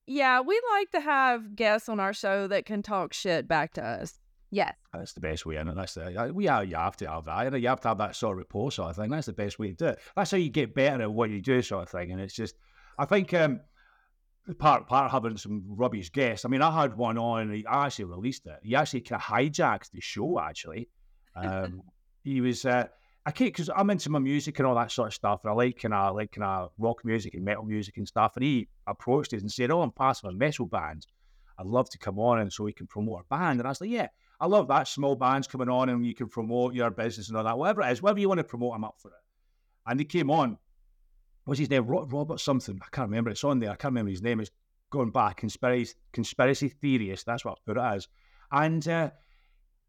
Yeah, 0.06 0.42
we 0.42 0.62
like 0.74 0.92
to 0.92 1.00
have 1.02 1.56
guests 1.56 1.90
on 1.90 2.00
our 2.00 2.14
show 2.14 2.48
that 2.48 2.66
can 2.66 2.84
talk 2.84 3.14
shit 3.14 3.48
back 3.48 3.74
to 3.74 3.84
us. 3.84 4.20
Yes. 4.52 4.76
That's 4.94 5.14
the 5.14 5.22
best 5.22 5.46
way, 5.46 5.56
it? 5.56 5.68
That's 5.76 5.94
the, 5.94 6.22
uh, 6.22 6.28
we 6.28 6.48
are, 6.50 6.64
you 6.64 6.76
have 6.76 6.98
to 6.98 7.10
have 7.10 7.26
that, 7.26 7.46
you, 7.46 7.50
know, 7.52 7.58
you 7.58 7.70
have 7.70 7.80
to 7.82 7.88
have 7.88 7.98
that 8.00 8.16
sort 8.16 8.34
of 8.34 8.40
rapport 8.40 8.72
sort 8.72 8.90
of 8.90 8.98
thing. 8.98 9.10
That's 9.10 9.28
the 9.28 9.34
best 9.34 9.58
way 9.58 9.70
to 9.70 9.74
do 9.74 9.86
it. 9.88 10.00
That's 10.16 10.32
how 10.32 10.38
you 10.38 10.50
get 10.50 10.76
better 10.76 11.04
at 11.04 11.12
what 11.12 11.30
you 11.30 11.42
do, 11.42 11.62
sort 11.62 11.84
of 11.84 11.90
thing. 11.90 12.12
And 12.12 12.20
it's 12.20 12.34
just, 12.36 12.56
I 13.00 13.06
think, 13.06 13.34
um, 13.34 13.62
part 14.60 14.88
part 14.88 15.06
of 15.06 15.12
having 15.12 15.38
some 15.38 15.64
rubbish 15.68 16.12
guests. 16.12 16.46
I 16.46 16.50
mean, 16.50 16.62
I 16.62 16.72
had 16.82 16.98
one 16.98 17.18
on. 17.18 17.42
and 17.44 17.54
he- 17.56 17.66
I 17.66 17.86
actually 17.86 18.06
released 18.06 18.46
it. 18.48 18.60
He 18.64 18.76
actually 18.76 19.02
kind 19.02 19.22
of 19.22 19.26
hijacked 19.26 19.92
the 19.92 20.02
show. 20.02 20.40
Actually, 20.40 20.90
um, 21.36 21.82
he 22.24 22.42
was. 22.42 22.66
Uh, 22.66 22.88
I 23.26 23.30
can't 23.32 23.54
because 23.54 23.70
I'm 23.74 23.90
into 23.92 24.10
my 24.10 24.18
music 24.20 24.58
and 24.58 24.68
all 24.68 24.76
that 24.76 24.92
sort 24.92 25.10
of 25.10 25.14
stuff, 25.14 25.42
and 25.44 25.52
I 25.52 25.54
like 25.56 25.80
kind 25.80 25.94
of 25.94 26.16
like 26.16 26.32
kind 26.32 26.44
of 26.44 26.72
rock 26.80 27.06
music 27.06 27.36
and 27.36 27.46
metal 27.46 27.64
music 27.64 27.98
and 27.98 28.08
stuff. 28.08 28.34
And 28.36 28.44
he 28.44 28.68
approached 28.88 29.34
us 29.34 29.42
and 29.42 29.52
said, 29.52 29.70
"Oh, 29.72 29.82
I'm 29.82 29.92
part 29.92 30.18
of 30.24 30.30
a 30.30 30.34
metal 30.34 30.66
band. 30.66 31.06
I'd 31.60 31.68
love 31.68 31.90
to 31.92 32.00
come 32.00 32.18
on 32.18 32.40
and 32.40 32.52
so 32.52 32.64
we 32.64 32.74
can 32.74 32.88
promote 32.88 33.18
our 33.18 33.40
band." 33.40 33.60
And 33.60 33.68
I 33.68 33.72
was 33.72 33.80
like, 33.80 33.92
"Yeah, 33.92 34.08
I 34.42 34.48
love 34.48 34.68
that. 34.70 34.88
Small 34.88 35.16
bands 35.16 35.48
coming 35.48 35.70
on 35.70 35.88
and 35.90 36.06
you 36.06 36.16
can 36.16 36.28
promote 36.28 36.74
your 36.74 36.90
business 36.90 37.30
and 37.30 37.38
all 37.38 37.44
that. 37.44 37.58
Whatever 37.58 37.84
it 37.84 37.92
is, 37.92 38.02
whatever 38.02 38.20
you 38.20 38.28
want 38.28 38.40
to 38.40 38.44
promote, 38.44 38.74
I'm 38.74 38.84
up 38.84 38.96
for 38.98 39.10
it." 39.10 39.18
And 39.86 40.00
he 40.00 40.06
came 40.06 40.32
on. 40.32 40.58
What's 41.46 41.60
his 41.60 41.70
name? 41.70 41.86
Robert 41.86 42.40
something. 42.40 42.80
I 42.82 42.88
can't 42.92 43.10
remember. 43.10 43.30
It's 43.30 43.44
on 43.44 43.60
there. 43.60 43.70
I 43.70 43.76
can't 43.76 43.92
remember 43.92 44.12
his 44.12 44.22
name. 44.22 44.40
It's 44.40 44.52
going 44.90 45.12
back. 45.12 45.38
Conspiracy 45.38 45.94
conspiracy 46.12 46.70
theorist. 46.70 47.26
That's 47.26 47.46
what 47.46 47.52
I 47.52 47.62
put 47.66 47.78
it 47.78 47.84
as. 47.84 48.08
And 48.52 48.88
uh, 48.88 49.12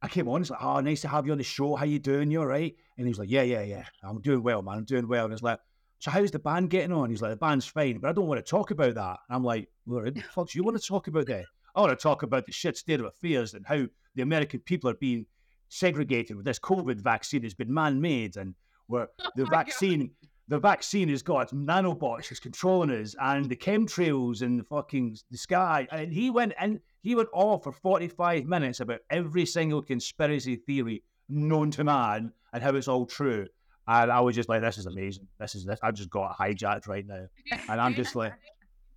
I 0.03 0.09
came 0.09 0.29
on. 0.29 0.43
It's 0.43 0.51
like, 0.51 0.63
oh, 0.63 0.81
nice 0.81 1.01
to 1.03 1.09
have 1.09 1.27
you 1.27 1.33
on 1.33 1.39
the 1.39 1.45
show. 1.45 1.75
How 1.75 1.85
you 1.85 1.99
doing? 1.99 2.31
You 2.31 2.41
all 2.41 2.47
right? 2.47 2.75
And 2.99 3.07
he 3.07 3.11
was 3.11 3.19
like, 3.19 3.31
yeah, 3.31 3.43
yeah, 3.43 3.63
yeah. 3.63 3.85
I'm 4.03 4.21
doing 4.21 4.43
well, 4.43 4.63
man. 4.63 4.79
I'm 4.79 4.85
doing 4.85 5.09
well. 5.09 5.25
And 5.25 5.33
it's 5.33 5.43
like, 5.43 5.61
so 5.99 6.11
how's 6.11 6.31
the 6.31 6.39
band 6.39 6.71
getting 6.71 6.93
on? 6.93 7.11
He's 7.11 7.23
like, 7.23 7.31
the 7.31 7.37
band's 7.37 7.65
fine, 7.65 7.99
but 7.99 8.09
I 8.09 8.13
don't 8.13 8.27
want 8.27 8.45
to 8.45 8.51
talk 8.51 8.71
about 8.71 8.95
that. 8.95 9.19
And 9.29 9.37
I'm 9.37 9.45
like, 9.45 9.69
well, 9.87 10.03
what 10.03 10.15
the 10.15 10.21
fuck 10.21 10.51
do 10.51 10.59
you 10.59 10.65
want 10.65 10.81
to 10.81 10.87
talk 10.87 11.07
about 11.07 11.27
that? 11.27 11.45
I 11.75 11.81
want 11.81 11.99
to 11.99 12.03
talk 12.03 12.23
about 12.23 12.47
the 12.47 12.53
shit 12.53 12.77
state 12.77 13.01
of 13.01 13.07
affairs 13.07 13.55
and 13.55 13.65
how 13.67 13.87
the 14.15 14.23
American 14.23 14.61
people 14.61 14.91
are 14.91 14.95
being 14.95 15.27
segregated 15.69 16.37
with 16.37 16.45
this 16.45 16.59
COVID 16.59 17.01
vaccine 17.01 17.43
that's 17.43 17.55
been 17.55 17.73
man-made 17.73 18.37
and 18.37 18.55
where 18.89 19.09
oh 19.21 19.31
the 19.37 19.47
vaccine, 19.47 20.11
the 20.49 20.59
vaccine 20.59 21.09
has 21.09 21.23
got 21.23 21.51
nanobots 21.51 22.29
that's 22.29 22.41
controlling 22.41 22.91
us 22.91 23.15
and 23.21 23.49
the 23.49 23.57
chemtrails 23.57 24.43
and 24.43 24.61
the 24.61 24.65
fucking 24.65 25.17
the 25.31 25.39
sky. 25.39 25.89
And 25.91 26.13
he 26.13 26.31
went 26.31 26.53
and 26.59 26.81
he 27.01 27.15
went 27.15 27.31
off 27.33 27.65
for 27.65 27.73
45 27.73 28.45
minutes 28.45 28.81
about 28.81 29.01
every 29.11 29.47
single 29.47 29.83
conspiracy 29.83 30.57
theory 30.57 31.03
known 31.29 31.71
to 31.73 31.85
man 31.85 32.33
and 32.53 32.63
how 32.63 32.75
it's 32.75 32.89
all 32.89 33.07
true. 33.07 33.47
And 33.89 34.13
I 34.13 34.21
was 34.21 34.37
just 34.37 34.49
like, 34.49 34.61
this 34.61 34.79
is 34.79 34.87
amazing. 34.87 35.27
This 35.41 35.55
is 35.55 35.65
this. 35.65 35.81
I 35.83 35.91
just 35.91 36.11
got 36.11 36.39
hijacked 36.39 36.87
right 36.87 37.07
now. 37.07 37.27
And 37.69 37.81
I'm 37.81 37.95
just 37.95 38.15
like, 38.15 38.35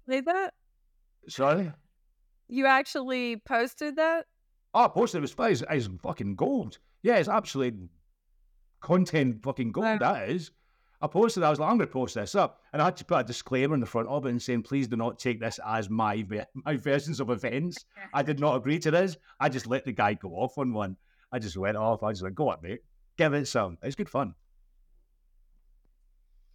Did 0.07 0.25
that? 0.25 0.53
sorry? 1.27 1.71
You 2.47 2.65
actually 2.65 3.37
posted 3.37 3.95
that? 3.95 4.25
Oh, 4.73 4.85
I 4.85 4.87
posted 4.87 5.23
it. 5.23 5.33
It's, 5.37 5.63
it's 5.69 5.89
fucking 6.01 6.35
gold. 6.35 6.79
Yeah, 7.01 7.17
it's 7.17 7.29
absolute 7.29 7.75
content 8.81 9.41
fucking 9.43 9.71
gold. 9.71 9.99
That 9.99 10.29
is. 10.29 10.51
I 11.01 11.07
posted. 11.07 11.43
I 11.43 11.49
was 11.49 11.59
like, 11.59 11.69
I'm 11.69 11.77
going 11.77 11.87
to 11.87 11.93
post 11.93 12.15
this 12.15 12.35
up, 12.35 12.61
and 12.71 12.81
I 12.81 12.85
had 12.85 12.97
to 12.97 13.05
put 13.05 13.19
a 13.19 13.23
disclaimer 13.23 13.73
in 13.73 13.79
the 13.79 13.85
front 13.85 14.07
of 14.07 14.25
it 14.25 14.29
and 14.29 14.41
saying, 14.41 14.63
please 14.63 14.87
do 14.87 14.95
not 14.95 15.19
take 15.19 15.39
this 15.39 15.59
as 15.65 15.89
my 15.89 16.25
my 16.53 16.77
versions 16.77 17.19
of 17.19 17.29
events. 17.29 17.85
I 18.13 18.23
did 18.23 18.39
not 18.39 18.55
agree 18.55 18.79
to 18.79 18.91
this. 18.91 19.17
I 19.39 19.49
just 19.49 19.67
let 19.67 19.85
the 19.85 19.91
guy 19.91 20.13
go 20.13 20.29
off 20.29 20.57
on 20.57 20.73
one. 20.73 20.97
I 21.31 21.39
just 21.39 21.57
went 21.57 21.77
off. 21.77 22.01
I 22.01 22.07
was 22.07 22.21
like, 22.21 22.35
go 22.35 22.49
on, 22.49 22.57
mate, 22.61 22.81
give 23.17 23.33
it 23.33 23.47
some. 23.47 23.77
It's 23.83 23.95
good 23.95 24.09
fun. 24.09 24.35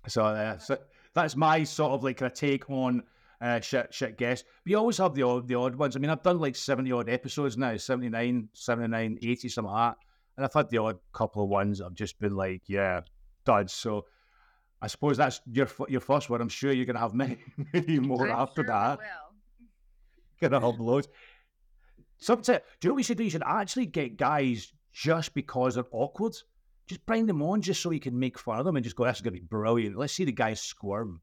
So, 0.08 0.24
uh, 0.24 0.58
so 0.58 0.78
that's 1.14 1.36
my 1.36 1.64
sort 1.64 1.92
of 1.92 2.02
like 2.02 2.20
of 2.22 2.32
take 2.32 2.70
on 2.70 3.02
uh, 3.40 3.60
shit 3.60 3.92
shit 3.92 4.18
guests. 4.18 4.46
But 4.64 4.70
you 4.70 4.78
always 4.78 4.98
have 4.98 5.14
the 5.14 5.22
odd 5.22 5.48
the 5.48 5.54
odd 5.54 5.74
ones. 5.76 5.96
I 5.96 5.98
mean, 5.98 6.10
I've 6.10 6.22
done 6.22 6.38
like 6.38 6.56
70 6.56 6.92
odd 6.92 7.08
episodes 7.08 7.56
now, 7.56 7.76
79, 7.76 8.48
79, 8.52 9.18
80, 9.22 9.48
something 9.48 9.72
like 9.72 9.92
that. 9.92 9.96
And 10.36 10.44
I've 10.44 10.54
had 10.54 10.70
the 10.70 10.78
odd 10.78 10.98
couple 11.12 11.44
of 11.44 11.48
ones 11.48 11.80
have 11.80 11.94
just 11.94 12.18
been 12.18 12.34
like, 12.34 12.62
yeah, 12.66 13.00
duds. 13.44 13.72
So 13.72 14.06
I 14.80 14.86
suppose 14.86 15.16
that's 15.16 15.40
your 15.50 15.68
your 15.88 16.00
first 16.00 16.30
one. 16.30 16.40
I'm 16.40 16.48
sure 16.48 16.72
you're 16.72 16.86
gonna 16.86 16.98
have 16.98 17.14
many, 17.22 17.38
many 17.72 17.98
more 17.98 18.28
I'm 18.28 18.38
after 18.40 18.62
sure 18.62 18.64
we 18.64 18.68
that. 18.68 18.98
will. 18.98 20.48
Gonna 20.48 20.66
have 20.66 20.80
loads. 20.80 21.08
Sometimes, 22.18 22.60
do 22.80 22.86
you 22.86 22.88
know 22.88 22.92
what 22.94 22.96
we 22.96 23.02
should 23.02 23.16
do? 23.16 23.24
You 23.24 23.30
should 23.30 23.42
actually 23.46 23.86
get 23.86 24.18
guys 24.18 24.72
just 24.92 25.32
because 25.34 25.74
they're 25.74 25.84
awkward. 25.90 26.34
Just 26.86 27.06
bring 27.06 27.26
them 27.26 27.42
on 27.42 27.62
just 27.62 27.80
so 27.80 27.90
you 27.92 28.00
can 28.00 28.18
make 28.18 28.38
fun 28.38 28.58
of 28.58 28.64
them 28.64 28.76
and 28.76 28.84
just 28.84 28.96
go, 28.96 29.04
that's 29.04 29.20
going 29.20 29.32
to 29.32 29.40
be 29.40 29.46
brilliant. 29.46 29.96
Let's 29.96 30.12
see 30.12 30.24
the 30.24 30.32
guys 30.32 30.60
squirm. 30.60 31.20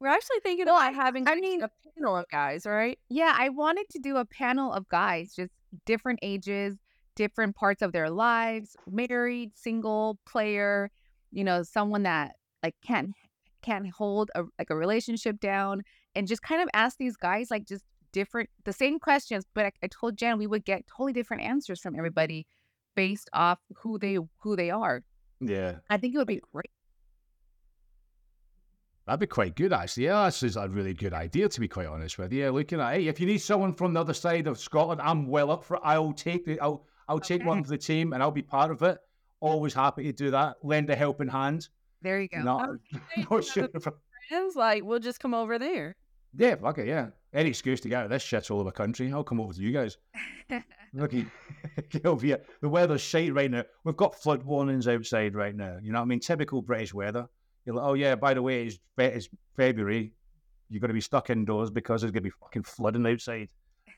We're 0.00 0.08
actually 0.08 0.40
thinking 0.42 0.66
Well, 0.66 0.76
about 0.76 0.88
I- 0.94 0.96
having 0.96 1.28
I 1.28 1.34
mean- 1.36 1.62
a 1.62 1.70
panel 1.96 2.16
of 2.16 2.28
guys, 2.30 2.64
right? 2.66 2.98
Yeah, 3.08 3.34
I 3.36 3.50
wanted 3.50 3.88
to 3.90 3.98
do 3.98 4.16
a 4.16 4.24
panel 4.24 4.72
of 4.72 4.88
guys, 4.88 5.34
just 5.34 5.52
different 5.86 6.18
ages, 6.22 6.78
different 7.16 7.54
parts 7.54 7.82
of 7.82 7.92
their 7.92 8.08
lives, 8.10 8.76
married, 8.90 9.52
single, 9.56 10.18
player, 10.26 10.90
you 11.32 11.44
know, 11.44 11.62
someone 11.62 12.02
that 12.04 12.36
like 12.62 12.74
can't 12.82 13.10
can't 13.62 13.90
hold 13.90 14.30
a 14.34 14.44
like 14.58 14.70
a 14.70 14.76
relationship 14.76 15.38
down 15.38 15.82
and 16.14 16.26
just 16.26 16.42
kind 16.42 16.62
of 16.62 16.68
ask 16.72 16.96
these 16.96 17.16
guys 17.16 17.50
like 17.50 17.66
just 17.66 17.84
different 18.12 18.48
the 18.64 18.72
same 18.72 18.98
questions, 18.98 19.44
but 19.54 19.66
I, 19.66 19.72
I 19.82 19.86
told 19.88 20.16
Jenn 20.16 20.38
we 20.38 20.46
would 20.46 20.64
get 20.64 20.86
totally 20.86 21.12
different 21.12 21.42
answers 21.42 21.78
from 21.80 21.94
everybody 21.94 22.46
based 22.96 23.28
off 23.34 23.58
who 23.76 23.98
they 23.98 24.16
who 24.38 24.56
they 24.56 24.70
are. 24.70 25.02
Yeah. 25.40 25.76
I 25.90 25.98
think 25.98 26.14
it 26.14 26.18
would 26.18 26.26
be 26.26 26.40
great. 26.52 26.70
That'd 29.10 29.18
be 29.18 29.26
quite 29.26 29.56
good, 29.56 29.72
actually. 29.72 30.04
Yeah, 30.04 30.26
this 30.26 30.44
is 30.44 30.54
a 30.56 30.68
really 30.68 30.94
good 30.94 31.12
idea, 31.12 31.48
to 31.48 31.60
be 31.60 31.66
quite 31.66 31.88
honest 31.88 32.16
with 32.16 32.32
you. 32.32 32.48
Looking 32.52 32.78
at, 32.80 32.94
hey, 32.94 33.08
if 33.08 33.18
you 33.18 33.26
need 33.26 33.38
someone 33.38 33.74
from 33.74 33.92
the 33.92 33.98
other 33.98 34.14
side 34.14 34.46
of 34.46 34.56
Scotland, 34.56 35.00
I'm 35.02 35.26
well 35.26 35.50
up 35.50 35.64
for 35.64 35.74
it. 35.78 35.80
I'll 35.82 36.12
take 36.12 36.44
the, 36.44 36.60
I'll, 36.60 36.86
I'll 37.08 37.18
take 37.18 37.44
one 37.44 37.58
Okay. 37.58 37.64
for 37.64 37.70
the 37.70 37.78
team, 37.78 38.12
and 38.12 38.22
I'll 38.22 38.30
be 38.30 38.40
part 38.42 38.70
of 38.70 38.82
it. 38.82 38.98
Always 39.40 39.74
happy 39.74 40.04
to 40.04 40.12
do 40.12 40.30
that. 40.30 40.58
Lend 40.62 40.90
a 40.90 40.94
helping 40.94 41.26
hand. 41.26 41.66
There 42.02 42.20
you 42.20 42.28
go. 42.28 42.38
Not, 42.38 42.68
oh, 42.70 42.78
Hey, 43.12 43.26
not 43.32 43.42
sure 43.44 43.68
if 43.74 43.82
Friends, 44.28 44.54
like 44.54 44.84
we'll 44.84 45.00
just 45.00 45.18
come 45.18 45.34
over 45.34 45.58
there. 45.58 45.96
yeah, 46.36 46.54
fuck 46.54 46.78
it, 46.78 46.86
yeah. 46.86 47.08
Any 47.34 47.48
excuse 47.48 47.80
to 47.80 47.88
get 47.88 47.98
out 47.98 48.04
of 48.04 48.10
this 48.10 48.22
shit 48.22 48.48
all 48.48 48.60
over 48.60 48.68
the 48.70 48.72
country, 48.72 49.12
I'll 49.12 49.24
come 49.24 49.40
over 49.40 49.52
to 49.52 49.60
you 49.60 49.72
guys. 49.72 49.96
Look, 50.94 51.10
get 51.90 52.06
over 52.06 52.24
here. 52.24 52.42
The 52.60 52.68
weather's 52.68 53.00
shite 53.00 53.34
right 53.34 53.50
now. 53.50 53.64
We've 53.82 53.96
got 53.96 54.14
flood 54.14 54.44
warnings 54.44 54.86
outside 54.86 55.34
right 55.34 55.56
now. 55.56 55.78
You 55.82 55.90
know 55.90 55.98
what 55.98 56.04
I 56.04 56.08
mean? 56.08 56.20
Typical 56.20 56.62
British 56.62 56.94
weather. 56.94 57.26
You're 57.64 57.74
like, 57.76 57.84
oh 57.84 57.94
yeah, 57.94 58.14
by 58.14 58.34
the 58.34 58.42
way, 58.42 58.66
it's, 58.66 58.78
fe- 58.96 59.12
it's 59.14 59.28
February. 59.56 60.12
you're 60.68 60.80
going 60.80 60.88
to 60.88 60.94
be 60.94 61.00
stuck 61.00 61.30
indoors 61.30 61.70
because 61.70 62.00
there's 62.00 62.12
going 62.12 62.22
to 62.22 62.28
be 62.30 62.34
fucking 62.40 62.62
flooding 62.62 63.06
outside 63.06 63.48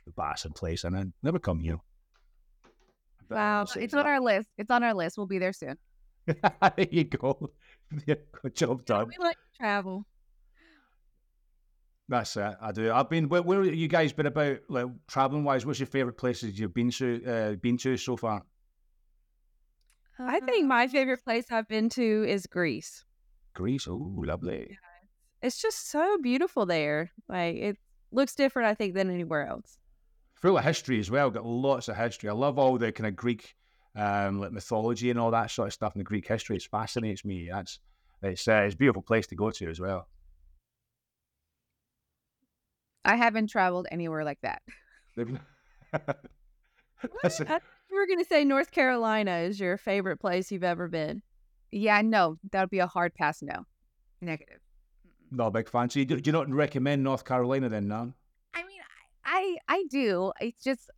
the 0.06 0.12
bastard 0.12 0.54
place, 0.54 0.84
and 0.84 0.94
then 0.96 1.12
never 1.22 1.38
come 1.38 1.60
here. 1.60 1.78
But 3.28 3.36
Wow, 3.36 3.64
so 3.66 3.80
It's 3.80 3.94
on 3.94 4.06
our 4.06 4.20
list. 4.20 4.48
It's 4.58 4.70
on 4.70 4.82
our 4.82 4.94
list. 4.94 5.16
We'll 5.16 5.26
be 5.26 5.38
there 5.38 5.52
soon. 5.52 5.76
there 6.26 6.86
you 6.90 7.04
go. 7.04 7.50
Yeah, 8.06 8.14
good 8.40 8.56
job 8.56 8.82
Yeah, 8.88 8.96
done. 8.96 9.08
we 9.08 9.22
like 9.22 9.36
to 9.36 9.58
travel. 9.58 10.06
That's 12.08 12.36
it. 12.36 12.54
I 12.60 12.72
do. 12.72 12.90
I've 12.92 13.08
been. 13.08 13.28
Where, 13.28 13.42
where 13.42 13.62
have 13.62 13.74
you 13.74 13.88
guys 13.88 14.12
been 14.12 14.26
about, 14.26 14.58
like 14.68 14.86
traveling 15.08 15.44
wise? 15.44 15.64
What's 15.64 15.78
your 15.78 15.86
favorite 15.86 16.16
places 16.18 16.58
you've 16.58 16.74
been 16.74 16.90
to? 16.92 17.24
Uh, 17.24 17.52
been 17.56 17.76
to 17.78 17.96
so 17.96 18.16
far? 18.16 18.42
I 20.18 20.40
think 20.40 20.66
my 20.66 20.88
favorite 20.88 21.22
place 21.24 21.46
I've 21.50 21.68
been 21.68 21.88
to 21.90 22.24
is 22.28 22.46
Greece. 22.46 23.04
Greece. 23.54 23.86
Oh, 23.88 24.12
lovely. 24.16 24.78
It's 25.42 25.60
just 25.60 25.90
so 25.90 26.18
beautiful 26.22 26.66
there. 26.66 27.10
Like 27.28 27.56
it 27.56 27.78
looks 28.12 28.34
different, 28.34 28.68
I 28.68 28.74
think, 28.74 28.94
than 28.94 29.10
anywhere 29.10 29.46
else. 29.46 29.78
Full 30.36 30.58
of 30.58 30.64
history 30.64 30.98
as 30.98 31.10
well. 31.10 31.30
Got 31.30 31.46
lots 31.46 31.88
of 31.88 31.96
history. 31.96 32.28
I 32.28 32.32
love 32.32 32.58
all 32.58 32.78
the 32.78 32.92
kind 32.92 33.06
of 33.06 33.16
Greek, 33.16 33.54
um, 33.96 34.40
like 34.40 34.52
mythology 34.52 35.10
and 35.10 35.18
all 35.18 35.30
that 35.30 35.50
sort 35.50 35.68
of 35.68 35.72
stuff 35.72 35.94
in 35.94 36.00
the 36.00 36.04
Greek 36.04 36.26
history. 36.26 36.56
It 36.56 36.62
fascinates 36.62 37.24
me. 37.24 37.48
That's 37.50 37.78
it's 38.22 38.46
uh, 38.46 38.62
it's 38.66 38.74
a 38.74 38.78
beautiful 38.78 39.02
place 39.02 39.26
to 39.28 39.34
go 39.34 39.50
to 39.50 39.68
as 39.68 39.80
well. 39.80 40.08
I 43.04 43.16
haven't 43.16 43.48
traveled 43.48 43.88
anywhere 43.90 44.24
like 44.24 44.40
that. 44.42 44.62
That's 47.22 47.40
I 47.40 47.44
thought 47.44 47.62
you 47.90 47.96
were 47.96 48.06
gonna 48.06 48.24
say 48.24 48.44
North 48.44 48.70
Carolina 48.70 49.38
is 49.38 49.58
your 49.58 49.76
favorite 49.76 50.18
place 50.18 50.52
you've 50.52 50.62
ever 50.64 50.86
been. 50.88 51.22
Yeah, 51.72 52.02
no, 52.02 52.36
that 52.52 52.60
would 52.60 52.70
be 52.70 52.78
a 52.78 52.86
hard 52.86 53.14
pass. 53.14 53.42
No, 53.42 53.64
negative. 54.20 54.60
A 55.38 55.50
big 55.50 55.68
fan. 55.68 55.88
So 55.88 55.98
you 55.98 56.04
do, 56.04 56.20
do 56.20 56.28
you 56.28 56.32
not 56.32 56.50
recommend 56.50 57.02
North 57.02 57.24
Carolina 57.24 57.68
then, 57.70 57.88
Nan? 57.88 58.12
I 58.54 58.62
mean, 58.64 58.80
I 59.24 59.56
I, 59.66 59.84
do. 59.90 60.32
It's 60.40 60.62
just 60.62 60.90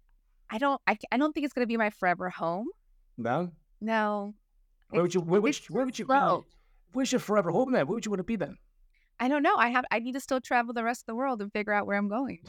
I 0.51 0.59
don't 0.59 0.81
I, 0.87 0.99
I 1.13 1.17
don't 1.17 1.33
think 1.33 1.45
it's 1.45 1.55
gonna 1.55 1.69
be 1.69 1.77
my 1.77 1.91
forever 1.91 2.29
home. 2.29 2.67
No. 3.17 3.53
No, 3.81 4.35
Where 4.91 5.03
would 5.03 5.15
you? 5.15 5.21
Where 5.21 5.41
would 5.41 5.55
you? 5.57 5.75
Where 5.75 5.85
would 5.85 5.99
you? 5.99 6.07
slow. 6.07 6.45
Where's 6.93 7.13
your 7.13 7.19
forever 7.21 7.51
home 7.51 7.73
then? 7.73 7.87
Where 7.87 7.95
would 7.95 8.05
you 8.05 8.11
want 8.11 8.21
to 8.21 8.25
be 8.25 8.37
then? 8.37 8.57
I 9.21 9.29
don't 9.29 9.43
know. 9.43 9.55
I 9.57 9.69
have 9.69 9.85
I 9.91 9.99
need 9.99 10.13
to 10.13 10.21
still 10.21 10.41
travel 10.41 10.75
the 10.75 10.83
rest 10.83 11.03
of 11.03 11.07
the 11.07 11.15
world 11.15 11.41
and 11.43 11.53
figure 11.53 11.73
out 11.73 11.87
where 11.87 11.97
I'm 11.97 12.09
going. 12.09 12.41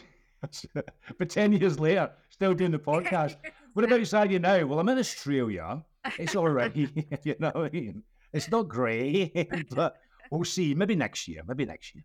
but 1.17 1.29
10 1.29 1.53
years 1.53 1.79
later, 1.79 2.11
still 2.29 2.53
doing 2.53 2.71
the 2.71 2.79
podcast. 2.93 3.35
What 3.73 3.85
about 3.85 3.99
inside 3.99 4.31
you 4.31 4.39
now? 4.39 4.65
Well, 4.65 4.79
I'm 4.79 4.89
in 4.89 4.97
Australia. 4.97 5.83
It's 6.17 6.35
all 6.35 6.47
right. 6.49 6.75
you 6.75 7.35
know 7.39 7.51
what 7.53 7.65
I 7.65 7.69
mean? 7.69 8.03
It's 8.35 8.51
not 8.51 8.67
great, 8.67 9.49
but 9.75 9.95
we'll 10.29 10.43
see. 10.43 10.75
Maybe 10.75 10.95
next 10.95 11.27
year. 11.27 11.41
Maybe 11.47 11.65
next 11.65 11.95
year. 11.95 12.03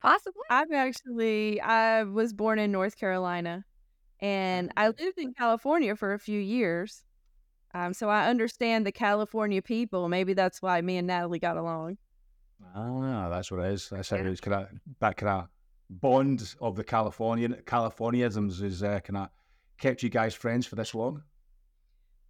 Possibly. 0.00 0.42
I'm 0.50 0.72
actually 0.72 1.60
I 1.60 2.02
was 2.04 2.32
born 2.32 2.58
in 2.58 2.72
North 2.72 2.96
Carolina 2.98 3.64
and 4.20 4.72
I 4.76 4.88
lived 4.88 5.18
in 5.18 5.32
California 5.34 5.94
for 5.96 6.12
a 6.14 6.18
few 6.18 6.40
years. 6.40 7.04
Um, 7.74 7.92
so 7.92 8.08
I 8.08 8.28
understand 8.28 8.86
the 8.86 8.92
California 8.92 9.60
people. 9.60 10.08
Maybe 10.08 10.32
that's 10.34 10.62
why 10.62 10.80
me 10.80 10.96
and 10.98 11.06
Natalie 11.06 11.38
got 11.38 11.56
along. 11.56 11.98
Ah, 12.74 13.28
that's 13.28 13.50
what 13.50 13.60
it 13.60 13.72
is. 13.72 13.88
That's 13.90 14.10
how 14.10 14.16
Yeah. 14.16 14.24
it's 14.24 14.40
kind 14.40 14.54
of 14.54 14.68
that 15.00 15.16
kind 15.16 15.30
of 15.42 15.48
bond 15.90 16.54
of 16.60 16.76
the 16.76 16.84
Californian 16.84 17.54
Californianisms 17.66 18.62
is 18.62 18.82
uh, 18.82 19.00
kind 19.00 19.16
of 19.16 19.28
kept 19.78 20.02
you 20.02 20.08
guys 20.08 20.34
friends 20.34 20.66
for 20.66 20.76
this 20.76 20.94
long. 20.94 21.22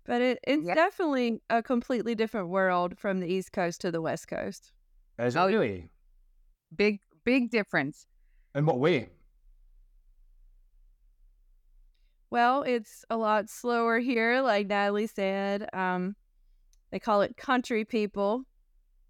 But 0.04 0.20
it, 0.20 0.38
it's 0.46 0.66
Yep. 0.66 0.74
definitely 0.76 1.40
a 1.48 1.62
completely 1.62 2.14
different 2.14 2.48
world 2.48 2.98
from 2.98 3.20
the 3.20 3.26
East 3.26 3.52
Coast 3.52 3.80
to 3.82 3.90
the 3.90 4.02
West 4.02 4.28
Coast. 4.28 4.72
Is 5.18 5.34
it 5.34 5.38
Oh, 5.38 5.46
really? 5.46 5.90
Big 6.74 7.00
big 7.24 7.50
difference. 7.50 8.06
In 8.54 8.66
what 8.66 8.78
way? 8.78 9.10
Well, 12.30 12.62
it's 12.62 13.04
a 13.10 13.16
lot 13.16 13.48
slower 13.48 13.98
here, 14.00 14.40
like 14.42 14.66
Natalie 14.66 15.06
said. 15.06 15.68
Um, 15.72 16.16
they 16.90 16.98
call 16.98 17.22
it 17.22 17.36
country 17.36 17.84
people, 17.84 18.44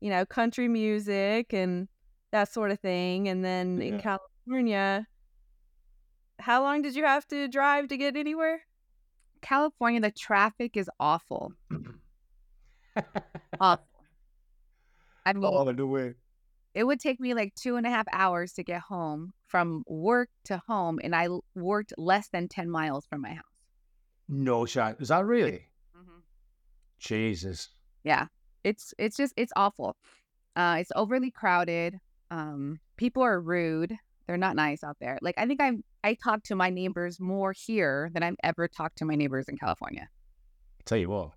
you 0.00 0.10
know, 0.10 0.26
country 0.26 0.68
music 0.68 1.52
and 1.54 1.88
that 2.32 2.52
sort 2.52 2.70
of 2.70 2.80
thing. 2.80 3.28
And 3.28 3.44
then 3.44 3.80
in 3.82 3.98
California, 3.98 5.06
how 6.38 6.62
long 6.62 6.82
did 6.82 6.94
you 6.96 7.04
have 7.04 7.26
to 7.28 7.48
drive 7.48 7.88
to 7.88 7.96
get 7.96 8.16
anywhere? 8.16 8.62
California, 9.44 10.00
the 10.00 10.10
traffic 10.10 10.76
is 10.76 10.90
awful. 10.98 11.52
Awful. 13.60 13.84
I 15.26 15.32
mean, 15.32 15.44
oh, 15.44 15.64
no 15.70 15.86
way. 15.86 16.14
it 16.74 16.84
would 16.84 16.98
take 17.00 17.20
me 17.20 17.34
like 17.34 17.54
two 17.54 17.76
and 17.76 17.86
a 17.86 17.90
half 17.90 18.06
hours 18.12 18.52
to 18.54 18.62
get 18.62 18.80
home 18.80 19.32
from 19.46 19.84
work 19.86 20.28
to 20.44 20.60
home, 20.66 20.98
and 21.02 21.14
I 21.14 21.28
worked 21.54 21.92
less 21.98 22.28
than 22.28 22.48
ten 22.48 22.70
miles 22.70 23.06
from 23.06 23.22
my 23.22 23.34
house. 23.34 23.44
No 24.28 24.64
shot. 24.66 25.00
Is 25.00 25.08
that 25.08 25.24
really? 25.24 25.66
Mm-hmm. 25.96 26.20
Jesus. 26.98 27.68
Yeah, 28.04 28.26
it's 28.64 28.94
it's 28.98 29.16
just 29.16 29.34
it's 29.36 29.52
awful. 29.56 29.96
Uh, 30.56 30.76
it's 30.80 30.92
overly 30.94 31.30
crowded. 31.30 31.98
Um, 32.30 32.78
people 32.96 33.22
are 33.22 33.40
rude. 33.40 33.96
They're 34.26 34.36
not 34.36 34.56
nice 34.56 34.82
out 34.82 34.96
there. 35.00 35.18
Like 35.22 35.34
I 35.38 35.46
think 35.46 35.60
I 35.60 35.72
I 36.02 36.16
talk 36.22 36.42
to 36.44 36.56
my 36.56 36.70
neighbors 36.70 37.20
more 37.20 37.52
here 37.52 38.10
than 38.12 38.22
I've 38.22 38.36
ever 38.42 38.68
talked 38.68 38.98
to 38.98 39.04
my 39.04 39.14
neighbors 39.14 39.48
in 39.48 39.56
California. 39.56 40.08
Tell 40.84 40.98
you 40.98 41.10
what. 41.10 41.32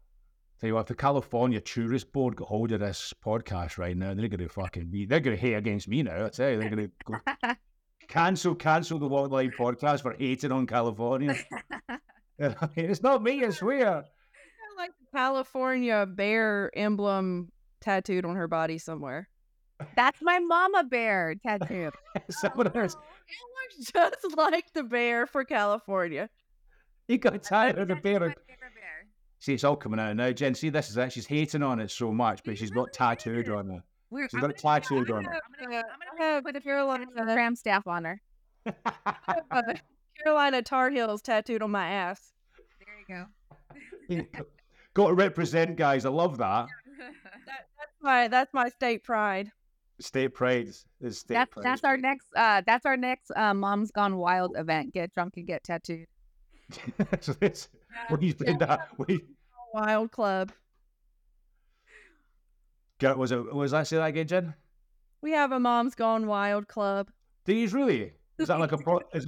Tell 0.59 0.69
you 0.69 0.73
what, 0.73 0.81
if 0.81 0.87
the 0.87 0.95
California 0.95 1.61
Tourist 1.61 2.11
Board 2.11 2.35
got 2.35 2.47
hold 2.47 2.71
of 2.71 2.79
this 2.79 3.13
podcast 3.23 3.77
right 3.77 3.95
now, 3.95 4.15
they're 4.15 4.27
going 4.27 4.39
to 4.39 4.49
fucking 4.49 4.87
be, 4.87 5.05
they're 5.05 5.19
going 5.19 5.37
to 5.37 5.39
hate 5.39 5.53
against 5.53 5.87
me 5.87 6.01
now. 6.01 6.25
I 6.25 6.29
tell 6.29 6.49
you, 6.49 6.59
they're 6.59 6.69
going 6.71 6.89
to 6.89 6.91
go 7.05 7.53
cancel, 8.07 8.55
cancel 8.55 8.97
the 8.97 9.07
the 9.07 9.51
podcast 9.51 10.01
for 10.01 10.15
hating 10.17 10.51
on 10.51 10.65
California. 10.65 11.35
It's 12.75 13.01
not 13.01 13.23
me, 13.23 13.43
I 13.43 13.49
swear. 13.49 14.05
Like 14.77 14.91
the 14.99 15.17
California 15.17 16.05
bear 16.07 16.71
emblem 16.75 17.51
tattooed 17.81 18.25
on 18.25 18.35
her 18.35 18.47
body 18.47 18.77
somewhere. 18.77 19.27
That's 19.95 20.21
my 20.21 20.39
mama 20.39 20.83
bear 20.83 21.35
tattoo. 21.35 21.91
Someone 22.29 22.67
else, 22.75 22.93
It 22.95 23.75
looks 23.79 23.91
just 23.91 24.37
like 24.37 24.73
the 24.73 24.83
bear 24.83 25.27
for 25.27 25.43
California. 25.43 26.29
he 27.07 27.17
got 27.17 27.41
tired 27.43 27.77
of 27.77 27.87
the 27.87 27.95
bear. 27.95 28.19
bear. 28.19 28.35
See, 29.39 29.53
it's 29.53 29.63
all 29.63 29.75
coming 29.75 29.99
out 29.99 30.15
now. 30.15 30.31
Jenn, 30.31 30.55
see, 30.55 30.69
this 30.69 30.89
is 30.89 30.97
it. 30.97 31.13
She's 31.13 31.27
hating 31.27 31.61
on 31.61 31.79
it 31.79 31.91
so 31.91 32.11
much, 32.11 32.41
but 32.43 32.57
she's 32.57 32.71
got 32.71 32.91
tattooed 32.91 33.49
on 33.49 33.69
her. 33.69 33.83
We're, 34.09 34.27
She's 34.29 34.39
got 34.41 34.49
it 34.49 34.57
tattooed 34.57 35.11
on 35.11 35.25
her. 35.25 35.33
I'm 35.33 35.65
gonna, 35.65 35.77
I'm 35.77 36.17
gonna 36.17 36.33
have 36.35 36.43
put 36.43 36.55
a 36.55 36.61
Carolina, 36.61 37.05
tram 37.15 37.55
staff 37.55 37.85
on 37.85 38.05
her. 38.05 38.21
Carolina 40.23 40.61
Tar 40.63 40.89
Heels 40.89 41.21
tattooed 41.21 41.61
on 41.61 41.69
my 41.71 41.87
ass. 41.87 42.31
There 43.07 43.25
you 44.09 44.23
go. 44.23 44.41
got 44.93 45.07
to 45.09 45.13
represent, 45.13 45.75
guys. 45.75 46.05
I 46.05 46.09
love 46.09 46.37
that. 46.39 46.67
That, 47.45 47.67
that's 47.77 47.91
my 48.01 48.27
that's 48.27 48.53
my 48.53 48.69
state 48.69 49.03
pride. 49.03 49.51
State 49.99 50.29
pride 50.33 50.67
is 51.01 51.17
state 51.19 51.33
that's 51.35 51.51
pride. 51.53 51.63
that's 51.65 51.83
our 51.83 51.97
next 51.97 52.27
uh 52.35 52.61
that's 52.65 52.85
our 52.85 52.95
next 52.97 53.31
uh 53.35 53.53
mom's 53.53 53.89
gone 53.91 54.17
wild 54.17 54.55
event 54.55 54.93
get 54.93 55.11
drunk 55.13 55.33
and 55.37 55.47
get 55.47 55.63
tattooed 55.63 56.05
so 57.21 57.33
this, 57.33 57.69
when 58.09 58.21
he's 58.21 58.35
been 58.35 58.57
that, 58.59 58.89
we 58.97 59.21
Wild 59.73 60.11
Club. 60.11 60.51
got 62.99 63.17
was 63.17 63.31
it 63.31 63.53
was 63.53 63.73
I 63.73 63.83
say 63.83 63.97
that 63.97 64.05
again, 64.07 64.27
Jenn? 64.27 64.53
We 65.21 65.31
have 65.31 65.51
a 65.51 65.59
Mom's 65.59 65.95
Gone 65.95 66.27
Wild 66.27 66.67
Club. 66.67 67.09
Do 67.45 67.53
you 67.53 67.67
really? 67.69 68.13
Is 68.37 68.49
that 68.49 68.59
like 68.59 68.71
a 68.71 68.77
pro? 68.77 68.99
Is, 69.13 69.25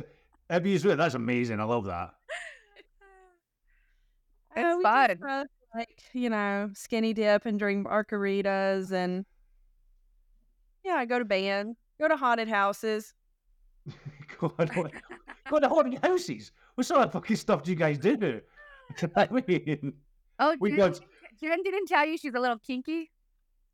have 0.50 0.66
you 0.68 0.78
really? 0.80 0.96
That's 0.96 1.16
amazing. 1.16 1.60
I 1.60 1.64
love 1.64 1.86
that. 1.86 2.14
Uh, 4.56 4.62
It's 4.62 4.78
we 4.78 4.84
just, 4.84 5.20
fun. 5.22 5.30
uh, 5.30 5.46
like 5.76 6.02
you 6.14 6.30
know, 6.30 6.70
skinny 6.74 7.14
dip 7.14 7.46
and 7.46 7.58
drink 7.60 7.88
margaritas 7.88 8.92
and 8.92 9.26
yeah, 10.84 10.96
I 10.96 11.06
go 11.06 11.20
to 11.20 11.26
band, 11.26 11.76
go 12.00 12.08
to 12.08 12.16
haunted 12.18 12.48
houses. 12.48 13.14
God, 14.40 14.52
what, 14.76 14.92
God, 15.50 15.64
the 15.64 15.70
haunted 15.70 16.00
houses. 16.04 16.52
What 16.76 16.88
sort 16.88 17.02
of 17.02 17.12
fucking 17.12 17.36
stuff 17.36 17.64
do 17.64 17.72
you 17.72 17.78
guys 17.78 17.98
do? 17.98 18.42
I 19.16 19.28
mean, 19.48 19.94
oh 20.40 20.56
we 20.60 20.70
Jenn, 20.72 20.78
got. 20.78 21.00
Jenn 21.42 21.62
didn't 21.64 21.88
tell 21.88 22.06
you 22.08 22.18
she's 22.18 22.34
a 22.34 22.40
little 22.40 22.58
kinky 22.60 23.12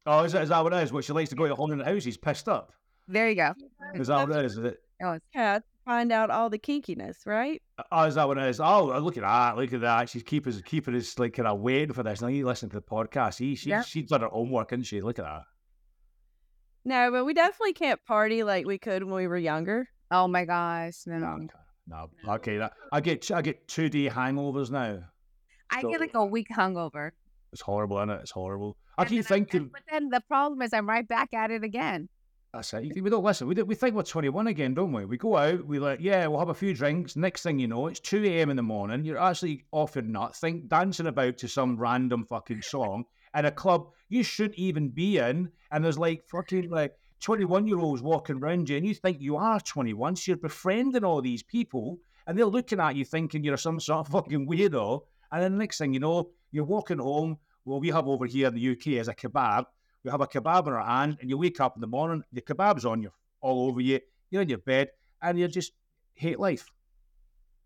Oh, 0.07 0.23
is 0.23 0.33
that, 0.33 0.43
is 0.43 0.49
that 0.49 0.63
what 0.63 0.71
it 0.73 0.83
is? 0.83 0.93
What 0.93 1.03
she 1.03 1.13
likes 1.13 1.29
to 1.31 1.35
go 1.35 1.47
to 1.47 1.55
haunted 1.55 1.81
houses, 1.85 2.15
pissed 2.17 2.47
up. 2.47 2.71
there 3.07 3.27
you 3.29 3.35
go 3.35 3.53
Is 3.95 4.07
that 4.07 4.27
what 4.27 4.37
it 4.37 4.45
is? 4.45 4.57
Is 4.57 4.65
it? 4.65 4.77
oh, 5.01 5.13
it's- 5.13 5.21
Yeah, 5.33 5.59
find 5.83 6.11
out 6.11 6.29
all 6.29 6.49
the 6.49 6.59
kinkiness, 6.59 7.25
right? 7.25 7.61
Uh, 7.79 7.83
oh, 7.91 8.03
is 8.03 8.15
that 8.15 8.27
what 8.27 8.37
it 8.37 8.43
is? 8.49 8.59
Oh, 8.59 8.91
uh, 8.93 8.99
look 8.99 9.17
at 9.17 9.23
that! 9.23 9.55
Look 9.57 9.73
at 9.73 9.81
that! 9.81 10.09
She's 10.09 10.21
keeping 10.23 10.53
keeping 10.63 10.95
us 10.95 11.17
like 11.17 11.33
kind 11.33 11.47
of 11.47 11.59
waiting 11.59 11.93
for 11.93 12.03
this. 12.03 12.21
Now 12.21 12.27
you 12.27 12.45
listen 12.45 12.69
to 12.69 12.75
the 12.75 12.81
podcast. 12.81 13.35
See, 13.35 13.55
she 13.55 13.69
Yeah. 13.69 13.81
she's 13.81 14.09
done 14.09 14.21
her 14.21 14.27
homework, 14.27 14.71
isn't 14.73 14.83
she? 14.83 15.01
Look 15.01 15.17
at 15.19 15.25
that. 15.25 15.43
No, 16.85 17.11
but 17.11 17.25
we 17.25 17.33
definitely 17.33 17.73
can't 17.73 18.03
party 18.05 18.43
like 18.43 18.65
we 18.65 18.77
could 18.77 19.03
when 19.03 19.15
we 19.15 19.27
were 19.27 19.37
younger. 19.37 19.89
oh 20.11 20.27
my 20.27 20.45
gosh 20.45 21.01
no 21.07 21.17
No, 21.17 21.35
no 21.37 21.47
no, 21.87 22.09
no. 22.25 22.33
Okay, 22.35 22.57
that, 22.57 22.73
I 22.91 23.01
get 23.01 23.29
I 23.31 23.41
get 23.41 23.67
two 23.67 23.89
day 23.89 24.07
hangovers 24.09 24.69
now. 24.71 24.99
I 25.69 25.81
So- 25.81 25.89
get 25.89 25.99
like 25.99 26.13
a 26.13 26.25
week 26.25 26.47
hungover 26.51 27.11
It's 27.51 27.61
horrible, 27.61 27.97
isn't 27.97 28.09
it? 28.11 28.21
It's 28.21 28.31
horrible. 28.31 28.77
I 28.97 29.05
keep 29.05 29.25
thinking, 29.25 29.69
but 29.73 29.81
then 29.91 30.09
the 30.09 30.21
problem 30.21 30.61
is 30.61 30.73
I'm 30.73 30.87
right 30.87 31.07
back 31.07 31.33
at 31.33 31.51
it 31.51 31.63
again 31.63 32.07
That's 32.53 32.73
it. 32.73 33.01
We 33.01 33.09
don't 33.09 33.23
listen. 33.23 33.47
We, 33.47 33.55
do, 33.55 33.65
we 33.65 33.75
think 33.75 33.93
we're 33.95 34.03
21 34.03 34.47
again, 34.47 34.73
don't 34.73 34.93
we? 34.93 35.03
We 35.05 35.17
go 35.17 35.35
out, 35.35 35.65
we 35.65 35.77
like, 35.79 35.99
yeah, 35.99 36.25
we'll 36.27 36.39
have 36.39 36.47
a 36.49 36.53
few 36.53 36.73
drinks. 36.73 37.17
Next 37.17 37.43
thing 37.43 37.59
you 37.59 37.67
know, 37.67 37.87
it's 37.87 37.99
2 37.99 38.23
a.m. 38.23 38.49
in 38.49 38.55
the 38.55 38.63
morning. 38.63 39.03
You're 39.03 39.17
actually 39.17 39.65
off 39.73 39.95
your 39.95 40.03
nut, 40.05 40.35
think 40.35 40.69
dancing 40.69 41.07
about 41.07 41.37
to 41.39 41.49
some 41.49 41.75
random 41.75 42.25
fucking 42.25 42.61
song 42.61 43.03
in 43.35 43.45
a 43.45 43.51
club 43.51 43.89
you 44.09 44.23
shouldn't 44.23 44.57
even 44.57 44.89
be 44.89 45.17
in. 45.17 45.51
And 45.71 45.83
there's 45.83 45.97
like 45.97 46.23
fucking 46.29 46.69
like 46.69 46.93
21 47.21 47.67
year 47.67 47.79
olds 47.79 48.01
walking 48.01 48.37
around 48.37 48.69
you, 48.69 48.77
and 48.77 48.85
you 48.85 48.93
think 48.93 49.19
you 49.19 49.37
are 49.37 49.59
21, 49.59 50.15
so 50.15 50.31
you're 50.31 50.37
befriending 50.37 51.03
all 51.03 51.21
these 51.21 51.43
people, 51.43 51.97
and 52.27 52.37
they're 52.37 52.45
looking 52.45 52.79
at 52.79 52.95
you 52.95 53.05
thinking 53.05 53.43
you're 53.43 53.57
some 53.57 53.79
sort 53.79 54.05
of 54.05 54.11
fucking 54.11 54.47
weirdo. 54.47 55.01
And 55.31 55.43
then 55.43 55.53
the 55.53 55.57
next 55.57 55.77
thing 55.77 55.93
you 55.93 55.99
know, 55.99 56.29
you're 56.51 56.63
walking 56.63 56.99
home. 56.99 57.37
Well, 57.65 57.79
we 57.79 57.89
have 57.89 58.07
over 58.07 58.25
here 58.25 58.47
in 58.47 58.53
the 58.53 58.71
UK 58.71 58.87
is 58.99 59.07
a 59.07 59.15
kebab. 59.15 59.65
We 60.03 60.11
have 60.11 60.21
a 60.21 60.27
kebab 60.27 60.67
in 60.67 60.73
our 60.73 60.85
hand, 60.85 61.17
and 61.19 61.29
you 61.29 61.37
wake 61.37 61.59
up 61.59 61.75
in 61.75 61.81
the 61.81 61.87
morning, 61.87 62.23
the 62.31 62.41
kebab's 62.41 62.85
on 62.85 63.01
you, 63.01 63.11
all 63.41 63.67
over 63.67 63.81
you. 63.81 63.99
You're 64.29 64.43
in 64.43 64.49
your 64.49 64.59
bed, 64.59 64.89
and 65.21 65.39
you 65.39 65.47
just 65.47 65.71
hate 66.13 66.39
life. 66.39 66.67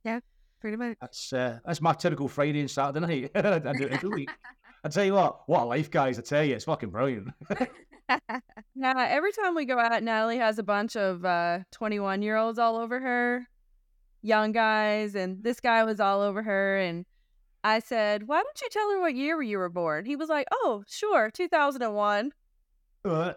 Yeah, 0.06 0.22
pretty 0.62 0.78
much. 0.78 0.98
That's 1.02 1.34
uh, 1.34 1.60
that's 1.66 1.82
my 1.82 1.94
typical 1.94 2.30
Friday 2.30 2.62
and 2.62 2.72
Saturday 2.72 3.00
night. 3.02 3.32
I, 3.36 3.74
do 3.74 3.88
it 3.88 3.92
every 3.92 4.10
week. 4.10 4.30
I 4.84 4.90
tell 4.90 5.04
you 5.06 5.14
what, 5.14 5.42
what 5.48 5.64
a 5.64 5.66
life, 5.66 5.92
guys! 5.92 6.18
I 6.20 6.22
tell 6.22 6.44
you, 6.44 6.56
it's 6.56 6.66
fucking 6.66 6.90
brilliant. 6.90 7.30
now, 8.76 8.98
every 8.98 9.32
time 9.32 9.54
we 9.56 9.66
go 9.66 9.78
out, 9.78 10.02
Natalie 10.04 10.38
has 10.38 10.58
a 10.58 10.64
bunch 10.64 10.96
of 10.96 11.24
uh 11.26 11.60
21 11.72 12.22
year 12.22 12.38
olds 12.38 12.58
all 12.60 12.78
over 12.78 13.00
her, 13.00 13.48
young 14.22 14.52
guys, 14.52 15.16
and 15.16 15.44
this 15.44 15.60
guy 15.60 15.84
was 15.84 16.00
all 16.00 16.22
over 16.22 16.42
her. 16.44 16.78
And 16.78 17.06
I 17.64 17.80
said, 17.80 18.28
Why 18.28 18.42
don't 18.42 18.62
you 18.62 18.68
tell 18.72 18.90
her 18.92 19.00
what 19.02 19.16
year 19.16 19.42
you 19.42 19.58
were 19.58 19.70
born? 19.70 20.06
He 20.06 20.16
was 20.16 20.30
like, 20.30 20.48
Oh, 20.52 20.84
sure, 20.88 21.30
2001. 21.30 22.32
Uh, 23.06 23.34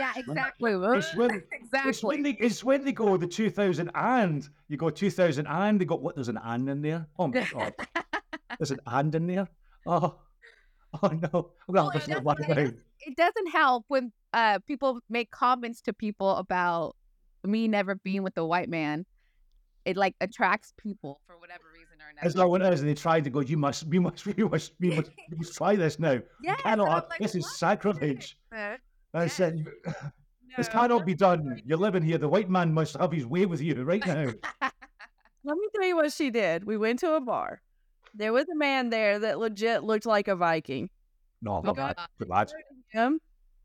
Yeah, 0.00 0.12
exactly. 0.16 0.72
it's 0.72 0.80
when 0.82 0.98
It's 0.98 1.14
when, 1.14 1.42
exactly. 1.52 2.22
they, 2.22 2.30
it's 2.40 2.64
when 2.64 2.84
they 2.84 2.92
go 2.92 3.16
the 3.16 3.26
2000 3.26 3.90
and 3.94 4.48
you 4.68 4.76
go 4.76 4.90
2000 4.90 5.46
and 5.46 5.80
they 5.80 5.84
got 5.84 6.02
what? 6.02 6.14
There's 6.16 6.28
an 6.28 6.40
and 6.42 6.68
in 6.68 6.82
there. 6.82 7.06
Oh 7.18 7.28
my 7.28 7.46
god, 7.52 7.74
there's 8.58 8.70
an 8.72 8.80
and 8.86 9.14
in 9.14 9.26
there. 9.26 9.48
Oh, 9.86 10.16
oh 11.02 11.08
no, 11.08 11.50
I'm 11.68 11.74
gonna 11.74 11.88
Well, 11.88 11.90
have 11.90 12.04
to 12.04 12.10
it 12.18 12.24
doesn't- 12.54 12.78
It 13.00 13.16
doesn't 13.16 13.46
help 13.48 13.84
when 13.88 14.12
uh 14.32 14.58
people 14.66 15.00
make 15.08 15.30
comments 15.30 15.80
to 15.82 15.92
people 15.92 16.36
about 16.36 16.96
me 17.44 17.68
never 17.68 17.94
being 17.94 18.22
with 18.22 18.36
a 18.38 18.44
white 18.44 18.68
man. 18.68 19.06
It 19.84 19.96
like 19.96 20.16
attracts 20.20 20.72
people 20.76 21.20
for 21.26 21.38
whatever 21.38 21.62
reason 21.72 21.94
or 22.04 22.10
another. 22.10 22.26
It's 22.26 22.34
not 22.34 22.50
what 22.50 22.60
it 22.60 22.72
is. 22.72 22.80
And 22.80 22.88
they 22.90 22.94
try 22.94 23.20
to 23.20 23.30
go. 23.30 23.38
You 23.40 23.56
must, 23.56 23.86
we 23.86 24.00
must, 24.00 24.26
we 24.26 24.32
must, 24.42 24.72
we 24.80 24.90
must, 24.96 25.10
we 25.30 25.36
must 25.36 25.54
try 25.54 25.76
this 25.76 26.00
now. 26.00 26.18
Yes, 26.42 26.60
cannot. 26.60 26.72
and 26.72 26.82
I'm 26.82 26.88
have- 27.02 27.08
like, 27.10 27.20
this 27.20 27.34
is 27.36 27.56
sacrilege. 27.56 28.36
I 29.14 29.28
said, 29.28 29.64
this 30.56 30.66
No, 30.66 30.72
cannot 30.72 31.06
be 31.06 31.14
done. 31.14 31.62
You're 31.64 31.78
living 31.78 32.02
here. 32.02 32.18
The 32.18 32.28
white 32.28 32.50
man 32.50 32.74
must 32.74 32.96
have 32.96 33.12
his 33.12 33.24
way 33.26 33.46
with 33.46 33.60
you 33.62 33.82
right 33.84 34.04
now. 34.04 34.26
Let 35.44 35.56
me 35.56 35.68
tell 35.74 35.84
you 35.86 35.94
what 35.96 36.12
she 36.12 36.30
did. 36.30 36.64
We 36.64 36.76
went 36.76 36.98
to 37.00 37.14
a 37.14 37.20
bar. 37.20 37.62
There 38.16 38.32
was 38.32 38.48
a 38.48 38.54
man 38.56 38.90
there 38.90 39.18
that 39.18 39.38
legit 39.38 39.84
looked 39.84 40.06
like 40.06 40.28
a 40.28 40.36
Viking. 40.36 40.90
No, 41.42 41.56
Oh, 41.56 41.60
not 41.60 41.76
bad. 41.76 41.96
Good. 42.18 42.52
Him? 42.88 43.20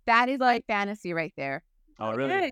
that 0.06 0.30
is 0.30 0.40
like 0.40 0.66
fantasy 0.68 1.14
right 1.14 1.34
there. 1.38 1.64
Oh, 2.00 2.12
really? 2.14 2.32
Hey, 2.32 2.52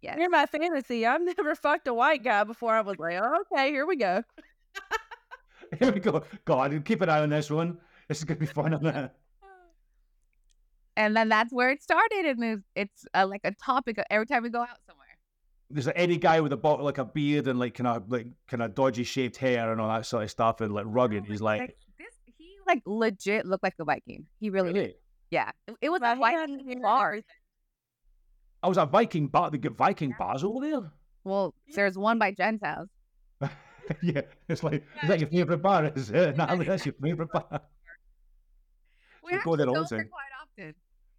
Yes. 0.00 0.16
You're 0.18 0.30
my 0.30 0.46
fantasy. 0.46 1.04
I've 1.06 1.22
never 1.22 1.54
fucked 1.56 1.88
a 1.88 1.94
white 1.94 2.22
guy 2.22 2.44
before. 2.44 2.74
I 2.74 2.82
was 2.82 2.96
like, 2.98 3.18
oh, 3.20 3.44
okay, 3.52 3.70
here 3.70 3.86
we 3.86 3.96
go. 3.96 4.22
Here 5.78 5.92
we 5.92 6.00
go. 6.00 6.22
God, 6.46 6.82
keep 6.86 7.02
an 7.02 7.10
eye 7.10 7.20
on 7.20 7.28
this 7.28 7.50
one. 7.50 7.76
This 8.08 8.18
is 8.18 8.24
gonna 8.24 8.40
be 8.40 8.46
fun. 8.46 8.72
on 8.72 8.82
that. 8.84 9.16
And 10.96 11.14
then 11.14 11.28
that's 11.28 11.52
where 11.52 11.70
it 11.70 11.82
started, 11.82 12.24
and 12.24 12.42
it's, 12.42 12.62
it's 12.74 13.06
uh, 13.12 13.26
like 13.28 13.42
a 13.44 13.52
topic 13.52 13.98
every 14.08 14.24
time 14.24 14.44
we 14.44 14.48
go 14.48 14.62
out 14.62 14.78
somewhere. 14.86 15.07
There's 15.70 15.86
like 15.86 15.98
any 15.98 16.16
guy 16.16 16.40
with 16.40 16.52
a 16.52 16.56
bottle, 16.56 16.84
like 16.84 16.98
a 16.98 17.04
beard 17.04 17.46
and 17.46 17.58
like 17.58 17.74
kind 17.74 17.86
of 17.88 18.10
like 18.10 18.26
kind 18.46 18.62
of 18.62 18.74
dodgy 18.74 19.04
shaved 19.04 19.36
hair 19.36 19.70
and 19.70 19.80
all 19.80 19.88
that 19.88 20.06
sort 20.06 20.22
of 20.24 20.30
stuff, 20.30 20.60
and 20.60 20.72
like 20.72 20.86
rugged. 20.88 21.26
He's 21.26 21.40
like, 21.42 21.76
this. 21.98 22.06
He 22.38 22.56
like 22.66 22.82
legit 22.86 23.44
looked 23.46 23.62
like 23.64 23.74
a 23.78 23.84
Viking. 23.84 24.26
He 24.40 24.48
really, 24.50 24.72
did. 24.72 24.80
really? 24.80 24.94
yeah. 25.30 25.50
It, 25.66 25.74
it 25.82 25.88
was 25.90 26.00
Well, 26.00 26.12
a 26.12 26.16
he 26.16 26.22
had 26.34 26.48
Viking 26.50 26.80
bar. 26.82 27.20
I 28.62 28.68
was 28.68 28.78
at 28.78 28.90
Viking 28.90 29.28
bar. 29.28 29.50
They 29.50 29.58
get 29.58 29.76
Viking 29.76 30.14
bars 30.18 30.42
over 30.42 30.60
there. 30.66 30.90
Well, 31.24 31.54
there's 31.74 31.98
one 31.98 32.18
by 32.18 32.32
Jenn's 32.32 32.62
house. 32.62 32.88
yeah, 34.02 34.22
it's 34.48 34.62
like 34.62 34.84
is 35.02 35.08
that 35.08 35.20
your 35.20 35.28
favorite 35.28 35.58
bar? 35.62 35.92
Is 35.94 36.10
it? 36.10 36.36
Natalie, 36.38 36.64
that's 36.66 36.86
your 36.86 36.94
favorite 37.00 37.30
bar. 37.30 37.60
We 39.22 39.32
We 39.36 39.42
go 39.42 39.56
there 39.56 39.66
actually 39.68 39.76
all 39.78 39.82
the 39.84 39.96
time. 39.96 40.08
quite 40.08 40.64
often. 40.64 40.74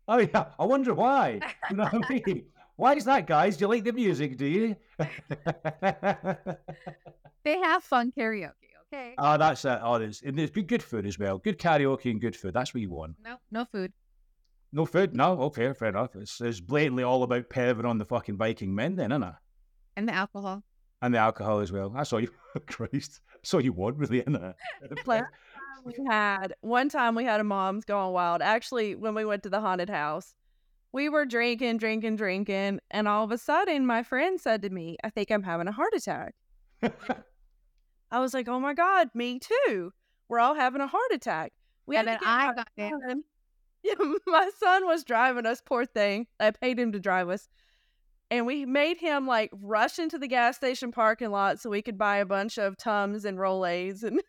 Oh 0.07 0.17
yeah, 0.17 0.45
I 0.57 0.65
wonder 0.65 0.93
why. 0.95 1.39
You 1.69 1.75
know 1.77 1.83
what 1.85 2.05
I 2.09 2.21
mean? 2.25 2.45
Why 2.79 2.93
is 2.93 3.03
that, 3.03 3.27
guys? 3.27 3.57
Do 3.57 3.65
you 3.65 3.67
like 3.67 3.83
the 3.83 3.91
music? 3.91 4.37
Do 4.37 4.45
you? 4.45 4.75
They 7.45 7.57
have 7.57 7.83
fun 7.83 8.11
karaoke. 8.15 8.51
Okay. 8.87 9.15
oh, 9.17 9.37
that's 9.37 9.65
uh, 9.65 9.79
oh, 9.81 9.93
it. 9.93 9.95
Oh, 9.95 9.99
there's, 9.99 10.21
and 10.21 10.37
there's 10.37 10.49
good, 10.49 10.67
good 10.67 10.83
food 10.83 11.05
as 11.05 11.17
well. 11.17 11.37
Good 11.37 11.57
karaoke 11.57 12.11
and 12.11 12.21
good 12.21 12.35
food. 12.35 12.53
That's 12.53 12.73
what 12.73 12.81
you 12.81 12.89
want. 12.89 13.15
no, 13.23 13.37
no 13.51 13.65
food. 13.65 13.91
No 14.71 14.85
food? 14.85 15.15
No. 15.15 15.41
Okay, 15.43 15.71
fair 15.73 15.89
enough. 15.89 16.15
It's, 16.15 16.39
it's 16.41 16.59
blatantly 16.59 17.03
all 17.03 17.23
about 17.23 17.49
perving 17.49 17.85
on 17.85 17.97
the 17.97 18.05
fucking 18.05 18.37
Viking 18.37 18.75
men, 18.75 18.95
then, 18.95 19.11
isn't 19.11 19.23
it? 19.23 19.33
And 19.95 20.07
the 20.07 20.13
alcohol. 20.13 20.63
And 21.01 21.13
the 21.13 21.19
alcohol 21.19 21.59
as 21.59 21.71
well. 21.71 21.93
I 21.95 22.03
saw 22.03 22.17
you. 22.17 22.29
Christ, 22.67 23.21
that's 23.35 23.53
all 23.53 23.61
you 23.61 23.73
want, 23.73 23.97
really, 23.97 24.19
isn't 24.19 24.35
it? 24.35 24.55
Like, 25.05 25.25
we 25.85 25.93
had 26.07 26.53
one 26.61 26.89
time 26.89 27.15
we 27.15 27.23
had 27.23 27.39
a 27.39 27.43
mom's 27.43 27.85
going 27.85 28.13
wild. 28.13 28.41
Actually, 28.41 28.95
when 28.95 29.15
we 29.15 29.25
went 29.25 29.43
to 29.43 29.49
the 29.49 29.59
haunted 29.59 29.89
house, 29.89 30.33
we 30.91 31.09
were 31.09 31.25
drinking, 31.25 31.77
drinking, 31.77 32.15
drinking, 32.17 32.79
and 32.91 33.07
all 33.07 33.23
of 33.23 33.31
a 33.31 33.37
sudden, 33.37 33.85
my 33.85 34.03
friend 34.03 34.39
said 34.39 34.61
to 34.63 34.69
me, 34.69 34.97
"I 35.03 35.09
think 35.09 35.31
I'm 35.31 35.43
having 35.43 35.67
a 35.67 35.71
heart 35.71 35.93
attack." 35.93 36.35
I 38.11 38.19
was 38.19 38.33
like, 38.33 38.47
"Oh 38.47 38.59
my 38.59 38.73
god, 38.73 39.09
me 39.13 39.39
too! 39.39 39.91
We're 40.27 40.39
all 40.39 40.55
having 40.55 40.81
a 40.81 40.87
heart 40.87 41.11
attack." 41.11 41.53
We 41.85 41.97
And 41.97 42.07
had 42.07 42.19
to 42.19 42.25
then 42.25 42.29
I 42.33 42.47
my 42.47 42.53
got 42.53 42.67
there. 42.77 42.89
son- 43.07 43.23
Yeah, 43.83 43.95
my 44.27 44.49
son 44.59 44.85
was 44.87 45.05
driving 45.05 45.45
us. 45.45 45.61
Poor 45.65 45.85
thing. 45.85 46.27
I 46.39 46.51
paid 46.51 46.77
him 46.77 46.91
to 46.91 46.99
drive 46.99 47.29
us. 47.29 47.47
And 48.31 48.45
we 48.45 48.65
made 48.65 48.97
him 48.97 49.27
like 49.27 49.51
rush 49.53 49.99
into 49.99 50.19
the 50.19 50.27
gas 50.27 50.57
station 50.57 50.91
parking 50.91 51.31
lot 51.31 51.59
so 51.59 51.69
we 51.69 51.81
could 51.81 51.97
buy 51.97 52.17
a 52.17 52.25
bunch 52.25 52.57
of 52.59 52.77
Tums 52.77 53.25
and 53.25 53.37
Rolaids 53.39 54.03
and 54.03 54.21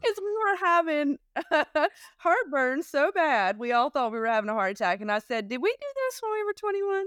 because 0.00 0.18
we 0.18 0.32
were 0.32 0.56
having 0.56 1.18
heartburn 2.18 2.82
so 2.82 3.10
bad, 3.12 3.58
we 3.58 3.72
all 3.72 3.90
thought 3.90 4.12
we 4.12 4.18
were 4.18 4.26
having 4.26 4.50
a 4.50 4.54
heart 4.54 4.72
attack. 4.72 5.00
And 5.00 5.10
I 5.10 5.18
said, 5.18 5.48
"Did 5.48 5.60
we 5.62 5.70
do 5.70 5.86
this 5.96 6.20
when 6.22 6.32
we 6.32 6.44
were 6.44 6.52
21?" 6.52 7.06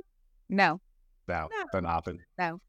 No. 0.49 0.81
no, 1.27 1.47
No. 1.51 1.63
doesn't 1.71 1.85
happen. 1.89 2.19
No. 2.37 2.59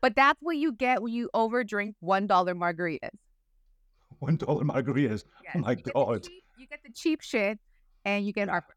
But 0.00 0.14
that's 0.14 0.38
what 0.40 0.56
you 0.56 0.72
get 0.72 1.02
when 1.02 1.12
you 1.12 1.28
overdrink 1.34 1.94
one 2.00 2.26
dollar 2.26 2.54
margaritas. 2.54 3.10
One 4.20 4.36
dollar 4.36 4.64
margaritas. 4.64 5.24
Oh 5.54 5.58
my 5.60 5.70
you 5.70 5.76
get 5.76 5.84
the 5.84 5.90
God. 5.92 6.22
cheap- 6.24 6.42
you 6.58 6.66
get 6.66 6.80
the 6.84 6.92
cheap 6.92 7.20
shit, 7.22 7.58
and 8.04 8.26
you 8.26 8.32
get 8.32 8.48
heartburn. 8.48 8.74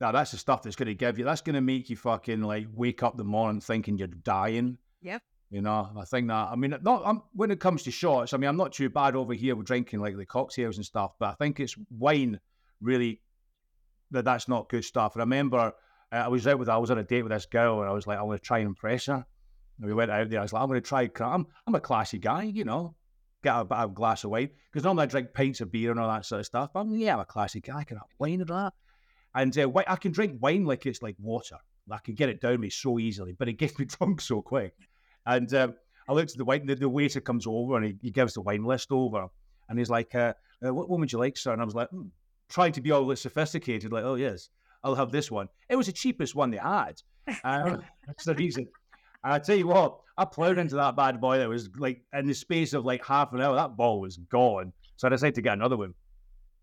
Now 0.00 0.10
that's 0.10 0.32
the 0.32 0.38
stuff 0.38 0.62
that's 0.62 0.74
going 0.76 0.88
to 0.88 0.94
give 0.94 1.18
you. 1.18 1.24
That's 1.24 1.40
going 1.40 1.54
to 1.54 1.60
make 1.60 1.88
you 1.88 1.96
fucking 1.96 2.42
like 2.42 2.66
wake 2.74 3.02
up 3.04 3.16
the 3.16 3.22
morning 3.24 3.60
thinking 3.60 3.96
you're 3.98 4.08
dying. 4.08 4.78
Yep. 5.02 5.22
You 5.52 5.60
know, 5.60 5.90
I 5.98 6.06
think 6.06 6.28
that. 6.28 6.48
I 6.50 6.56
mean, 6.56 6.74
not 6.80 7.02
I'm, 7.04 7.20
when 7.34 7.50
it 7.50 7.60
comes 7.60 7.82
to 7.82 7.90
shots. 7.90 8.32
I 8.32 8.38
mean, 8.38 8.48
I'm 8.48 8.56
not 8.56 8.72
too 8.72 8.88
bad 8.88 9.14
over 9.14 9.34
here 9.34 9.54
with 9.54 9.66
drinking 9.66 10.00
like 10.00 10.16
the 10.16 10.24
cocktails 10.24 10.78
and 10.78 10.86
stuff, 10.86 11.12
but 11.20 11.28
I 11.28 11.34
think 11.34 11.60
it's 11.60 11.76
wine 11.90 12.40
really 12.80 13.20
that 14.12 14.24
that's 14.24 14.48
not 14.48 14.70
good 14.70 14.82
stuff. 14.82 15.12
I 15.14 15.20
remember 15.20 15.58
uh, 15.58 16.16
I 16.16 16.28
was 16.28 16.46
out 16.46 16.58
with 16.58 16.70
I 16.70 16.78
was 16.78 16.90
on 16.90 16.96
a 16.96 17.02
date 17.02 17.22
with 17.22 17.32
this 17.32 17.44
girl, 17.44 17.80
and 17.80 17.90
I 17.90 17.92
was 17.92 18.06
like, 18.06 18.18
I'm 18.18 18.24
going 18.24 18.38
to 18.38 18.42
try 18.42 18.60
and 18.60 18.68
impress 18.68 19.06
her. 19.06 19.26
And 19.78 19.86
we 19.86 19.92
went 19.92 20.10
out 20.10 20.30
there. 20.30 20.38
I 20.38 20.42
was 20.42 20.54
like, 20.54 20.62
I'm 20.62 20.68
going 20.68 20.80
to 20.80 20.88
try. 20.88 21.10
I'm 21.20 21.46
I'm 21.66 21.74
a 21.74 21.80
classy 21.80 22.18
guy, 22.18 22.44
you 22.44 22.64
know. 22.64 22.94
Get 23.44 23.54
a, 23.54 23.66
a 23.82 23.88
glass 23.88 24.24
of 24.24 24.30
wine 24.30 24.50
because 24.70 24.84
normally 24.84 25.02
I 25.02 25.06
drink 25.06 25.34
pints 25.34 25.60
of 25.60 25.70
beer 25.70 25.90
and 25.90 26.00
all 26.00 26.08
that 26.08 26.24
sort 26.24 26.40
of 26.40 26.46
stuff. 26.46 26.70
But 26.72 26.80
I'm, 26.80 26.94
yeah, 26.94 27.12
I'm 27.12 27.20
a 27.20 27.26
classy 27.26 27.60
guy. 27.60 27.80
I 27.80 27.84
can 27.84 27.98
have 27.98 28.06
wine 28.18 28.40
and 28.40 28.48
that. 28.48 28.72
And 29.34 29.58
uh, 29.58 29.70
I 29.86 29.96
can 29.96 30.12
drink 30.12 30.38
wine 30.40 30.64
like 30.64 30.86
it's 30.86 31.02
like 31.02 31.16
water. 31.18 31.56
I 31.90 31.98
can 31.98 32.14
get 32.14 32.30
it 32.30 32.40
down 32.40 32.60
me 32.60 32.70
so 32.70 32.98
easily, 32.98 33.32
but 33.32 33.48
it 33.48 33.54
gets 33.54 33.78
me 33.78 33.84
drunk 33.84 34.22
so 34.22 34.40
quick. 34.40 34.74
And 35.26 35.52
um, 35.54 35.74
I 36.08 36.12
looked 36.12 36.32
at 36.32 36.38
the 36.38 36.44
wine. 36.44 36.66
The, 36.66 36.74
the 36.74 36.88
waiter 36.88 37.20
comes 37.20 37.46
over 37.46 37.76
and 37.76 37.86
he, 37.86 37.96
he 38.02 38.10
gives 38.10 38.34
the 38.34 38.40
wine 38.40 38.64
list 38.64 38.90
over, 38.90 39.28
and 39.68 39.78
he's 39.78 39.90
like, 39.90 40.14
uh, 40.14 40.34
uh, 40.64 40.74
"What 40.74 40.88
one 40.88 41.00
would 41.00 41.12
you 41.12 41.18
like, 41.18 41.36
sir?" 41.36 41.52
And 41.52 41.62
I 41.62 41.64
was 41.64 41.74
like, 41.74 41.88
hmm. 41.88 42.06
trying 42.48 42.72
to 42.72 42.80
be 42.80 42.90
all 42.90 43.06
this 43.06 43.20
sophisticated, 43.22 43.92
like, 43.92 44.04
"Oh 44.04 44.16
yes, 44.16 44.48
I'll 44.82 44.94
have 44.94 45.12
this 45.12 45.30
one." 45.30 45.48
It 45.68 45.76
was 45.76 45.86
the 45.86 45.92
cheapest 45.92 46.34
one 46.34 46.50
they 46.50 46.58
had. 46.58 47.00
Um, 47.44 47.82
that's 48.06 48.24
the 48.24 48.34
reason. 48.34 48.66
And 49.24 49.32
I 49.32 49.38
tell 49.38 49.56
you 49.56 49.68
what, 49.68 50.00
I 50.18 50.24
plowed 50.24 50.58
into 50.58 50.74
that 50.76 50.96
bad 50.96 51.20
boy. 51.20 51.38
That 51.38 51.48
was 51.48 51.70
like 51.76 52.02
in 52.12 52.26
the 52.26 52.34
space 52.34 52.72
of 52.72 52.84
like 52.84 53.04
half 53.04 53.32
an 53.32 53.40
hour. 53.40 53.54
That 53.54 53.76
ball 53.76 54.00
was 54.00 54.16
gone. 54.16 54.72
So 54.96 55.06
I 55.06 55.10
decided 55.10 55.36
to 55.36 55.42
get 55.42 55.54
another 55.54 55.76
one. 55.76 55.94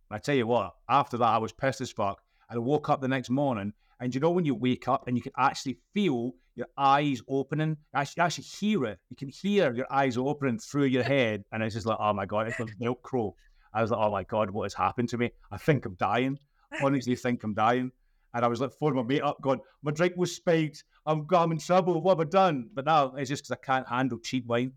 And 0.10 0.18
I 0.18 0.18
tell 0.18 0.36
you 0.36 0.48
what, 0.48 0.74
after 0.90 1.18
that, 1.18 1.26
I 1.26 1.38
was 1.38 1.54
pissed 1.54 1.82
as 1.82 1.92
fuck. 1.92 2.22
And 2.50 2.58
I 2.58 2.60
woke 2.60 2.90
up 2.90 3.02
the 3.02 3.08
next 3.08 3.30
morning, 3.30 3.74
and 4.00 4.14
you 4.14 4.22
know 4.22 4.32
when 4.32 4.46
you 4.46 4.56
wake 4.56 4.88
up 4.88 5.08
and 5.08 5.18
you 5.18 5.24
can 5.24 5.34
actually 5.38 5.78
feel 5.94 6.34
your 6.56 6.68
eyes 6.78 7.22
opening, 7.28 7.70
you 7.70 7.76
actually, 8.00 8.22
you 8.22 8.26
actually 8.26 8.44
hear 8.44 8.86
it. 8.86 9.00
You 9.10 9.16
can 9.16 9.30
hear 9.30 9.74
your 9.74 9.88
eyes 9.92 10.18
opening 10.18 10.60
through 10.60 10.86
your 10.86 11.04
head, 11.04 11.44
and 11.52 11.64
it's 11.64 11.76
just 11.76 11.86
like, 11.86 11.98
oh 12.00 12.14
my 12.14 12.26
god, 12.26 12.48
it's 12.48 12.60
like 12.60 12.70
milk 12.80 13.02
crow. 13.02 13.36
I 13.74 13.82
was 13.82 13.92
like, 13.92 14.00
oh 14.02 14.12
my 14.12 14.24
god, 14.24 14.50
what 14.50 14.64
has 14.64 14.74
happened 14.74 15.10
to 15.10 15.18
me? 15.18 15.32
I 15.52 15.58
think 15.58 15.86
I'm 15.86 15.96
dying. 15.96 16.38
Honestly, 16.82 17.16
think 17.16 17.44
I'm 17.44 17.54
dying. 17.54 17.92
And 18.34 18.46
I 18.46 18.48
was 18.48 18.62
like 18.62 18.72
phoning 18.80 18.98
my 18.98 19.04
mate 19.04 19.24
up, 19.24 19.42
going, 19.42 19.60
"My 19.82 19.92
drink 19.92 20.14
was 20.16 20.36
spiked. 20.36 20.84
I'm, 21.06 21.26
I'm 21.32 21.52
in 21.52 21.58
trouble. 21.58 22.00
What 22.02 22.20
have 22.20 22.28
I 22.28 22.30
done?" 22.30 22.70
But 22.74 22.86
now 22.86 23.16
it's 23.16 23.30
just 23.30 23.44
because 23.44 23.58
I 23.62 23.66
can't 23.66 23.88
handle 23.88 24.20
cheap 24.20 24.46
wine. 24.46 24.74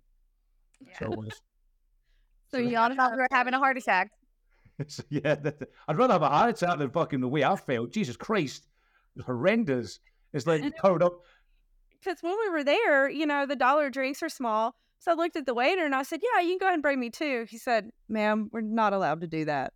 So 0.99 1.13
it 1.13 1.19
was. 1.19 1.41
So 2.51 2.59
you 2.59 2.71
we 2.71 2.97
were 2.97 3.29
having 3.31 3.55
a 3.55 3.59
heart 3.59 3.77
attack. 3.77 4.11
So, 4.89 5.03
yeah, 5.11 5.37
I'd 5.87 5.97
rather 5.97 6.15
have 6.15 6.23
a 6.23 6.29
heart 6.29 6.51
attack 6.51 6.79
than 6.79 6.91
fucking 6.91 7.21
the 7.21 7.29
way 7.29 7.45
I 7.45 7.55
felt. 7.57 7.93
Jesus 7.93 8.17
Christ, 8.17 8.67
horrendous. 9.25 10.01
It's 10.33 10.47
like 10.47 10.77
covered 10.79 11.03
up. 11.03 11.15
Because 11.99 12.23
when 12.23 12.37
we 12.41 12.49
were 12.51 12.65
there, 12.65 13.09
you 13.09 13.27
know, 13.27 13.47
the 13.47 13.57
dollar 13.57 13.91
drinks 13.91 14.23
are 14.23 14.29
small. 14.29 14.75
So 14.99 15.13
I 15.13 15.15
looked 15.15 15.37
at 15.37 15.47
the 15.47 15.55
waiter 15.55 15.85
and 15.85 15.95
I 15.95 16.03
said, 16.05 16.21
"Yeah, 16.23 16.41
you 16.43 16.51
can 16.51 16.59
go 16.59 16.67
ahead 16.67 16.75
and 16.75 16.83
bring 16.83 17.01
me 17.01 17.11
two." 17.11 17.47
He 17.49 17.59
said, 17.59 17.91
"Ma'am, 18.09 18.49
we're 18.53 18.61
not 18.61 18.93
allowed 18.93 19.21
to 19.23 19.27
do 19.27 19.45
that. 19.47 19.73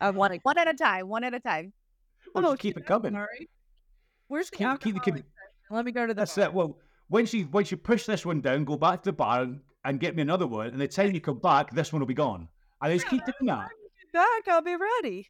I 0.00 0.10
want 0.10 0.32
to 0.32 0.40
One 0.42 0.58
at 0.58 0.68
a 0.68 0.74
time. 0.74 1.08
One 1.08 1.22
at 1.24 1.34
a 1.34 1.40
time. 1.40 1.72
Well, 2.34 2.46
Oh, 2.46 2.50
just 2.52 2.62
keep 2.62 2.76
it 2.76 2.86
coming. 2.86 3.14
All 3.14 3.20
right. 3.22 3.48
Where's 4.28 4.50
the 4.50 4.56
Keep, 4.56 4.80
keep 4.80 4.94
the 4.94 5.00
alcohol? 5.00 5.16
keep, 5.18 5.24
Let 5.70 5.84
me 5.84 5.92
go 5.92 6.06
to 6.06 6.14
the 6.14 6.18
That's 6.18 6.34
bar. 6.34 6.46
it. 6.46 6.52
Well, 6.54 6.78
once 7.10 7.32
you 7.34 7.46
once 7.48 7.70
you 7.70 7.76
push 7.76 8.06
this 8.06 8.24
one 8.26 8.40
down, 8.40 8.64
go 8.64 8.76
back 8.76 9.02
to 9.02 9.10
the 9.10 9.12
bar 9.12 9.42
and, 9.42 9.60
and 9.84 10.00
get 10.00 10.16
me 10.16 10.22
another 10.22 10.46
one. 10.46 10.68
And 10.68 10.80
the 10.80 10.88
time 10.88 11.12
you 11.14 11.20
come 11.20 11.38
back, 11.38 11.70
this 11.74 11.92
one 11.92 12.00
will 12.00 12.06
be 12.06 12.14
gone. 12.14 12.48
And 12.82 12.90
they 12.90 12.96
just 12.96 13.08
keep 13.08 13.22
doing 13.24 13.46
that. 13.46 13.68
Back, 14.12 14.48
I'll 14.48 14.62
be 14.62 14.76
ready. 14.76 15.28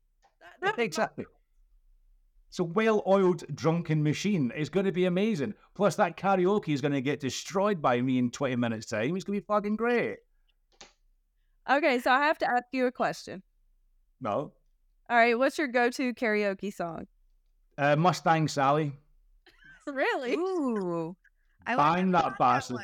That- 0.61 0.77
that- 0.77 0.83
Exactly. 0.83 1.27
It's 2.55 2.61
a 2.61 2.63
well-oiled 2.63 3.43
drunken 3.57 4.01
machine. 4.05 4.53
It's 4.55 4.69
going 4.69 4.87
to 4.87 4.93
be 4.93 5.07
amazing. 5.07 5.55
Plus, 5.75 5.97
that 5.97 6.17
karaoke 6.17 6.69
is 6.69 6.81
going 6.81 6.93
to 6.93 7.01
get 7.01 7.19
destroyed 7.19 7.83
by 7.83 8.01
me 8.01 8.17
in 8.17 8.31
twenty 8.31 8.55
minutes' 8.55 8.87
time. 8.87 9.17
It's 9.17 9.25
going 9.25 9.41
to 9.41 9.43
be 9.43 9.45
fucking 9.45 9.75
great. 9.75 10.19
Okay, 11.69 11.99
so 11.99 12.13
I 12.13 12.21
have 12.21 12.39
to 12.39 12.49
ask 12.49 12.63
you 12.71 12.87
a 12.87 12.93
question. 12.93 13.43
No, 14.21 14.53
All 15.11 15.17
right, 15.17 15.37
what's 15.37 15.59
your 15.59 15.67
go-to 15.67 16.15
karaoke 16.15 16.73
song? 16.73 17.09
uh, 17.77 17.97
Mustang 17.97 18.47
Sally. 18.47 18.93
Really? 19.89 20.35
Ooh. 20.35 21.17
I 21.67 21.75
Bang 21.75 22.13
like 22.13 22.23
that 22.23 22.39
bastard. 22.39 22.79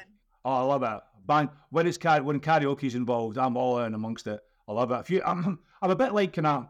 Oh, 0.45 0.51
I 0.51 0.63
love 0.63 0.83
it. 0.83 1.01
Bang. 1.27 1.49
When 1.71 1.87
it's 1.87 1.97
when 2.03 2.41
karaoke's 2.41 2.97
involved, 2.97 3.39
I'm 3.39 3.57
all 3.57 3.79
in 3.79 3.95
amongst 3.95 4.27
it. 4.27 4.41
I 4.69 4.73
love 4.73 4.91
it. 4.91 4.95
A 4.99 5.05
few, 5.05 5.23
I'm, 5.25 5.61
I'm 5.81 5.91
a 5.93 5.97
bit 5.97 6.13
like 6.13 6.33
kind 6.33 6.49
of 6.49 6.67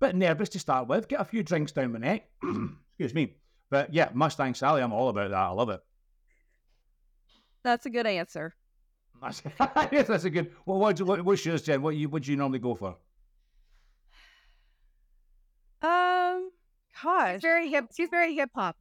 bit 0.00 0.14
nervous 0.14 0.48
to 0.50 0.58
start 0.58 0.88
with. 0.88 1.08
Get 1.08 1.20
a 1.20 1.24
few 1.24 1.42
drinks 1.42 1.72
down 1.72 1.92
my 1.92 1.98
neck. 1.98 2.28
Excuse 2.42 3.14
me. 3.14 3.36
But 3.70 3.92
yeah, 3.92 4.10
Mustang 4.14 4.54
Sally, 4.54 4.82
I'm 4.82 4.92
all 4.92 5.08
about 5.08 5.30
that. 5.30 5.36
I 5.36 5.50
love 5.50 5.70
it. 5.70 5.80
That's 7.64 7.86
a 7.86 7.90
good 7.90 8.06
answer. 8.06 8.54
That's, 9.20 9.42
yes, 9.92 10.06
that's 10.06 10.24
a 10.24 10.30
good. 10.30 10.52
Well, 10.66 10.78
what, 10.78 11.00
what, 11.00 11.24
what's 11.24 11.44
yours, 11.44 11.62
Jenn? 11.62 11.82
What 11.82 11.96
you 11.96 12.08
what 12.08 12.22
do 12.22 12.30
you 12.30 12.36
normally 12.36 12.58
go 12.58 12.74
for? 12.74 12.96
Um, 15.82 16.50
gosh. 17.02 17.34
She's 17.34 17.42
very 17.42 17.68
hip. 17.68 17.86
She's 17.96 18.08
very 18.08 18.34
hip 18.34 18.50
hop. 18.54 18.76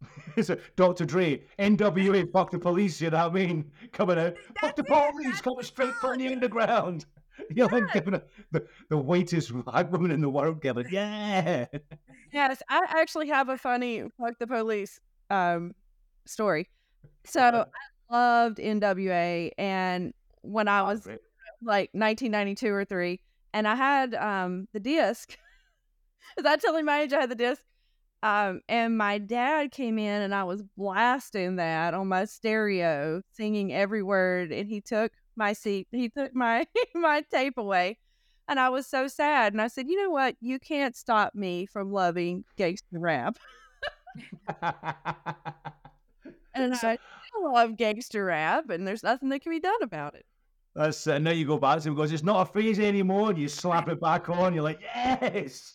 It's 0.36 0.50
a 0.50 0.58
Dr. 0.76 1.04
Dre, 1.04 1.42
NWA, 1.58 2.30
fuck 2.30 2.52
the 2.52 2.60
police. 2.60 3.00
You 3.00 3.10
know 3.10 3.28
what 3.28 3.32
I 3.32 3.46
mean? 3.46 3.72
Coming 3.92 4.18
out, 4.18 4.36
fuck 4.60 4.76
the 4.76 4.84
police, 4.84 5.40
coming 5.40 5.64
straight 5.64 5.94
from 5.94 6.18
the 6.18 6.28
underground. 6.28 7.06
You 7.50 7.66
know, 7.66 7.66
like 7.66 7.92
giving 7.92 8.14
a, 8.14 8.22
the 8.50 8.66
the 8.90 8.98
whitest 8.98 9.52
black 9.52 9.90
woman 9.92 10.10
in 10.10 10.20
the 10.20 10.28
world, 10.28 10.60
giving 10.60 10.86
yeah. 10.90 11.66
Yes, 12.32 12.62
I 12.68 12.80
actually 12.88 13.28
have 13.28 13.48
a 13.48 13.56
funny 13.56 14.04
fuck 14.18 14.38
the 14.38 14.46
police 14.46 15.00
um 15.30 15.74
story. 16.26 16.68
So 17.24 17.66
I 18.10 18.14
loved 18.14 18.58
NWA 18.58 19.52
and 19.58 20.12
when 20.42 20.68
I 20.68 20.82
was 20.82 21.02
Great. 21.02 21.20
like 21.62 21.90
1992 21.92 22.72
or 22.72 22.84
3 22.84 23.20
and 23.52 23.66
I 23.68 23.74
had 23.74 24.14
um 24.14 24.68
the 24.72 24.80
disc. 24.80 25.30
Is 26.38 26.44
that 26.44 26.60
telling 26.60 26.84
my 26.84 27.02
age 27.02 27.12
I 27.12 27.20
had 27.20 27.30
the 27.30 27.34
disc? 27.34 27.62
Um 28.22 28.60
and 28.68 28.98
my 28.98 29.18
dad 29.18 29.70
came 29.70 29.98
in 29.98 30.22
and 30.22 30.34
I 30.34 30.44
was 30.44 30.62
blasting 30.76 31.56
that 31.56 31.94
on 31.94 32.08
my 32.08 32.24
stereo 32.24 33.22
singing 33.32 33.72
every 33.72 34.02
word 34.02 34.52
and 34.52 34.68
he 34.68 34.80
took 34.80 35.12
my 35.38 35.52
seat 35.54 35.86
he 35.92 36.08
took 36.10 36.34
my 36.34 36.66
my 36.94 37.22
tape 37.32 37.56
away 37.56 37.96
and 38.48 38.58
I 38.60 38.68
was 38.68 38.86
so 38.86 39.08
sad 39.08 39.52
and 39.54 39.62
I 39.62 39.68
said, 39.68 39.88
"You 39.88 40.02
know 40.02 40.10
what? 40.10 40.36
You 40.40 40.58
can't 40.58 40.96
stop 40.96 41.34
me 41.34 41.64
from 41.66 41.92
loving 41.92 42.44
gangster 42.56 42.98
rap." 42.98 43.36
And 46.54 46.76
So- 46.76 46.88
I 46.88 46.98
love 47.40 47.76
gangster 47.76 48.24
rap 48.24 48.68
and 48.70 48.86
there's 48.86 49.02
nothing 49.04 49.28
that 49.28 49.42
can 49.42 49.50
be 49.52 49.60
done 49.60 49.80
about 49.82 50.14
it. 50.14 50.26
That's 50.74 51.06
uh, 51.06 51.18
now 51.18 51.30
you 51.30 51.46
go 51.46 51.58
back 51.58 51.80
to 51.80 51.88
him 51.88 51.94
goes, 51.94 52.10
it's 52.12 52.22
not 52.24 52.48
a 52.48 52.52
phrase 52.52 52.78
anymore. 52.80 53.30
And 53.30 53.38
you 53.38 53.48
slap 53.48 53.88
it 53.88 54.00
back 54.00 54.28
on. 54.28 54.54
You're 54.54 54.62
like, 54.64 54.80
yes. 54.80 55.74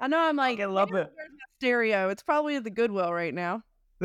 I 0.00 0.08
know 0.08 0.18
I'm 0.18 0.36
like 0.36 0.60
I 0.60 0.66
love 0.66 0.94
it. 0.94 1.12
stereo. 1.58 2.08
It's 2.08 2.22
probably 2.22 2.56
at 2.56 2.64
the 2.64 2.70
Goodwill 2.70 3.12
right 3.12 3.34
now. 3.34 3.62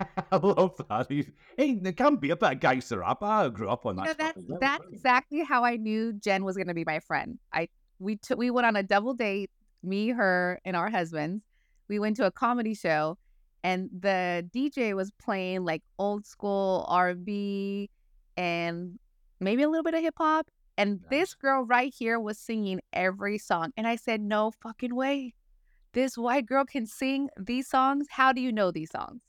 I 0.32 0.36
love 0.36 0.80
that. 0.88 1.10
Hey, 1.56 1.74
there 1.74 1.92
can 1.92 2.16
be 2.16 2.30
a 2.30 2.36
bit 2.36 2.52
of 2.52 2.60
gangster. 2.60 3.04
I 3.04 3.48
grew 3.48 3.68
up 3.68 3.86
on 3.86 3.96
that. 3.96 4.02
You 4.02 4.08
know, 4.08 4.14
that's 4.18 4.60
that's 4.60 4.86
exactly 4.92 5.42
how 5.44 5.64
I 5.64 5.76
knew 5.76 6.12
Jenn 6.12 6.44
was 6.44 6.56
gonna 6.56 6.74
be 6.74 6.84
my 6.84 7.00
friend. 7.00 7.38
I 7.52 7.68
we 7.98 8.16
took 8.16 8.38
we 8.38 8.50
went 8.50 8.66
on 8.66 8.76
a 8.76 8.82
double 8.82 9.14
date, 9.14 9.50
me, 9.82 10.08
her, 10.08 10.60
and 10.64 10.76
our 10.76 10.90
husbands. 10.90 11.44
We 11.88 11.98
went 11.98 12.16
to 12.16 12.26
a 12.26 12.30
comedy 12.30 12.74
show, 12.74 13.18
and 13.62 13.90
the 13.92 14.48
DJ 14.54 14.94
was 14.94 15.10
playing 15.12 15.64
like 15.64 15.82
old 15.98 16.26
school 16.26 16.86
R 16.88 17.10
and 17.10 17.24
B 17.24 17.90
and 18.36 18.98
maybe 19.40 19.62
a 19.62 19.68
little 19.68 19.84
bit 19.84 19.94
of 19.94 20.00
hip 20.00 20.14
hop. 20.16 20.50
And 20.78 21.00
this 21.10 21.34
girl 21.34 21.64
right 21.64 21.92
here 21.92 22.18
was 22.18 22.38
singing 22.38 22.80
every 22.94 23.36
song, 23.36 23.72
and 23.76 23.86
I 23.86 23.96
said, 23.96 24.22
"No 24.22 24.50
fucking 24.62 24.94
way! 24.94 25.34
This 25.92 26.16
white 26.16 26.46
girl 26.46 26.64
can 26.64 26.86
sing 26.86 27.28
these 27.38 27.68
songs. 27.68 28.06
How 28.10 28.32
do 28.32 28.40
you 28.40 28.50
know 28.50 28.70
these 28.70 28.90
songs?" 28.90 29.20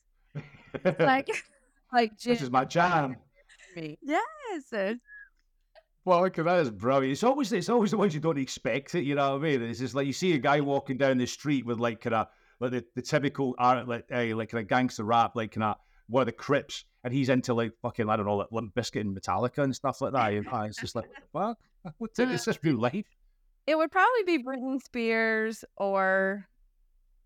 Like, 1.00 1.30
Like 1.92 2.18
this 2.20 2.42
is 2.42 2.50
my 2.50 2.66
jam. 2.66 3.18
me. 3.76 3.98
yes. 4.02 4.98
Well, 6.04 6.22
look, 6.22 6.36
that 6.36 6.60
is 6.60 6.72
brilliant. 6.72 7.12
It's 7.12 7.24
always 7.24 7.52
it's 7.52 7.70
always 7.70 7.92
the 7.92 7.98
ones 7.98 8.14
you 8.14 8.20
don't 8.20 8.38
expect 8.38 8.96
it. 8.96 9.04
You 9.04 9.16
know 9.16 9.38
what 9.38 9.46
I 9.46 9.52
mean? 9.52 9.62
It's 9.62 9.80
just 9.80 9.94
like 9.94 10.08
you 10.08 10.14
see 10.14 10.34
a 10.34 10.38
guy 10.38 10.62
walking 10.62 10.98
down 10.98 11.18
the 11.18 11.28
street 11.28 11.66
with 11.66 11.80
like 11.80 12.02
kind 12.02 12.16
of 12.16 12.28
like 12.60 12.72
the, 12.72 12.86
the 12.96 13.02
typical 13.02 13.56
art 13.60 13.88
like 13.88 14.06
uh, 14.12 14.36
like 14.36 14.50
kind 14.50 14.62
of 14.62 14.68
gangster 14.68 15.04
rap, 15.04 15.36
like 15.36 15.52
kind 15.52 15.64
of 15.64 15.76
one 16.08 16.22
of 16.22 16.26
the 16.28 16.32
Crips, 16.32 16.86
and 17.04 17.14
he's 17.14 17.30
into 17.30 17.54
like 17.54 17.74
fucking 17.82 18.10
I 18.10 18.16
don't 18.16 18.26
know, 18.26 18.38
like 18.38 18.52
Limp 18.52 18.74
Bizkit 18.74 19.02
and 19.02 19.16
Metallica 19.16 19.64
and 19.64 19.76
stuff 19.76 20.02
like 20.02 20.14
that. 20.14 20.34
And 20.34 20.48
uh, 20.48 20.62
it's 20.62 20.80
just 20.80 20.96
like 20.96 21.10
what 21.32 21.58
the 21.84 21.90
fuck? 21.90 21.96
What's 21.98 22.20
it? 22.20 22.32
It's 22.32 22.46
just 22.46 22.60
real 22.64 22.80
life. 22.80 23.06
It 23.68 23.78
would 23.78 23.92
probably 23.92 24.24
be 24.26 24.44
Britney 24.44 24.82
Spears 24.82 25.64
or 25.78 26.48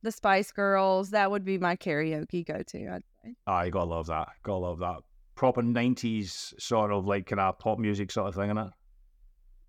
the 0.06 0.12
Spice 0.12 0.52
Girls. 0.54 1.10
That 1.10 1.30
would 1.30 1.44
be 1.44 1.58
my 1.58 1.76
karaoke 1.76 2.46
go-to. 2.48 2.88
I'd 2.88 3.04
say. 3.24 3.36
You 3.66 3.72
gotta 3.72 3.84
love 3.84 4.08
that. 4.08 4.30
Gotta 4.44 4.60
love 4.60 4.80
that. 4.80 5.00
Proper 5.36 5.62
nineties 5.62 6.54
sort 6.58 6.92
of 6.94 7.06
like 7.06 7.26
kind 7.28 7.42
of 7.42 7.60
pop 7.60 7.78
music 7.78 8.10
sort 8.12 8.30
of 8.30 8.36
thing, 8.36 8.50
innit? 8.52 8.72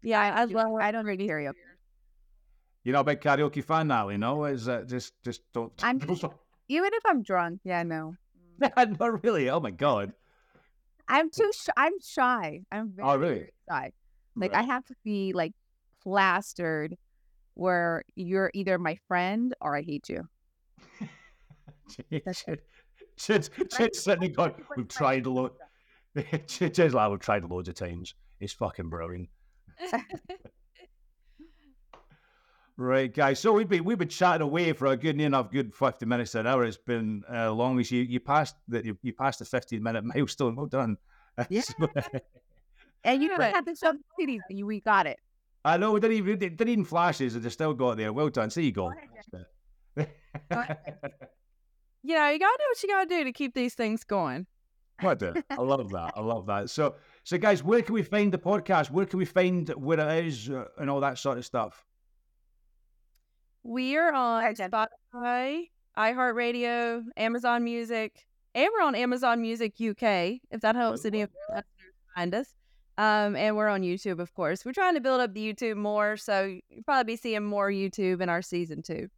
Yeah, 0.02 0.20
I, 0.20 0.42
I 0.42 0.44
love. 0.44 0.74
I 0.80 0.92
don't 0.92 1.06
really 1.06 1.26
karaoke. 1.26 1.54
You're 2.84 2.92
not 2.92 3.00
a 3.00 3.04
big 3.04 3.20
karaoke 3.20 3.64
fan, 3.64 3.88
Natalie, 3.88 4.16
no? 4.16 4.44
Is 4.44 4.68
uh, 4.68 4.84
just 4.86 5.14
just 5.24 5.40
don't. 5.52 5.72
I'm 5.82 5.98
just- 5.98 6.24
Even 6.68 6.90
if 6.94 7.02
I'm 7.04 7.22
drunk, 7.22 7.60
yeah, 7.64 7.82
no. 7.82 8.14
not 8.76 9.24
really. 9.24 9.50
Oh 9.50 9.58
my 9.60 9.72
god. 9.72 10.12
I'm 11.08 11.30
too. 11.30 11.50
Sh- 11.52 11.68
I'm 11.76 11.92
shy. 12.00 12.62
I'm 12.70 12.92
very, 12.94 13.08
Oh, 13.08 13.16
really? 13.16 13.34
very 13.34 13.52
shy. 13.68 13.92
Like 14.36 14.54
I 14.54 14.62
have 14.62 14.84
to 14.86 14.94
be 15.04 15.32
like 15.32 15.52
plastered, 16.02 16.96
where 17.56 18.04
you're 18.14 18.50
either 18.54 18.78
my 18.78 18.98
friend 19.08 19.54
or 19.60 19.76
I 19.76 19.82
hate 19.82 20.08
you. 20.08 20.28
That's 22.24 22.44
Chid's, 23.16 23.50
sitting 23.94 24.32
going, 24.32 24.54
we've 24.76 24.88
tried 24.88 25.26
a 25.26 25.30
lot. 25.30 25.54
Chid's 26.46 26.94
like, 26.94 27.10
we've 27.10 27.20
tried 27.20 27.44
loads 27.44 27.68
of 27.68 27.74
times. 27.74 28.14
It's 28.40 28.52
fucking 28.52 28.88
brilliant. 28.88 29.28
Right, 32.78 33.10
guys. 33.10 33.40
So 33.40 33.54
we've 33.54 33.66
been 33.66 33.84
we've 33.84 33.96
been 33.96 34.08
chatting 34.08 34.42
away 34.42 34.74
for 34.74 34.88
a 34.88 34.98
good 34.98 35.16
near 35.16 35.28
enough 35.28 35.50
good 35.50 35.74
fifty 35.74 36.04
minutes 36.04 36.34
an 36.34 36.46
hour. 36.46 36.62
It's 36.62 36.76
been 36.76 37.22
uh, 37.32 37.50
long 37.50 37.80
as 37.80 37.90
you 37.90 38.02
you 38.02 38.20
passed 38.20 38.54
that 38.68 38.84
you, 38.84 38.98
you 39.00 39.14
passed 39.14 39.38
the 39.38 39.46
fifteen 39.46 39.82
minute 39.82 40.04
milestone. 40.04 40.56
Well 40.56 40.66
done. 40.66 40.98
Yeah. 41.48 41.62
And 43.02 43.22
you 43.22 43.30
have 43.30 43.64
to 43.64 43.74
show 43.74 43.94
the. 44.18 44.40
You 44.50 44.66
we 44.66 44.80
got 44.80 45.06
it. 45.06 45.18
I 45.66 45.76
know 45.76 45.92
we 45.92 46.00
didn't 46.00 46.16
even 46.16 46.38
they 46.38 46.48
didn't 46.48 46.68
even 46.68 46.84
flashes 46.84 47.34
and 47.34 47.44
they 47.44 47.50
still 47.50 47.74
got 47.74 47.96
there. 47.96 48.12
Well 48.12 48.28
done. 48.30 48.50
See 48.50 48.66
you 48.66 48.72
go. 48.72 48.92
You 52.08 52.14
know, 52.14 52.28
you 52.28 52.38
gotta 52.38 52.56
do 52.56 52.64
what 52.68 52.82
you 52.84 52.88
gotta 52.88 53.08
do 53.08 53.24
to 53.24 53.32
keep 53.32 53.52
these 53.52 53.74
things 53.74 54.04
going. 54.04 54.46
What 55.00 55.18
the? 55.18 55.42
I 55.50 55.56
love 55.56 55.90
that. 55.90 56.12
I 56.14 56.20
love 56.20 56.46
that. 56.46 56.70
So, 56.70 56.94
so 57.24 57.36
guys, 57.36 57.64
where 57.64 57.82
can 57.82 57.94
we 57.94 58.04
find 58.04 58.32
the 58.32 58.38
podcast? 58.38 58.92
Where 58.92 59.06
can 59.06 59.18
we 59.18 59.24
find 59.24 59.68
where 59.70 59.98
it 59.98 60.24
is 60.26 60.48
uh, 60.48 60.66
and 60.78 60.88
all 60.88 61.00
that 61.00 61.18
sort 61.18 61.36
of 61.36 61.44
stuff? 61.44 61.84
We 63.64 63.96
are 63.96 64.12
on 64.12 64.54
Spotify, 64.54 65.68
iHeartRadio, 65.98 67.06
Amazon 67.16 67.64
Music, 67.64 68.24
and 68.54 68.68
we're 68.72 68.86
on 68.86 68.94
Amazon 68.94 69.42
Music 69.42 69.72
UK. 69.72 70.38
If 70.52 70.60
that 70.60 70.76
helps 70.76 71.04
any 71.04 71.22
of 71.22 71.30
the 71.32 71.54
listeners 71.56 71.94
find 72.14 72.34
us. 72.36 72.54
Um, 72.98 73.36
and 73.36 73.56
we're 73.56 73.68
on 73.68 73.82
YouTube, 73.82 74.20
of 74.20 74.32
course. 74.34 74.64
We're 74.64 74.72
trying 74.72 74.94
to 74.94 75.00
build 75.00 75.20
up 75.20 75.34
the 75.34 75.52
YouTube 75.52 75.76
more, 75.76 76.16
so 76.16 76.58
you'll 76.70 76.82
probably 76.84 77.12
be 77.12 77.16
seeing 77.16 77.44
more 77.44 77.70
YouTube 77.70 78.22
in 78.22 78.28
our 78.30 78.40
season 78.42 78.82
two. 78.82 79.08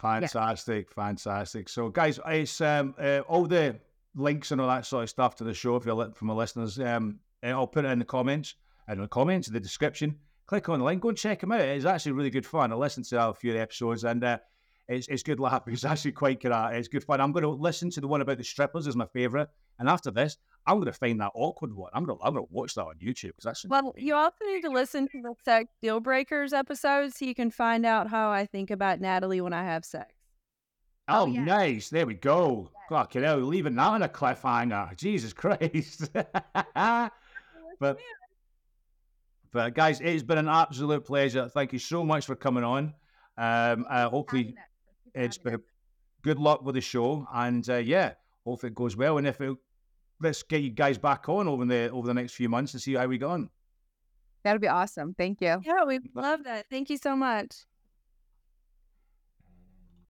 Fantastic, 0.00 0.92
fantastic. 0.92 1.68
So, 1.68 1.88
guys, 1.88 2.18
it's 2.26 2.60
um, 2.60 2.94
uh, 2.98 3.20
all 3.28 3.46
the 3.46 3.76
links 4.16 4.50
and 4.50 4.60
all 4.60 4.68
that 4.68 4.86
sort 4.86 5.04
of 5.04 5.10
stuff 5.10 5.36
to 5.36 5.44
the 5.44 5.54
show. 5.54 5.76
If 5.76 5.84
you're 5.86 6.10
from 6.12 6.28
my 6.28 6.34
listeners, 6.34 6.78
um, 6.80 7.20
uh, 7.44 7.48
I'll 7.48 7.66
put 7.68 7.84
it 7.84 7.88
in 7.92 8.00
the 8.00 8.04
comments 8.04 8.54
and 8.88 8.96
in 8.98 9.02
the 9.02 9.08
comments, 9.08 9.48
in 9.48 9.54
the 9.54 9.60
description. 9.60 10.16
Click 10.46 10.68
on 10.68 10.80
the 10.80 10.84
link, 10.84 11.00
go 11.00 11.08
and 11.08 11.16
check 11.16 11.40
them 11.40 11.52
out. 11.52 11.60
It's 11.60 11.84
actually 11.86 12.12
really 12.12 12.30
good 12.30 12.44
fun. 12.44 12.72
I 12.72 12.74
listened 12.74 13.06
to 13.06 13.28
a 13.28 13.34
few 13.34 13.56
episodes 13.56 14.04
and 14.04 14.22
uh, 14.22 14.38
it's 14.88 15.08
it's 15.08 15.22
good 15.22 15.40
laugh. 15.40 15.62
It's 15.68 15.84
actually 15.84 16.12
quite 16.12 16.40
good. 16.40 16.52
uh, 16.52 16.68
It's 16.72 16.88
good 16.88 17.04
fun. 17.04 17.20
I'm 17.20 17.32
going 17.32 17.44
to 17.44 17.48
listen 17.50 17.88
to 17.90 18.00
the 18.00 18.08
one 18.08 18.20
about 18.20 18.36
the 18.38 18.44
strippers 18.44 18.86
is 18.86 18.94
my 18.96 19.06
favorite, 19.06 19.48
and 19.78 19.88
after 19.88 20.10
this, 20.10 20.36
I'm 20.66 20.76
going 20.76 20.86
to 20.86 20.92
find 20.92 21.20
that 21.20 21.32
awkward 21.34 21.74
one. 21.74 21.90
I'm 21.92 22.04
going 22.04 22.18
to 22.18 22.24
I'm 22.24 22.34
going 22.34 22.46
to 22.46 22.52
watch 22.52 22.74
that 22.74 22.84
on 22.84 22.94
YouTube 22.96 23.36
because 23.36 23.44
that's 23.44 23.64
Well, 23.66 23.94
you 23.96 24.14
also 24.14 24.44
need 24.46 24.62
to 24.62 24.70
listen 24.70 25.08
to 25.08 25.20
the 25.22 25.34
sex 25.44 25.70
deal 25.82 26.00
breakers 26.00 26.52
episode 26.52 27.12
so 27.14 27.24
you 27.24 27.34
can 27.34 27.50
find 27.50 27.84
out 27.84 28.08
how 28.08 28.30
I 28.30 28.46
think 28.46 28.70
about 28.70 29.00
Natalie 29.00 29.40
when 29.40 29.52
I 29.52 29.64
have 29.64 29.84
sex. 29.84 30.12
Oh, 31.06 31.24
Oh, 31.24 31.26
yeah. 31.26 31.44
nice. 31.44 31.90
There 31.90 32.06
we 32.06 32.14
go. 32.14 32.70
Fucking 32.88 33.22
hell, 33.22 33.38
leaving 33.38 33.74
that 33.76 33.88
on 33.88 34.02
a 34.02 34.08
cliffhanger. 34.08 34.96
Jesus 34.96 35.32
Christ. 35.34 36.10
but, 36.74 37.98
but, 39.52 39.74
guys, 39.74 40.00
it's 40.00 40.22
been 40.22 40.38
an 40.38 40.48
absolute 40.48 41.04
pleasure. 41.04 41.48
Thank 41.48 41.72
you 41.72 41.78
so 41.78 42.04
much 42.04 42.26
for 42.26 42.34
coming 42.34 42.64
on. 42.64 42.94
Um, 43.36 43.86
uh, 43.88 44.08
hopefully, 44.08 44.54
it's 45.14 45.38
been 45.38 45.62
good 46.22 46.38
luck 46.38 46.62
with 46.64 46.74
the 46.74 46.80
show. 46.80 47.26
And 47.32 47.68
uh, 47.68 47.76
yeah, 47.76 48.14
hopefully 48.44 48.70
it 48.70 48.74
goes 48.74 48.96
well. 48.96 49.18
And 49.18 49.26
if 49.26 49.40
it, 49.40 49.56
let's 50.20 50.42
get 50.42 50.62
you 50.62 50.70
guys 50.70 50.98
back 50.98 51.28
on 51.28 51.48
over 51.48 51.64
the 51.64 51.90
over 51.90 52.06
the 52.06 52.14
next 52.14 52.34
few 52.34 52.48
months 52.48 52.72
and 52.74 52.82
see 52.82 52.94
how 52.94 53.06
we 53.06 53.18
go 53.18 53.30
on. 53.30 53.50
That'd 54.42 54.60
be 54.60 54.68
awesome. 54.68 55.14
Thank 55.14 55.40
you. 55.40 55.60
Yeah, 55.64 55.84
we 55.86 56.00
love 56.14 56.44
that. 56.44 56.66
Thank 56.70 56.90
you 56.90 56.98
so 56.98 57.16
much. 57.16 57.64